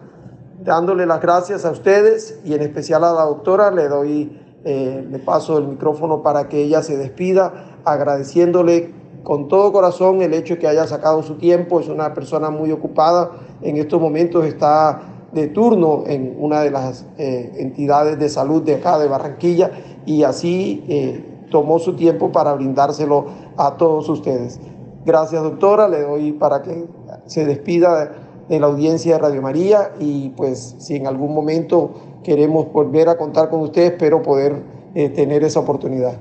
dándole 0.62 1.04
las 1.04 1.20
gracias 1.20 1.64
a 1.64 1.72
ustedes 1.72 2.38
y 2.44 2.54
en 2.54 2.62
especial 2.62 3.02
a 3.02 3.12
la 3.12 3.22
doctora, 3.22 3.72
le 3.72 3.88
doy, 3.88 4.40
eh, 4.68 5.06
le 5.08 5.18
paso 5.20 5.58
el 5.58 5.68
micrófono 5.68 6.22
para 6.22 6.48
que 6.48 6.60
ella 6.60 6.82
se 6.82 6.96
despida, 6.96 7.78
agradeciéndole 7.84 8.92
con 9.22 9.46
todo 9.46 9.72
corazón 9.72 10.22
el 10.22 10.34
hecho 10.34 10.54
de 10.54 10.60
que 10.60 10.66
haya 10.66 10.88
sacado 10.88 11.22
su 11.22 11.36
tiempo, 11.36 11.78
es 11.78 11.88
una 11.88 12.12
persona 12.14 12.50
muy 12.50 12.72
ocupada, 12.72 13.30
en 13.62 13.76
estos 13.76 14.00
momentos 14.00 14.44
está 14.44 15.02
de 15.30 15.46
turno 15.46 16.02
en 16.08 16.34
una 16.36 16.62
de 16.62 16.72
las 16.72 17.06
eh, 17.16 17.52
entidades 17.58 18.18
de 18.18 18.28
salud 18.28 18.60
de 18.64 18.74
acá 18.74 18.98
de 18.98 19.06
Barranquilla 19.06 19.70
y 20.04 20.24
así 20.24 20.84
eh, 20.88 21.44
tomó 21.48 21.78
su 21.78 21.94
tiempo 21.94 22.32
para 22.32 22.52
brindárselo 22.54 23.26
a 23.56 23.76
todos 23.76 24.08
ustedes. 24.08 24.58
Gracias 25.04 25.44
doctora, 25.44 25.86
le 25.88 26.02
doy 26.02 26.32
para 26.32 26.62
que 26.62 26.86
se 27.26 27.44
despida 27.46 28.25
de 28.48 28.60
la 28.60 28.66
audiencia 28.66 29.14
de 29.14 29.18
Radio 29.18 29.42
María 29.42 29.92
y 29.98 30.30
pues 30.30 30.76
si 30.78 30.96
en 30.96 31.06
algún 31.06 31.34
momento 31.34 32.18
queremos 32.24 32.72
volver 32.72 33.08
a 33.08 33.16
contar 33.16 33.50
con 33.50 33.60
ustedes, 33.60 33.92
espero 33.92 34.22
poder 34.22 34.62
eh, 34.94 35.08
tener 35.08 35.44
esa 35.44 35.60
oportunidad. 35.60 36.16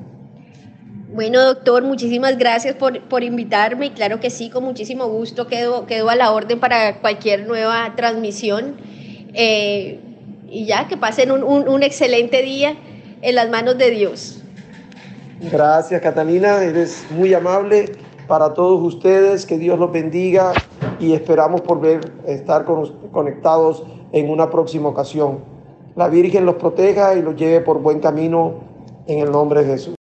Bueno, 1.14 1.42
doctor, 1.42 1.84
muchísimas 1.84 2.38
gracias 2.38 2.76
por, 2.76 3.02
por, 3.08 3.24
invitarme. 3.24 3.94
Claro 3.94 4.20
que 4.20 4.30
sí, 4.30 4.50
con 4.50 4.66
muchísimo 4.66 5.08
gusto 5.08 5.48
quedo, 5.48 5.86
quedo 5.86 6.10
a 6.10 6.16
la 6.16 6.32
orden 6.32 6.60
para 6.60 7.00
cualquier 7.00 7.48
nueva 7.48 7.94
transmisión. 7.96 8.76
Eh, 9.34 10.00
y 10.50 10.66
ya, 10.66 10.88
que 10.88 10.98
pasen 10.98 11.32
un, 11.32 11.84
excelente 11.84 12.42
día 12.42 12.76
en 13.22 13.36
las 13.36 13.50
manos 13.50 13.78
de 13.78 13.92
Dios. 13.92 14.42
Gracias, 15.52 16.02
Catalina, 16.02 16.64
eres 16.64 17.06
muy 17.10 17.34
amable 17.34 17.92
para 18.28 18.54
todos 18.54 18.82
ustedes, 18.82 19.46
que 19.46 19.58
Dios 19.58 19.78
los 19.78 19.92
bendiga 19.92 20.54
y 21.00 21.14
esperamos 21.14 21.62
por 21.62 21.80
ver, 21.80 22.14
estar 22.26 22.66
conectados 23.12 23.84
en 24.12 24.30
una 24.30 24.50
próxima 24.50 24.89
ocasión. 24.89 25.39
La 25.96 26.10
Virgen 26.10 26.46
los 26.46 26.56
proteja 26.56 27.16
y 27.16 27.22
los 27.22 27.36
lleve 27.36 27.62
por 27.62 27.80
buen 27.80 28.00
camino 28.00 28.56
en 29.08 29.20
el 29.20 29.32
nombre 29.32 29.64
de 29.64 29.72
Jesús. 29.74 29.96